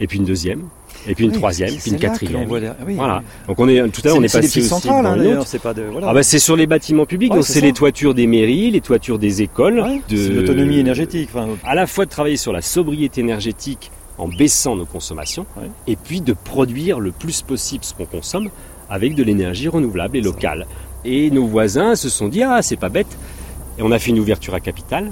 et 0.00 0.06
puis 0.06 0.18
une 0.18 0.24
deuxième, 0.24 0.62
et 1.06 1.14
puis 1.14 1.24
une 1.24 1.32
troisième, 1.32 1.74
puis 1.76 1.90
une 1.90 1.98
quatrième. 1.98 2.46
voilà. 2.46 3.22
Donc 3.48 3.58
on 3.58 3.68
est 3.68 3.88
tout 3.88 4.00
à 4.04 4.08
l'heure 4.08 4.16
on 4.18 4.22
est, 4.22 4.32
passé 4.32 4.60
aussi 4.60 4.88
hein, 4.88 5.42
c'est 5.44 5.60
pas 5.60 5.74
de 5.74 5.82
voilà. 5.82 6.08
Ah 6.10 6.14
bah 6.14 6.22
c'est 6.22 6.38
sur 6.38 6.56
les 6.56 6.66
bâtiments 6.66 7.06
publics, 7.06 7.32
donc 7.32 7.44
c'est 7.44 7.60
les 7.60 7.72
toitures 7.72 8.14
des 8.14 8.26
mairies, 8.26 8.70
les 8.70 8.80
toitures 8.80 9.18
des 9.18 9.42
écoles, 9.42 9.84
de 10.08 10.28
l'autonomie 10.34 10.78
énergétique. 10.78 11.30
Enfin, 11.34 11.48
à 11.64 11.74
la 11.74 11.86
fois 11.86 12.04
de 12.04 12.10
travailler 12.10 12.36
sur 12.36 12.52
la 12.52 12.62
sobriété 12.62 13.20
énergétique 13.20 13.90
en 14.18 14.28
baissant 14.28 14.76
nos 14.76 14.86
consommations, 14.86 15.46
et 15.86 15.96
puis 15.96 16.20
de 16.20 16.32
produire 16.32 17.00
le 17.00 17.10
plus 17.10 17.42
possible 17.42 17.84
ce 17.84 17.94
qu'on 17.94 18.06
consomme 18.06 18.50
avec 18.88 19.14
de 19.14 19.22
l'énergie 19.22 19.68
renouvelable 19.68 20.16
et 20.16 20.20
locale. 20.20 20.66
Et 21.04 21.30
nos 21.30 21.46
voisins 21.46 21.94
se 21.94 22.08
sont 22.08 22.28
dit 22.28 22.42
ah 22.42 22.62
c'est 22.62 22.76
pas 22.76 22.88
bête, 22.88 23.18
et 23.78 23.82
on 23.82 23.90
a 23.90 23.98
fait 23.98 24.10
une 24.10 24.18
ouverture 24.18 24.54
à 24.54 24.60
capital 24.60 25.10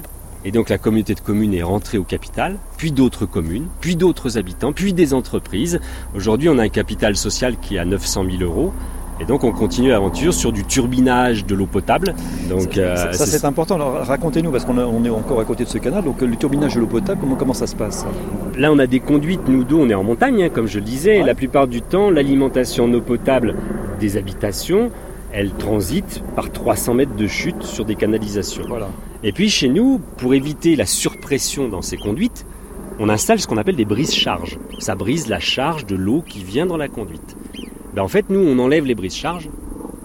et 0.48 0.50
donc 0.50 0.70
la 0.70 0.78
communauté 0.78 1.14
de 1.14 1.20
communes 1.20 1.52
est 1.52 1.62
rentrée 1.62 1.98
au 1.98 2.04
capital, 2.04 2.56
puis 2.78 2.90
d'autres 2.90 3.26
communes, 3.26 3.66
puis 3.82 3.96
d'autres 3.96 4.38
habitants, 4.38 4.72
puis 4.72 4.94
des 4.94 5.12
entreprises. 5.12 5.78
Aujourd'hui, 6.16 6.48
on 6.48 6.56
a 6.56 6.62
un 6.62 6.70
capital 6.70 7.16
social 7.16 7.58
qui 7.60 7.76
est 7.76 7.78
à 7.78 7.84
900 7.84 8.24
000 8.38 8.42
euros. 8.42 8.72
Et 9.20 9.26
donc 9.26 9.44
on 9.44 9.52
continue 9.52 9.90
l'aventure 9.90 10.32
sur 10.32 10.52
du 10.52 10.64
turbinage 10.64 11.44
de 11.44 11.54
l'eau 11.54 11.66
potable. 11.66 12.14
Donc 12.48 12.74
ça, 12.76 12.80
euh, 12.80 13.12
c'est 13.12 13.44
important. 13.44 13.74
Alors 13.74 14.06
racontez-nous 14.06 14.50
parce 14.50 14.64
qu'on 14.64 15.04
est 15.04 15.10
encore 15.10 15.40
à 15.40 15.44
côté 15.44 15.64
de 15.64 15.68
ce 15.68 15.76
canal. 15.76 16.02
Donc 16.02 16.22
le 16.22 16.36
turbinage 16.36 16.76
de 16.76 16.80
l'eau 16.80 16.86
potable, 16.86 17.20
comment, 17.20 17.34
comment 17.34 17.52
ça 17.52 17.66
se 17.66 17.76
passe? 17.76 18.06
Là 18.56 18.72
on 18.72 18.78
a 18.78 18.86
des 18.86 19.00
conduites. 19.00 19.48
Nous 19.48 19.64
deux 19.64 19.74
on 19.74 19.90
est 19.90 19.94
en 19.94 20.04
montagne, 20.04 20.44
hein, 20.44 20.48
comme 20.48 20.68
je 20.68 20.78
le 20.78 20.84
disais. 20.84 21.22
La 21.24 21.34
plupart 21.34 21.66
du 21.66 21.82
temps, 21.82 22.10
l'alimentation 22.10 22.84
en 22.84 22.94
eau 22.94 23.02
potable 23.02 23.54
des 24.00 24.16
habitations, 24.16 24.92
elle 25.32 25.50
transite 25.50 26.22
par 26.36 26.50
300 26.52 26.94
mètres 26.94 27.16
de 27.16 27.26
chute 27.26 27.64
sur 27.64 27.84
des 27.84 27.96
canalisations. 27.96 28.64
Voilà. 28.68 28.88
Et 29.24 29.32
puis 29.32 29.50
chez 29.50 29.68
nous, 29.68 30.00
pour 30.18 30.34
éviter 30.34 30.76
la 30.76 30.86
surpression 30.86 31.68
dans 31.68 31.82
ces 31.82 31.96
conduites, 31.96 32.46
on 33.00 33.08
installe 33.08 33.40
ce 33.40 33.48
qu'on 33.48 33.56
appelle 33.56 33.76
des 33.76 33.84
brises-charges. 33.84 34.58
Ça 34.78 34.94
brise 34.94 35.28
la 35.28 35.40
charge 35.40 35.86
de 35.86 35.96
l'eau 35.96 36.22
qui 36.22 36.44
vient 36.44 36.66
dans 36.66 36.76
la 36.76 36.88
conduite. 36.88 37.36
Ben 37.94 38.02
en 38.02 38.08
fait, 38.08 38.30
nous, 38.30 38.40
on 38.40 38.58
enlève 38.60 38.84
les 38.84 38.94
brises-charges 38.94 39.48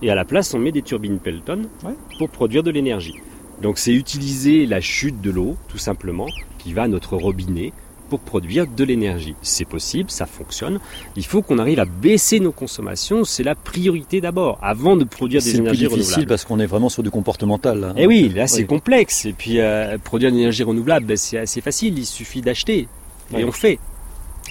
et 0.01 0.09
à 0.09 0.15
la 0.15 0.25
place, 0.25 0.53
on 0.53 0.59
met 0.59 0.71
des 0.71 0.81
turbines 0.81 1.19
Pelton 1.19 1.69
pour 2.17 2.29
produire 2.29 2.63
de 2.63 2.71
l'énergie. 2.71 3.15
Donc 3.61 3.77
c'est 3.77 3.93
utiliser 3.93 4.65
la 4.65 4.81
chute 4.81 5.21
de 5.21 5.29
l'eau, 5.29 5.57
tout 5.67 5.77
simplement, 5.77 6.27
qui 6.57 6.73
va 6.73 6.83
à 6.83 6.87
notre 6.87 7.15
robinet 7.15 7.71
pour 8.13 8.19
produire 8.19 8.67
de 8.67 8.83
l'énergie. 8.83 9.33
C'est 9.41 9.65
possible, 9.65 10.11
ça 10.11 10.27
fonctionne. 10.27 10.79
Il 11.15 11.25
faut 11.25 11.41
qu'on 11.41 11.57
arrive 11.57 11.79
à 11.79 11.85
baisser 11.85 12.39
nos 12.39 12.51
consommations. 12.51 13.23
C'est 13.23 13.41
la 13.41 13.55
priorité 13.55 14.21
d'abord, 14.21 14.59
avant 14.61 14.95
de 14.95 15.03
produire 15.03 15.41
des 15.41 15.55
énergies 15.55 15.87
renouvelables. 15.87 16.03
C'est 16.03 16.07
difficile 16.09 16.27
parce 16.27 16.45
qu'on 16.45 16.59
est 16.59 16.67
vraiment 16.67 16.89
sur 16.89 17.01
du 17.01 17.09
comportemental. 17.09 17.79
Là. 17.79 17.93
Et 17.97 18.03
eh 18.03 18.07
oui, 18.07 18.29
là 18.29 18.45
c'est 18.45 18.65
complexe. 18.65 19.25
Et 19.25 19.33
puis 19.33 19.59
euh, 19.59 19.97
produire 19.97 20.29
de 20.31 20.35
l'énergie 20.35 20.61
renouvelable, 20.61 21.07
ben, 21.07 21.17
c'est 21.17 21.39
assez 21.39 21.59
facile. 21.59 21.97
Il 21.97 22.05
suffit 22.05 22.41
d'acheter 22.41 22.87
et 23.35 23.43
on 23.43 23.51
fait. 23.51 23.79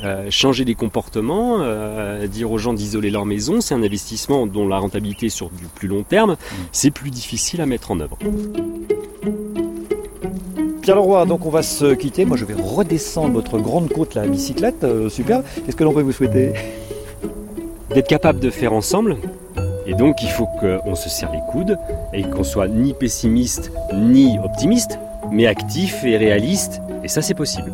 Euh, 0.02 0.30
changer 0.30 0.64
des 0.64 0.74
comportements, 0.74 1.58
euh, 1.60 2.26
dire 2.26 2.50
aux 2.50 2.56
gens 2.58 2.72
d'isoler 2.72 3.10
leur 3.10 3.26
maison, 3.26 3.60
c'est 3.60 3.74
un 3.74 3.82
investissement 3.82 4.46
dont 4.46 4.66
la 4.66 4.78
rentabilité 4.78 5.28
sur 5.28 5.50
du 5.50 5.66
plus 5.66 5.86
long 5.86 6.02
terme. 6.02 6.32
Mm. 6.32 6.36
C'est 6.72 6.90
plus 6.90 7.10
difficile 7.10 7.60
à 7.60 7.66
mettre 7.66 7.90
en 7.90 8.00
œuvre. 8.00 8.18
Pierre 10.82 10.96
Leroy, 10.96 11.24
donc 11.26 11.46
on 11.46 11.50
va 11.50 11.62
se 11.62 11.94
quitter. 11.94 12.24
Moi, 12.24 12.36
je 12.36 12.44
vais 12.44 12.54
redescendre 12.60 13.34
votre 13.34 13.56
grande 13.58 13.88
côte, 13.88 14.16
la 14.16 14.26
bicyclette. 14.26 14.82
Euh, 14.82 15.08
super. 15.08 15.42
Qu'est-ce 15.64 15.76
que 15.76 15.84
l'on 15.84 15.92
peut 15.92 16.02
vous 16.02 16.10
souhaiter? 16.10 16.54
D'être 17.94 18.08
capable 18.08 18.40
de 18.40 18.50
faire 18.50 18.72
ensemble. 18.72 19.16
Et 19.86 19.94
donc, 19.94 20.22
il 20.22 20.28
faut 20.28 20.46
qu'on 20.46 20.96
se 20.96 21.08
serre 21.08 21.30
les 21.32 21.40
coudes 21.52 21.78
et 22.12 22.24
qu'on 22.24 22.42
soit 22.42 22.66
ni 22.66 22.94
pessimiste 22.94 23.70
ni 23.94 24.40
optimiste, 24.40 24.98
mais 25.30 25.46
actif 25.46 26.04
et 26.04 26.16
réaliste. 26.16 26.80
Et 27.04 27.08
ça, 27.08 27.22
c'est 27.22 27.34
possible. 27.34 27.72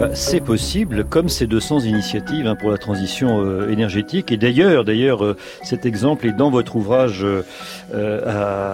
Bah, 0.00 0.14
c'est 0.14 0.40
possible, 0.40 1.04
comme 1.04 1.28
ces 1.28 1.46
200 1.46 1.80
initiatives 1.80 2.46
hein, 2.46 2.56
pour 2.56 2.70
la 2.70 2.78
transition 2.78 3.44
euh, 3.44 3.68
énergétique. 3.68 4.32
Et 4.32 4.38
d'ailleurs, 4.38 4.82
d'ailleurs, 4.82 5.22
euh, 5.22 5.36
cet 5.62 5.84
exemple 5.84 6.26
est 6.26 6.32
dans 6.32 6.48
votre 6.48 6.76
ouvrage 6.76 7.22
euh, 7.22 7.42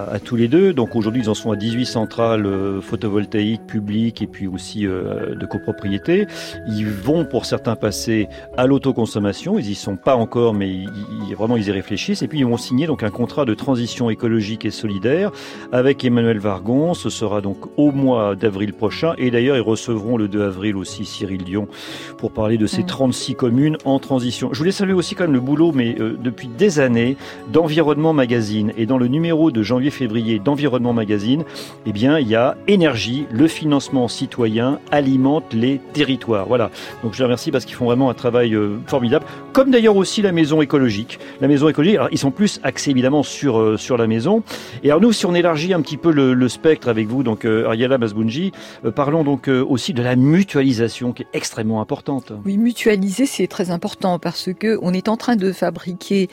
à, 0.09 0.20
tous 0.20 0.37
les 0.37 0.47
deux. 0.47 0.72
Donc 0.72 0.95
aujourd'hui, 0.95 1.22
ils 1.24 1.29
en 1.29 1.35
sont 1.35 1.51
à 1.51 1.57
18 1.57 1.85
centrales 1.85 2.49
photovoltaïques 2.81 3.66
publiques 3.66 4.22
et 4.22 4.29
puis 4.29 4.47
aussi 4.47 4.83
de 4.83 5.47
copropriété. 5.47 6.29
Ils 6.68 6.87
vont 6.87 7.24
pour 7.24 7.45
certains 7.45 7.74
passer 7.74 8.29
à 8.57 8.66
l'autoconsommation. 8.66 9.59
Ils 9.59 9.70
y 9.70 9.74
sont 9.74 9.97
pas 9.97 10.14
encore, 10.14 10.55
mais 10.55 10.70
ils, 10.70 11.35
vraiment 11.37 11.57
ils 11.57 11.66
y 11.66 11.72
réfléchissent. 11.72 12.22
Et 12.22 12.29
puis 12.29 12.39
ils 12.39 12.47
vont 12.47 12.57
signer 12.57 12.87
donc 12.87 13.03
un 13.03 13.11
contrat 13.11 13.45
de 13.45 13.55
transition 13.55 14.11
écologique 14.11 14.64
et 14.64 14.70
solidaire 14.70 15.33
avec 15.72 16.05
Emmanuel 16.05 16.39
Vargon. 16.39 16.95
Ce 16.95 17.11
sera 17.11 17.41
donc 17.41 17.59
au 17.77 17.91
mois 17.91 18.37
d'avril 18.37 18.72
prochain. 18.72 19.14
Et 19.18 19.33
d'ailleurs, 19.33 19.57
ils 19.57 19.62
recevront 19.62 20.16
le 20.16 20.29
2 20.29 20.43
avril 20.43 20.77
aussi 20.77 21.05
Cyril 21.17 21.45
Dion 21.45 21.67
pour 22.19 22.31
parler 22.31 22.59
de 22.59 22.67
ces 22.67 22.85
36 22.85 23.35
communes 23.35 23.79
en 23.85 23.99
transition. 23.99 24.51
Je 24.53 24.59
voulais 24.59 24.73
saluer 24.73 24.93
aussi 24.93 25.14
quand 25.14 25.25
même 25.25 25.33
le 25.33 25.41
boulot, 25.41 25.73
mais 25.73 25.97
euh, 25.99 26.17
depuis 26.23 26.49
des 26.49 26.79
années, 26.79 27.17
d'Environnement 27.53 28.12
Magazine. 28.12 28.73
Et 28.77 28.87
dans 28.87 28.99
le 28.99 29.09
numéro 29.09 29.51
de 29.51 29.62
janvier-février 29.62 30.39
d'Environnement 30.39 30.93
Magazine, 30.93 31.45
eh 31.87 31.93
bien, 31.93 32.19
il 32.19 32.29
y 32.29 32.35
a 32.35 32.57
énergie, 32.69 33.27
le 33.31 33.49
financement 33.49 34.09
citoyen 34.09 34.79
alimente 34.91 35.55
les 35.55 35.81
territoires. 35.95 36.47
Voilà. 36.47 36.71
Donc 37.03 37.14
je 37.14 37.19
les 37.19 37.25
remercie 37.25 37.51
parce 37.51 37.64
qu'ils 37.64 37.77
font 37.77 37.87
vraiment 37.87 38.11
un 38.11 38.14
travail 38.14 38.55
euh, 38.55 38.77
formidable. 38.87 39.25
Comme 39.53 39.71
d'ailleurs 39.71 39.97
aussi 39.97 40.21
la 40.21 40.33
maison 40.33 40.61
écologique. 40.61 41.19
La 41.41 41.49
maison 41.49 41.69
écologique, 41.69 41.97
alors 41.97 42.09
ils 42.12 42.19
sont 42.19 42.31
plus 42.31 42.61
axés 42.62 42.91
évidemment 42.91 43.23
sur, 43.23 43.59
euh, 43.59 43.77
sur 43.79 43.97
la 43.97 44.07
maison. 44.07 44.43
Et 44.83 44.91
alors 44.91 45.01
nous, 45.01 45.12
si 45.12 45.25
on 45.25 45.35
élargit 45.35 45.73
un 45.73 45.81
petit 45.81 45.97
peu 45.97 46.12
le, 46.12 46.49
spectre 46.49 46.89
avec 46.89 47.09
vous, 47.09 47.23
donc 47.25 47.45
Ariela 47.45 47.99
Masbounji, 47.99 48.53
parlons 48.95 49.25
donc 49.25 49.49
aussi 49.49 49.93
de 49.93 50.03
la 50.03 50.14
mutualisation 50.14 51.06
extrêmement 51.33 51.81
importante. 51.81 52.33
Oui, 52.45 52.57
mutualiser, 52.57 53.27
c'est 53.27 53.47
très 53.47 53.71
important 53.71 54.19
parce 54.19 54.53
que 54.53 54.79
on 54.83 54.93
est 54.93 55.09
en 55.09 55.17
train 55.17 55.37
de 55.37 55.53
fabriquer 55.53 56.29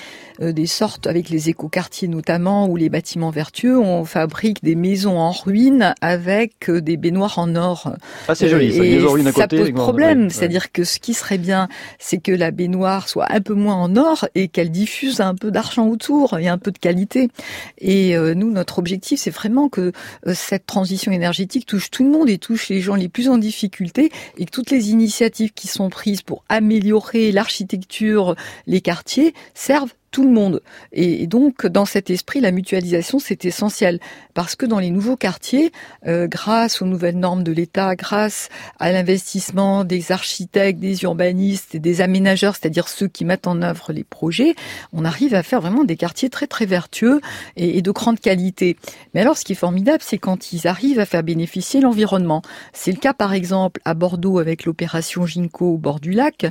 des 0.51 0.65
sortes 0.65 1.05
avec 1.05 1.29
les 1.29 1.49
écoquartiers 1.49 2.07
notamment 2.07 2.67
ou 2.67 2.75
les 2.75 2.89
bâtiments 2.89 3.29
vertueux, 3.29 3.77
on 3.77 4.03
fabrique 4.03 4.63
des 4.63 4.73
maisons 4.73 5.19
en 5.19 5.31
ruine 5.31 5.93
avec 6.01 6.69
euh, 6.69 6.81
des 6.81 6.97
baignoires 6.97 7.37
en 7.37 7.55
or. 7.55 7.93
Ah, 8.27 8.33
c'est 8.33 8.49
joli, 8.49 8.73
ça, 8.73 8.83
et 8.83 9.05
en 9.05 9.11
ruine 9.11 9.27
à 9.27 9.31
ça 9.31 9.47
pose 9.47 9.71
problème, 9.71 10.29
c'est-à-dire 10.31 10.71
que 10.71 10.83
ce 10.83 10.99
qui 10.99 11.13
serait 11.13 11.37
bien, 11.37 11.67
c'est 11.99 12.17
que 12.17 12.31
la 12.31 12.49
baignoire 12.49 13.07
soit 13.07 13.31
un 13.31 13.41
peu 13.41 13.53
moins 13.53 13.75
en 13.75 13.95
or 13.95 14.27
et 14.33 14.47
qu'elle 14.47 14.71
diffuse 14.71 15.21
un 15.21 15.35
peu 15.35 15.51
d'argent 15.51 15.87
autour 15.87 16.39
et 16.39 16.47
un 16.47 16.57
peu 16.57 16.71
de 16.71 16.79
qualité. 16.79 17.29
Et 17.77 18.17
euh, 18.17 18.33
nous, 18.33 18.51
notre 18.51 18.79
objectif, 18.79 19.19
c'est 19.19 19.31
vraiment 19.31 19.69
que 19.69 19.91
cette 20.33 20.65
transition 20.65 21.11
énergétique 21.11 21.67
touche 21.67 21.91
tout 21.91 22.03
le 22.03 22.09
monde 22.09 22.29
et 22.29 22.39
touche 22.39 22.69
les 22.69 22.81
gens 22.81 22.95
les 22.95 23.09
plus 23.09 23.29
en 23.29 23.37
difficulté 23.37 24.11
et 24.37 24.45
que 24.45 24.51
tout 24.51 24.63
toutes 24.63 24.71
les 24.71 24.91
initiatives 24.91 25.51
qui 25.51 25.67
sont 25.67 25.89
prises 25.89 26.21
pour 26.21 26.45
améliorer 26.47 27.33
l'architecture, 27.33 28.33
les 28.65 28.79
quartiers, 28.79 29.33
servent 29.53 29.93
tout 30.13 30.23
le 30.23 30.29
monde. 30.29 30.61
Et, 30.93 31.27
donc, 31.27 31.65
dans 31.65 31.85
cet 31.85 32.09
esprit, 32.09 32.39
la 32.39 32.51
mutualisation, 32.51 33.19
c'est 33.19 33.43
essentiel. 33.45 33.99
Parce 34.35 34.55
que 34.55 34.65
dans 34.65 34.79
les 34.79 34.91
nouveaux 34.91 35.17
quartiers, 35.17 35.71
euh, 36.07 36.27
grâce 36.27 36.81
aux 36.81 36.85
nouvelles 36.85 37.17
normes 37.17 37.43
de 37.43 37.51
l'État, 37.51 37.95
grâce 37.95 38.49
à 38.79 38.91
l'investissement 38.91 39.83
des 39.83 40.11
architectes, 40.11 40.79
des 40.79 41.03
urbanistes 41.03 41.75
et 41.75 41.79
des 41.79 41.99
aménageurs, 42.01 42.55
c'est-à-dire 42.55 42.87
ceux 42.87 43.07
qui 43.07 43.25
mettent 43.25 43.47
en 43.47 43.61
œuvre 43.63 43.91
les 43.91 44.03
projets, 44.03 44.55
on 44.93 45.03
arrive 45.03 45.33
à 45.33 45.41
faire 45.41 45.61
vraiment 45.61 45.83
des 45.83 45.97
quartiers 45.97 46.29
très 46.29 46.47
très 46.47 46.67
vertueux 46.67 47.19
et, 47.57 47.81
de 47.81 47.91
grande 47.91 48.19
qualité. 48.19 48.77
Mais 49.13 49.21
alors, 49.21 49.37
ce 49.37 49.43
qui 49.43 49.53
est 49.53 49.55
formidable, 49.55 50.01
c'est 50.01 50.19
quand 50.19 50.53
ils 50.53 50.67
arrivent 50.67 50.99
à 50.99 51.05
faire 51.05 51.23
bénéficier 51.23 51.81
l'environnement. 51.81 52.43
C'est 52.71 52.91
le 52.91 52.97
cas, 52.97 53.13
par 53.13 53.33
exemple, 53.33 53.81
à 53.83 53.95
Bordeaux 53.95 54.37
avec 54.37 54.65
l'opération 54.65 55.25
Ginko 55.25 55.73
au 55.73 55.77
bord 55.77 55.99
du 55.99 56.11
lac, 56.11 56.45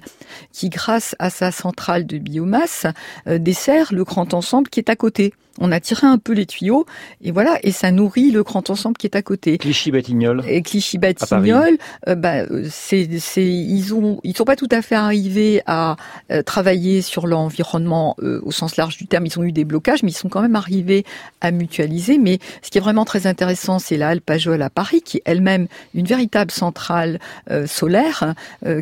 qui, 0.52 0.68
grâce 0.68 1.14
à 1.20 1.30
sa 1.30 1.52
centrale 1.52 2.06
de 2.06 2.18
biomasse, 2.18 2.86
euh, 3.28 3.38
dessert 3.52 3.92
le 3.92 4.02
grand 4.02 4.32
ensemble 4.32 4.70
qui 4.70 4.80
est 4.80 4.88
à 4.88 4.96
côté. 4.96 5.34
On 5.58 5.70
a 5.70 5.80
tiré 5.80 6.06
un 6.06 6.18
peu 6.18 6.32
les 6.32 6.46
tuyaux 6.46 6.86
et 7.20 7.30
voilà, 7.30 7.58
et 7.62 7.72
ça 7.72 7.90
nourrit 7.90 8.30
le 8.30 8.42
grand 8.42 8.70
ensemble 8.70 8.96
qui 8.96 9.06
est 9.06 9.16
à 9.16 9.22
côté. 9.22 9.58
Clichy-Batignolles. 9.58 10.42
Et 10.48 10.62
Clichy-Batignolles, 10.62 11.76
euh, 12.08 12.14
bah, 12.14 12.44
c'est, 12.70 13.18
c'est, 13.18 13.46
ils 13.46 13.92
ont, 13.92 14.18
ils 14.24 14.36
sont 14.36 14.44
pas 14.44 14.56
tout 14.56 14.68
à 14.70 14.80
fait 14.80 14.94
arrivés 14.94 15.62
à 15.66 15.96
euh, 16.30 16.42
travailler 16.42 17.02
sur 17.02 17.26
l'environnement 17.26 18.16
euh, 18.22 18.40
au 18.44 18.50
sens 18.50 18.76
large 18.76 18.96
du 18.96 19.06
terme. 19.06 19.26
Ils 19.26 19.38
ont 19.38 19.44
eu 19.44 19.52
des 19.52 19.64
blocages, 19.64 20.02
mais 20.02 20.10
ils 20.10 20.16
sont 20.16 20.30
quand 20.30 20.40
même 20.40 20.56
arrivés 20.56 21.04
à 21.42 21.50
mutualiser. 21.50 22.16
Mais 22.16 22.38
ce 22.62 22.70
qui 22.70 22.78
est 22.78 22.80
vraiment 22.80 23.04
très 23.04 23.26
intéressant, 23.26 23.78
c'est 23.78 23.98
la 23.98 24.08
Alpajol 24.08 24.62
à 24.62 24.70
Paris, 24.70 25.02
qui 25.02 25.18
est 25.18 25.22
elle-même 25.26 25.66
une 25.94 26.06
véritable 26.06 26.50
centrale 26.50 27.18
solaire, 27.66 28.34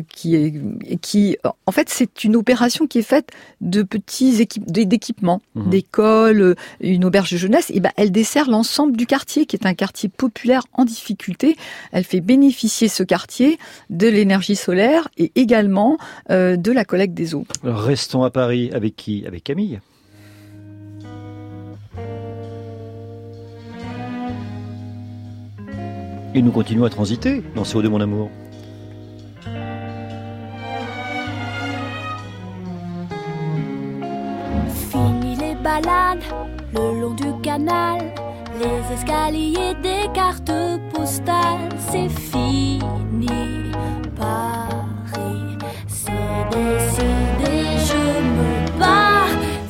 qui 0.09 0.35
est, 0.35 0.53
qui, 1.01 1.37
en 1.65 1.71
fait, 1.71 1.89
c'est 1.89 2.23
une 2.23 2.35
opération 2.35 2.87
qui 2.87 2.99
est 2.99 3.03
faite 3.03 3.29
de 3.59 3.83
petits 3.83 4.41
équipements, 4.41 4.60
d'équipements, 4.67 5.41
mmh. 5.55 5.69
d'écoles 5.69 6.55
une 6.79 7.05
auberge 7.05 7.31
de 7.31 7.37
jeunesse, 7.37 7.71
et 7.73 7.79
ben 7.79 7.91
elle 7.97 8.11
dessert 8.11 8.49
l'ensemble 8.49 8.95
du 8.95 9.05
quartier, 9.05 9.45
qui 9.45 9.55
est 9.55 9.65
un 9.65 9.73
quartier 9.73 10.09
populaire 10.09 10.63
en 10.73 10.85
difficulté. 10.85 11.55
Elle 11.91 12.03
fait 12.03 12.21
bénéficier 12.21 12.87
ce 12.87 13.03
quartier 13.03 13.57
de 13.89 14.07
l'énergie 14.07 14.55
solaire 14.55 15.07
et 15.17 15.31
également 15.35 15.97
euh, 16.29 16.55
de 16.55 16.71
la 16.71 16.85
collecte 16.85 17.13
des 17.13 17.35
eaux. 17.35 17.45
restons 17.63 18.23
à 18.23 18.29
Paris 18.29 18.69
avec 18.73 18.95
qui? 18.95 19.25
Avec 19.25 19.43
Camille. 19.43 19.79
Et 26.33 26.41
nous 26.41 26.51
continuons 26.51 26.85
à 26.85 26.89
transiter 26.89 27.43
dans 27.55 27.63
CO2 27.63 27.89
mon 27.89 27.99
amour. 27.99 28.29
Le 35.83 37.01
long 37.01 37.13
du 37.15 37.33
canal, 37.41 38.13
les 38.59 38.93
escaliers 38.93 39.73
des 39.81 40.07
cartes 40.13 40.51
postales, 40.93 41.69
c'est 41.79 42.09
fini. 42.09 42.81
Paris, 44.15 45.57
c'est 45.87 46.43
décidé, 46.51 47.63
je 47.89 48.03
me 48.37 48.79
bats. 48.79 49.25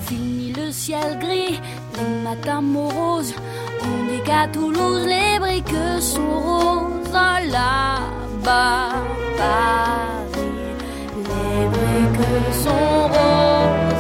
Fini 0.06 0.54
le 0.54 0.72
ciel 0.72 1.18
gris, 1.20 1.62
les 1.96 2.24
matins 2.24 2.62
moroses. 2.62 3.34
On 3.82 4.12
dit 4.12 4.22
qu'à 4.26 4.48
Toulouse, 4.52 5.06
les 5.08 5.40
briques 5.40 6.02
sont 6.02 6.40
roses. 6.40 7.14
Là-bas, 7.50 8.90
Paris, 9.38 10.42
les 11.16 11.68
briques 11.68 12.54
sont 12.54 13.08
roses. 13.08 13.91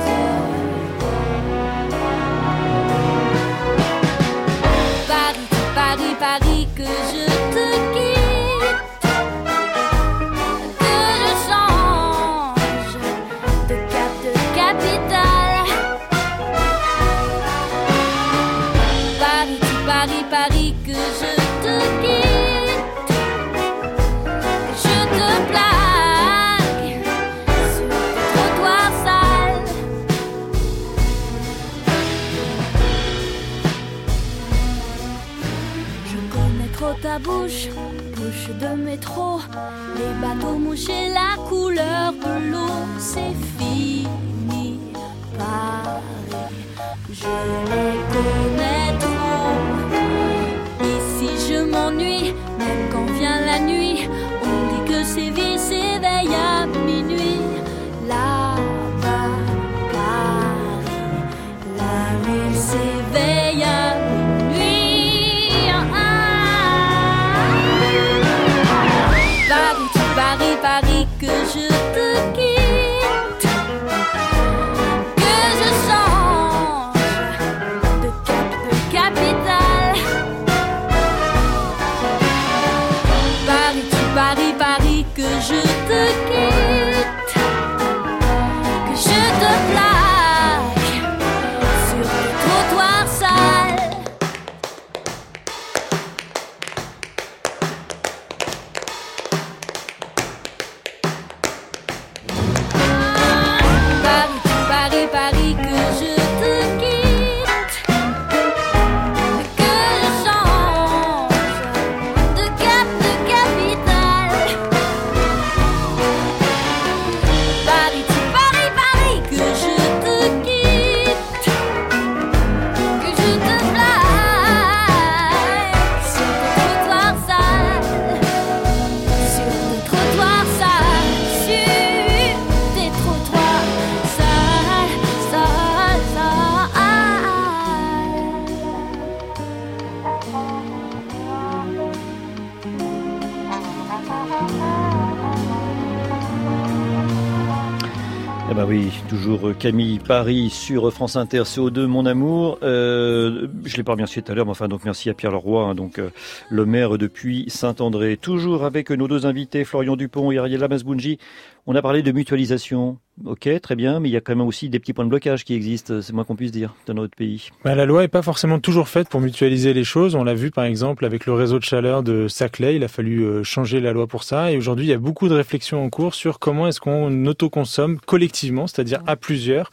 Camille 149.61 149.99
Paris 149.99 150.49
sur 150.49 150.91
France 150.91 151.15
Inter 151.17 151.43
CO2 151.43 151.85
Mon 151.85 152.07
Amour. 152.07 152.57
Euh, 152.63 153.47
je 153.63 153.77
l'ai 153.77 153.83
pas 153.83 153.91
remercié 153.91 154.23
tout 154.23 154.31
à 154.31 154.35
l'heure, 154.35 154.45
mais 154.45 154.51
enfin 154.51 154.67
donc 154.67 154.85
merci 154.85 155.07
à 155.07 155.13
Pierre 155.13 155.31
Leroy, 155.31 155.63
hein, 155.63 155.75
donc 155.75 155.99
euh, 155.99 156.09
le 156.49 156.65
maire 156.65 156.97
depuis 156.97 157.45
Saint-André. 157.47 158.17
Toujours 158.17 158.65
avec 158.65 158.89
nos 158.89 159.07
deux 159.07 159.27
invités, 159.27 159.63
Florian 159.63 159.95
Dupont 159.95 160.31
et 160.31 160.39
Ariel 160.39 160.67
Masbounji. 160.67 161.19
On 161.67 161.75
a 161.75 161.81
parlé 161.83 162.01
de 162.01 162.11
mutualisation. 162.11 162.97
Ok, 163.25 163.49
très 163.61 163.75
bien, 163.75 163.99
mais 163.99 164.09
il 164.09 164.11
y 164.11 164.17
a 164.17 164.21
quand 164.21 164.35
même 164.35 164.45
aussi 164.45 164.69
des 164.69 164.79
petits 164.79 164.93
points 164.93 165.05
de 165.05 165.09
blocage 165.09 165.45
qui 165.45 165.53
existent, 165.53 166.01
c'est 166.01 166.13
moins 166.13 166.23
qu'on 166.23 166.35
puisse 166.35 166.51
dire, 166.51 166.73
dans 166.85 166.93
notre 166.93 167.15
pays. 167.15 167.49
Bah, 167.63 167.75
la 167.75 167.85
loi 167.85 168.01
n'est 168.01 168.07
pas 168.07 168.21
forcément 168.21 168.59
toujours 168.59 168.87
faite 168.87 169.09
pour 169.09 169.21
mutualiser 169.21 169.73
les 169.73 169.83
choses. 169.83 170.15
On 170.15 170.23
l'a 170.23 170.33
vu 170.33 170.51
par 170.51 170.65
exemple 170.65 171.05
avec 171.05 171.25
le 171.25 171.33
réseau 171.33 171.59
de 171.59 171.63
chaleur 171.63 172.03
de 172.03 172.27
Saclay. 172.27 172.75
Il 172.75 172.83
a 172.83 172.87
fallu 172.87 173.23
euh, 173.23 173.43
changer 173.43 173.79
la 173.79 173.93
loi 173.93 174.07
pour 174.07 174.23
ça. 174.23 174.51
Et 174.51 174.57
aujourd'hui, 174.57 174.85
il 174.85 174.89
y 174.89 174.93
a 174.93 174.97
beaucoup 174.97 175.27
de 175.27 175.33
réflexions 175.33 175.83
en 175.83 175.89
cours 175.89 176.15
sur 176.15 176.39
comment 176.39 176.67
est-ce 176.67 176.79
qu'on 176.79 177.25
autoconsomme 177.25 177.99
collectivement, 177.99 178.67
c'est-à-dire 178.67 179.01
à 179.07 179.15
plusieurs, 179.15 179.71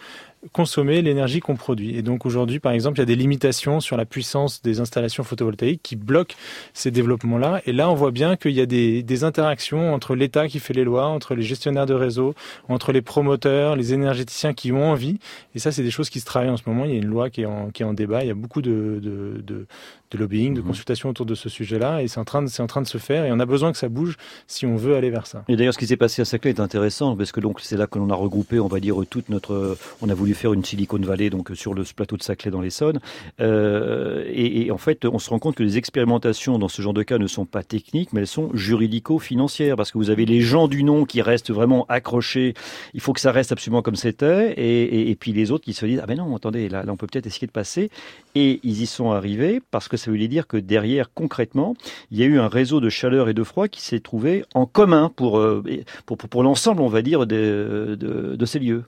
consommer 0.52 1.02
l'énergie 1.02 1.40
qu'on 1.40 1.56
produit. 1.56 1.96
Et 1.96 2.02
donc 2.02 2.26
aujourd'hui, 2.26 2.60
par 2.60 2.72
exemple, 2.72 2.98
il 2.98 3.00
y 3.00 3.02
a 3.02 3.06
des 3.06 3.16
limitations 3.16 3.80
sur 3.80 3.96
la 3.96 4.04
puissance 4.04 4.62
des 4.62 4.80
installations 4.80 5.24
photovoltaïques 5.24 5.82
qui 5.82 5.96
bloquent 5.96 6.36
ces 6.74 6.90
développements-là. 6.90 7.60
Et 7.66 7.72
là, 7.72 7.90
on 7.90 7.94
voit 7.94 8.10
bien 8.10 8.36
qu'il 8.36 8.52
y 8.52 8.60
a 8.60 8.66
des, 8.66 9.02
des 9.02 9.24
interactions 9.24 9.92
entre 9.92 10.14
l'État 10.14 10.48
qui 10.48 10.60
fait 10.60 10.74
les 10.74 10.84
lois, 10.84 11.06
entre 11.06 11.34
les 11.34 11.42
gestionnaires 11.42 11.86
de 11.86 11.94
réseau, 11.94 12.34
entre 12.68 12.92
les 12.92 13.02
promoteurs, 13.02 13.76
les 13.76 13.92
énergéticiens 13.92 14.54
qui 14.54 14.72
ont 14.72 14.90
envie. 14.90 15.18
Et 15.54 15.58
ça, 15.58 15.72
c'est 15.72 15.82
des 15.82 15.90
choses 15.90 16.10
qui 16.10 16.20
se 16.20 16.24
travaillent 16.24 16.50
en 16.50 16.56
ce 16.56 16.64
moment. 16.66 16.84
Il 16.84 16.92
y 16.92 16.94
a 16.94 16.98
une 16.98 17.06
loi 17.06 17.30
qui 17.30 17.42
est 17.42 17.46
en, 17.46 17.70
qui 17.70 17.82
est 17.82 17.86
en 17.86 17.94
débat. 17.94 18.22
Il 18.24 18.28
y 18.28 18.30
a 18.30 18.34
beaucoup 18.34 18.62
de, 18.62 19.66
de 20.10 20.18
lobbying, 20.18 20.54
de 20.54 20.60
Mhm. 20.60 20.66
consultation 20.68 21.08
autour 21.10 21.26
de 21.26 21.34
ce 21.34 21.48
sujet-là, 21.48 22.02
et 22.02 22.08
c'est 22.08 22.18
en 22.20 22.24
train 22.24 22.42
de, 22.42 22.48
en 22.60 22.66
train 22.66 22.82
de 22.82 22.86
se 22.86 22.98
faire, 22.98 23.24
et 23.24 23.32
on 23.32 23.38
a 23.40 23.46
besoin 23.46 23.72
que 23.72 23.78
ça 23.78 23.88
bouge 23.88 24.16
si 24.46 24.66
on 24.66 24.76
veut 24.76 24.96
aller 24.96 25.10
vers 25.10 25.26
ça. 25.26 25.44
Et 25.48 25.56
d'ailleurs, 25.56 25.74
ce 25.74 25.78
qui 25.78 25.86
s'est 25.86 25.96
passé 25.96 26.22
à 26.22 26.24
Saclay 26.24 26.50
est 26.50 26.60
intéressant 26.60 27.16
parce 27.16 27.32
que 27.32 27.40
donc 27.40 27.60
c'est 27.60 27.76
là 27.76 27.86
que 27.86 27.98
l'on 27.98 28.10
a 28.10 28.14
regroupé, 28.14 28.58
on 28.60 28.68
va 28.68 28.80
dire 28.80 28.96
toute 29.10 29.28
notre, 29.28 29.76
on 30.00 30.08
a 30.08 30.14
voulu 30.14 30.34
faire 30.34 30.52
une 30.52 30.64
Silicon 30.64 30.98
Valley 30.98 31.30
donc 31.30 31.50
sur 31.54 31.74
le 31.74 31.82
plateau 31.94 32.16
de 32.16 32.22
Saclay 32.22 32.50
dans 32.50 32.60
l'Essonne. 32.60 33.00
Euh, 33.40 34.24
et, 34.26 34.66
et 34.66 34.70
en 34.70 34.78
fait, 34.78 35.04
on 35.04 35.18
se 35.18 35.30
rend 35.30 35.38
compte 35.38 35.54
que 35.56 35.62
les 35.62 35.78
expérimentations 35.78 36.58
dans 36.58 36.68
ce 36.68 36.82
genre 36.82 36.94
de 36.94 37.02
cas 37.02 37.18
ne 37.18 37.26
sont 37.26 37.44
pas 37.46 37.62
techniques, 37.62 38.12
mais 38.12 38.20
elles 38.20 38.26
sont 38.26 38.50
juridico-financières 38.54 39.76
parce 39.76 39.92
que 39.92 39.98
vous 39.98 40.10
avez 40.10 40.24
les 40.26 40.40
gens 40.40 40.68
du 40.68 40.82
nom 40.82 41.04
qui 41.04 41.22
restent 41.22 41.50
vraiment 41.52 41.86
accrochés. 41.88 42.54
Il 42.94 43.00
faut 43.00 43.12
que 43.12 43.20
ça 43.20 43.32
reste 43.32 43.52
absolument 43.52 43.82
comme 43.82 43.96
c'était, 43.96 44.52
et, 44.52 44.82
et, 44.82 45.10
et 45.10 45.14
puis 45.14 45.32
les 45.32 45.50
autres 45.50 45.64
qui 45.64 45.72
se 45.74 45.84
disent 45.86 46.00
ah 46.02 46.06
ben 46.06 46.16
non, 46.16 46.34
attendez, 46.34 46.68
là, 46.68 46.82
là 46.82 46.92
on 46.92 46.96
peut 46.96 47.06
peut-être 47.06 47.26
essayer 47.26 47.46
de 47.46 47.52
passer. 47.52 47.90
Et 48.34 48.60
ils 48.62 48.82
y 48.82 48.86
sont 48.86 49.10
arrivés 49.10 49.60
parce 49.70 49.88
que 49.88 49.96
ça 49.98 50.10
voulait 50.10 50.28
dire 50.28 50.46
que 50.46 50.56
derrière, 50.56 51.12
concrètement, 51.12 51.74
il 52.10 52.18
y 52.18 52.22
a 52.22 52.26
eu 52.26 52.38
un 52.38 52.48
réseau 52.48 52.80
de 52.80 52.88
chaleur 52.88 53.28
et 53.28 53.34
de 53.34 53.42
froid 53.42 53.68
qui 53.68 53.82
s'est 53.82 54.00
trouvé 54.00 54.44
en 54.54 54.66
commun 54.66 55.12
pour, 55.14 55.38
euh, 55.38 55.62
l'ensemble, 56.34 56.82
on 56.82 56.88
va 56.88 57.02
dire, 57.02 57.26
de 57.26 58.44
ces 58.46 58.58
lieux. 58.58 58.84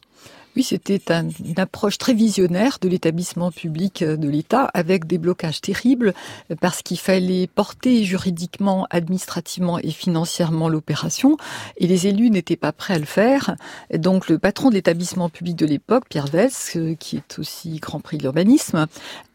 Oui, 0.57 0.63
c'était 0.65 1.13
un, 1.13 1.29
une 1.29 1.59
approche 1.61 1.97
très 1.97 2.13
visionnaire 2.13 2.79
de 2.81 2.89
l'établissement 2.89 3.53
public 3.53 4.03
de 4.03 4.29
l'État 4.29 4.65
avec 4.75 5.07
des 5.07 5.19
blocages 5.19 5.61
terribles 5.61 6.13
parce 6.61 6.83
qu'il 6.83 6.99
fallait 6.99 7.47
porter 7.47 8.05
juridiquement, 8.05 8.87
administrativement 8.91 9.79
et 9.79 9.91
financièrement 9.91 10.69
l'opération 10.69 11.37
et 11.77 11.87
les 11.87 12.07
élus 12.07 12.31
n'étaient 12.31 12.57
pas 12.57 12.73
prêts 12.73 12.95
à 12.95 12.99
le 12.99 13.05
faire. 13.05 13.55
Donc 13.95 14.29
le 14.29 14.39
patron 14.39 14.71
de 14.71 14.75
l'établissement 14.75 15.29
public 15.29 15.57
de 15.57 15.67
l'époque, 15.67 16.05
Pierre 16.09 16.27
Vels, 16.27 16.97
qui 16.99 17.17
est 17.17 17.39
aussi 17.39 17.79
Grand 17.79 18.01
Prix 18.01 18.19
de 18.19 18.23
l'urbanisme, 18.23 18.87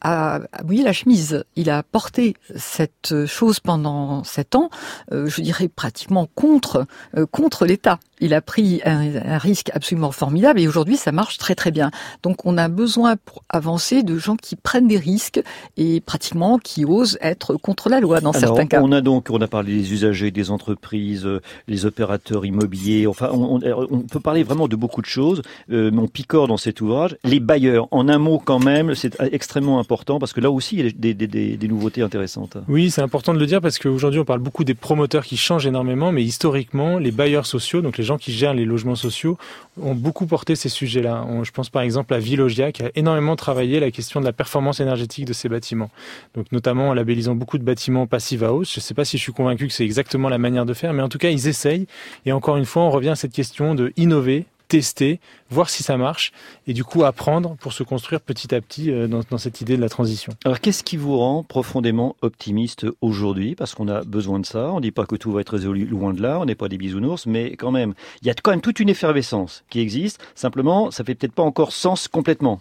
a, 0.01 0.39
mouillé 0.63 0.83
la 0.83 0.93
chemise. 0.93 1.43
Il 1.55 1.69
a 1.69 1.83
porté 1.83 2.35
cette 2.55 3.25
chose 3.25 3.59
pendant 3.59 4.23
sept 4.23 4.55
ans, 4.55 4.69
euh, 5.11 5.27
je 5.27 5.41
dirais 5.41 5.67
pratiquement 5.67 6.27
contre, 6.35 6.85
euh, 7.17 7.25
contre 7.25 7.65
l'État. 7.65 7.99
Il 8.21 8.33
a 8.33 8.41
pris 8.41 8.81
un, 8.85 9.15
un 9.15 9.37
risque 9.37 9.71
absolument 9.73 10.11
formidable 10.11 10.59
et 10.59 10.67
aujourd'hui 10.67 10.97
ça 10.97 11.11
marche 11.11 11.37
très 11.37 11.55
très 11.55 11.71
bien. 11.71 11.91
Donc 12.23 12.45
on 12.45 12.57
a 12.57 12.67
besoin 12.67 13.15
pour 13.17 13.43
avancer 13.49 14.03
de 14.03 14.17
gens 14.17 14.35
qui 14.35 14.55
prennent 14.55 14.87
des 14.87 14.97
risques 14.97 15.41
et 15.77 16.01
pratiquement 16.01 16.57
qui 16.57 16.85
osent 16.85 17.17
être 17.21 17.55
contre 17.55 17.89
la 17.89 17.99
loi 17.99 18.21
dans 18.21 18.31
Alors, 18.31 18.39
certains 18.39 18.65
cas. 18.67 18.81
On 18.81 18.91
a 18.91 19.01
donc, 19.01 19.29
on 19.29 19.41
a 19.41 19.47
parlé 19.47 19.75
des 19.75 19.93
usagers, 19.93 20.31
des 20.31 20.51
entreprises, 20.51 21.25
euh, 21.25 21.41
les 21.67 21.85
opérateurs 21.85 22.45
immobiliers. 22.45 23.07
Enfin, 23.07 23.29
on, 23.33 23.59
on, 23.61 23.87
on 23.91 23.99
peut 23.99 24.19
parler 24.19 24.43
vraiment 24.43 24.67
de 24.67 24.75
beaucoup 24.75 25.01
de 25.01 25.07
choses. 25.07 25.41
Euh, 25.71 25.91
mais 25.91 25.99
on 25.99 26.07
picore 26.07 26.47
dans 26.47 26.57
cet 26.57 26.81
ouvrage. 26.81 27.17
Les 27.23 27.39
bailleurs, 27.39 27.87
en 27.91 28.07
un 28.07 28.17
mot 28.17 28.39
quand 28.43 28.59
même, 28.63 28.95
c'est 28.95 29.19
extrêmement 29.31 29.79
important 29.79 30.19
parce 30.19 30.33
que 30.33 30.41
là 30.41 30.51
aussi 30.51 30.77
il 30.77 30.85
y 30.85 30.87
a 30.87 30.91
des, 30.91 31.13
des, 31.13 31.27
des, 31.27 31.57
des 31.57 31.67
nouveautés 31.67 32.01
intéressantes. 32.01 32.57
Oui, 32.67 32.91
c'est 32.91 33.01
important 33.01 33.33
de 33.33 33.39
le 33.39 33.45
dire 33.45 33.61
parce 33.61 33.79
qu'aujourd'hui 33.79 34.19
on 34.19 34.25
parle 34.25 34.39
beaucoup 34.39 34.63
des 34.63 34.73
promoteurs 34.73 35.25
qui 35.25 35.37
changent 35.37 35.67
énormément, 35.67 36.11
mais 36.11 36.23
historiquement 36.23 36.97
les 36.97 37.11
bailleurs 37.11 37.45
sociaux, 37.45 37.81
donc 37.81 37.97
les 37.97 38.03
gens 38.05 38.17
qui 38.17 38.31
gèrent 38.31 38.53
les 38.53 38.65
logements 38.65 38.95
sociaux, 38.95 39.37
ont 39.81 39.95
beaucoup 39.95 40.25
porté 40.25 40.55
ces 40.55 40.69
sujets-là. 40.69 41.25
Je 41.43 41.51
pense 41.51 41.69
par 41.69 41.81
exemple 41.81 42.13
à 42.13 42.19
Villogia 42.19 42.71
qui 42.71 42.83
a 42.83 42.91
énormément 42.95 43.35
travaillé 43.35 43.79
la 43.79 43.91
question 43.91 44.19
de 44.19 44.25
la 44.25 44.33
performance 44.33 44.79
énergétique 44.79 45.25
de 45.25 45.33
ces 45.33 45.49
bâtiments. 45.49 45.89
Donc 46.35 46.51
notamment 46.51 46.89
en 46.89 46.93
labellisant 46.93 47.35
beaucoup 47.35 47.57
de 47.57 47.63
bâtiments 47.63 48.07
passive 48.07 48.43
house. 48.43 48.73
Je 48.73 48.79
ne 48.79 48.81
sais 48.81 48.93
pas 48.93 49.05
si 49.05 49.17
je 49.17 49.23
suis 49.23 49.33
convaincu 49.33 49.67
que 49.67 49.73
c'est 49.73 49.83
exactement 49.83 50.29
la 50.29 50.37
manière 50.37 50.65
de 50.65 50.73
faire, 50.73 50.93
mais 50.93 51.01
en 51.01 51.09
tout 51.09 51.17
cas 51.17 51.29
ils 51.29 51.47
essayent. 51.47 51.87
Et 52.25 52.31
encore 52.31 52.57
une 52.57 52.65
fois, 52.65 52.83
on 52.83 52.91
revient 52.91 53.09
à 53.09 53.15
cette 53.15 53.33
question 53.33 53.75
de 53.75 53.91
innover, 53.97 54.45
tester, 54.67 55.19
voir 55.49 55.69
si 55.69 55.83
ça 55.83 55.97
marche, 55.97 56.31
et 56.67 56.73
du 56.73 56.83
coup 56.83 57.03
apprendre 57.03 57.55
pour 57.59 57.73
se 57.73 57.83
construire 57.83 58.21
petit 58.21 58.53
à 58.53 58.61
petit 58.61 58.91
euh, 58.91 59.07
dans, 59.07 59.21
dans 59.29 59.37
cette 59.37 59.61
idée 59.61 59.77
de 59.77 59.81
la 59.81 59.89
transition. 59.89 60.33
Alors, 60.43 60.59
qu'est-ce 60.59 60.83
qui 60.83 60.97
vous 60.97 61.17
rend 61.17 61.43
profondément 61.43 62.15
optimiste 62.21 62.85
aujourd'hui? 63.01 63.55
Parce 63.55 63.75
qu'on 63.75 63.87
a 63.87 64.03
besoin 64.03 64.39
de 64.39 64.45
ça. 64.45 64.71
On 64.71 64.77
ne 64.77 64.81
dit 64.81 64.91
pas 64.91 65.05
que 65.05 65.15
tout 65.15 65.31
va 65.31 65.41
être 65.41 65.53
résolu 65.53 65.85
loin 65.85 66.13
de 66.13 66.21
là. 66.21 66.39
On 66.39 66.45
n'est 66.45 66.55
pas 66.55 66.69
des 66.69 66.77
bisounours, 66.77 67.25
mais 67.25 67.55
quand 67.55 67.71
même, 67.71 67.93
il 68.21 68.27
y 68.27 68.31
a 68.31 68.33
quand 68.33 68.51
même 68.51 68.61
toute 68.61 68.79
une 68.79 68.89
effervescence 68.89 69.63
qui 69.69 69.79
existe. 69.79 70.19
Simplement, 70.35 70.91
ça 70.91 71.03
fait 71.03 71.15
peut-être 71.15 71.33
pas 71.33 71.43
encore 71.43 71.71
sens 71.71 72.07
complètement. 72.07 72.59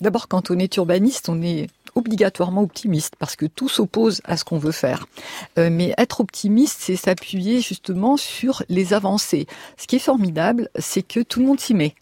D'abord, 0.00 0.28
quand 0.28 0.50
on 0.50 0.58
est 0.58 0.76
urbaniste, 0.76 1.28
on 1.28 1.42
est 1.42 1.68
obligatoirement 1.94 2.62
optimiste 2.62 3.14
parce 3.18 3.36
que 3.36 3.46
tout 3.46 3.68
s'oppose 3.68 4.20
à 4.24 4.36
ce 4.36 4.44
qu'on 4.44 4.58
veut 4.58 4.72
faire. 4.72 5.06
Euh, 5.58 5.68
mais 5.70 5.94
être 5.98 6.20
optimiste, 6.20 6.78
c'est 6.80 6.96
s'appuyer 6.96 7.60
justement 7.60 8.16
sur 8.16 8.62
les 8.68 8.94
avancées. 8.94 9.46
Ce 9.76 9.86
qui 9.86 9.96
est 9.96 10.00
formidable, 10.00 10.68
c'est 10.78 11.02
que 11.02 11.20
tout 11.20 11.40
le 11.40 11.46
monde 11.46 11.60
s'y 11.60 11.74
met. 11.74 11.94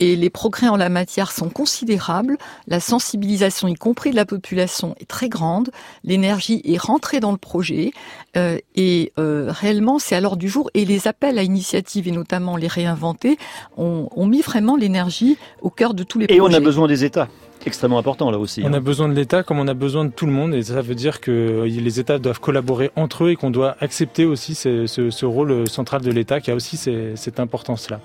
Et 0.00 0.14
les 0.14 0.30
progrès 0.30 0.68
en 0.68 0.76
la 0.76 0.88
matière 0.88 1.32
sont 1.32 1.48
considérables, 1.48 2.36
la 2.68 2.78
sensibilisation, 2.78 3.66
y 3.66 3.74
compris 3.74 4.10
de 4.10 4.16
la 4.16 4.24
population, 4.24 4.94
est 5.00 5.08
très 5.08 5.28
grande, 5.28 5.70
l'énergie 6.04 6.62
est 6.64 6.78
rentrée 6.78 7.18
dans 7.18 7.32
le 7.32 7.38
projet, 7.38 7.90
euh, 8.36 8.58
et 8.76 9.12
euh, 9.18 9.46
réellement 9.48 9.98
c'est 9.98 10.14
à 10.14 10.20
l'ordre 10.20 10.38
du 10.38 10.48
jour, 10.48 10.70
et 10.74 10.84
les 10.84 11.08
appels 11.08 11.36
à 11.38 11.42
initiative, 11.42 12.06
et 12.06 12.12
notamment 12.12 12.56
les 12.56 12.68
réinventer, 12.68 13.38
ont, 13.76 14.08
ont 14.14 14.26
mis 14.26 14.40
vraiment 14.40 14.76
l'énergie 14.76 15.36
au 15.62 15.70
cœur 15.70 15.94
de 15.94 16.04
tous 16.04 16.20
les 16.20 16.26
Et 16.26 16.38
projets. 16.38 16.54
on 16.54 16.56
a 16.56 16.60
besoin 16.60 16.86
des 16.86 17.02
États. 17.04 17.28
Extrêmement 17.66 17.98
important 17.98 18.30
là 18.30 18.38
aussi. 18.38 18.62
On 18.64 18.68
hein. 18.68 18.74
a 18.74 18.80
besoin 18.80 19.08
de 19.08 19.14
l'État 19.14 19.42
comme 19.42 19.58
on 19.58 19.68
a 19.68 19.74
besoin 19.74 20.04
de 20.04 20.10
tout 20.10 20.26
le 20.26 20.32
monde 20.32 20.54
et 20.54 20.62
ça 20.62 20.80
veut 20.80 20.94
dire 20.94 21.20
que 21.20 21.64
les 21.66 22.00
États 22.00 22.18
doivent 22.18 22.40
collaborer 22.40 22.90
entre 22.96 23.24
eux 23.24 23.30
et 23.30 23.36
qu'on 23.36 23.50
doit 23.50 23.76
accepter 23.80 24.24
aussi 24.24 24.54
ce, 24.54 24.86
ce- 24.86 25.10
ce 25.10 25.26
rôle 25.26 25.68
central 25.68 26.00
de 26.02 26.10
l'État 26.10 26.40
qui 26.40 26.50
a 26.50 26.54
aussi 26.54 26.76
ces- 26.76 27.14
cette 27.16 27.40
importance-là. 27.40 28.00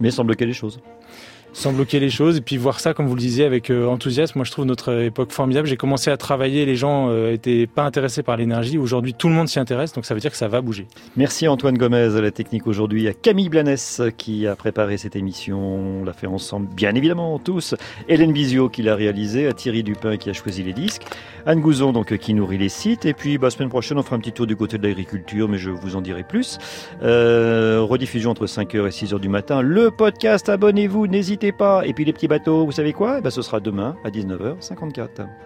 Mais 0.00 0.10
sans 0.10 0.24
bloquer 0.24 0.46
les 0.46 0.54
choses. 0.54 0.80
Sans 1.52 1.72
bloquer 1.72 2.00
les 2.00 2.10
choses 2.10 2.36
et 2.36 2.40
puis 2.40 2.56
voir 2.56 2.80
ça, 2.80 2.94
comme 2.94 3.06
vous 3.06 3.14
le 3.14 3.20
disiez, 3.20 3.44
avec 3.44 3.70
euh, 3.70 3.86
enthousiasme. 3.86 4.38
Moi, 4.38 4.44
je 4.44 4.52
trouve 4.52 4.64
notre 4.64 5.02
époque 5.02 5.32
formidable. 5.32 5.66
J'ai 5.66 5.76
commencé 5.76 6.10
à 6.10 6.16
travailler, 6.16 6.64
les 6.64 6.76
gens 6.76 7.08
euh, 7.10 7.32
étaient 7.32 7.66
pas 7.66 7.82
intéressés 7.82 8.22
par 8.22 8.36
l'énergie. 8.36 8.78
Aujourd'hui, 8.78 9.14
tout 9.14 9.28
le 9.28 9.34
monde 9.34 9.48
s'y 9.48 9.58
intéresse, 9.58 9.92
donc 9.92 10.04
ça 10.04 10.14
veut 10.14 10.20
dire 10.20 10.30
que 10.30 10.36
ça 10.36 10.48
va 10.48 10.60
bouger. 10.60 10.86
Merci 11.16 11.48
Antoine 11.48 11.76
Gomez 11.76 12.16
à 12.16 12.20
la 12.20 12.30
technique 12.30 12.66
aujourd'hui, 12.66 13.08
à 13.08 13.12
Camille 13.12 13.48
Blanès 13.48 14.02
qui 14.16 14.46
a 14.46 14.54
préparé 14.54 14.96
cette 14.96 15.16
émission. 15.16 15.58
On 16.00 16.04
l'a 16.04 16.12
fait 16.12 16.26
ensemble, 16.26 16.68
bien 16.74 16.94
évidemment, 16.94 17.38
tous. 17.38 17.74
Hélène 18.08 18.32
Bizio 18.32 18.68
qui 18.68 18.82
l'a 18.82 18.94
réalisé, 18.94 19.46
à 19.46 19.52
Thierry 19.52 19.82
Dupin 19.82 20.16
qui 20.16 20.30
a 20.30 20.32
choisi 20.32 20.62
les 20.62 20.72
disques, 20.72 21.02
Anne 21.46 21.60
Gouzon 21.60 21.92
donc 21.92 22.16
qui 22.16 22.34
nourrit 22.34 22.58
les 22.58 22.68
sites. 22.68 23.06
Et 23.06 23.14
puis, 23.14 23.38
bah, 23.38 23.50
semaine 23.50 23.68
prochaine, 23.68 23.98
on 23.98 24.02
fera 24.02 24.16
un 24.16 24.20
petit 24.20 24.32
tour 24.32 24.46
du 24.46 24.56
côté 24.56 24.78
de 24.78 24.86
l'agriculture, 24.86 25.48
mais 25.48 25.58
je 25.58 25.70
vous 25.70 25.96
en 25.96 26.00
dirai 26.00 26.22
plus. 26.22 26.58
Euh, 27.02 27.80
rediffusion 27.82 28.30
entre 28.30 28.46
5h 28.46 28.86
et 28.86 28.90
6h 28.90 29.18
du 29.18 29.28
matin. 29.28 29.62
Le 29.62 29.90
podcast, 29.90 30.48
abonnez-vous, 30.48 31.06
n'hésitez 31.06 31.39
Et 31.42 31.92
puis 31.94 32.04
les 32.04 32.12
petits 32.12 32.28
bateaux, 32.28 32.64
vous 32.64 32.72
savez 32.72 32.92
quoi? 32.92 33.18
Eh 33.18 33.20
ben, 33.22 33.30
Ce 33.30 33.42
sera 33.42 33.60
demain 33.60 33.96
à 34.04 34.10
19h54. 34.10 35.30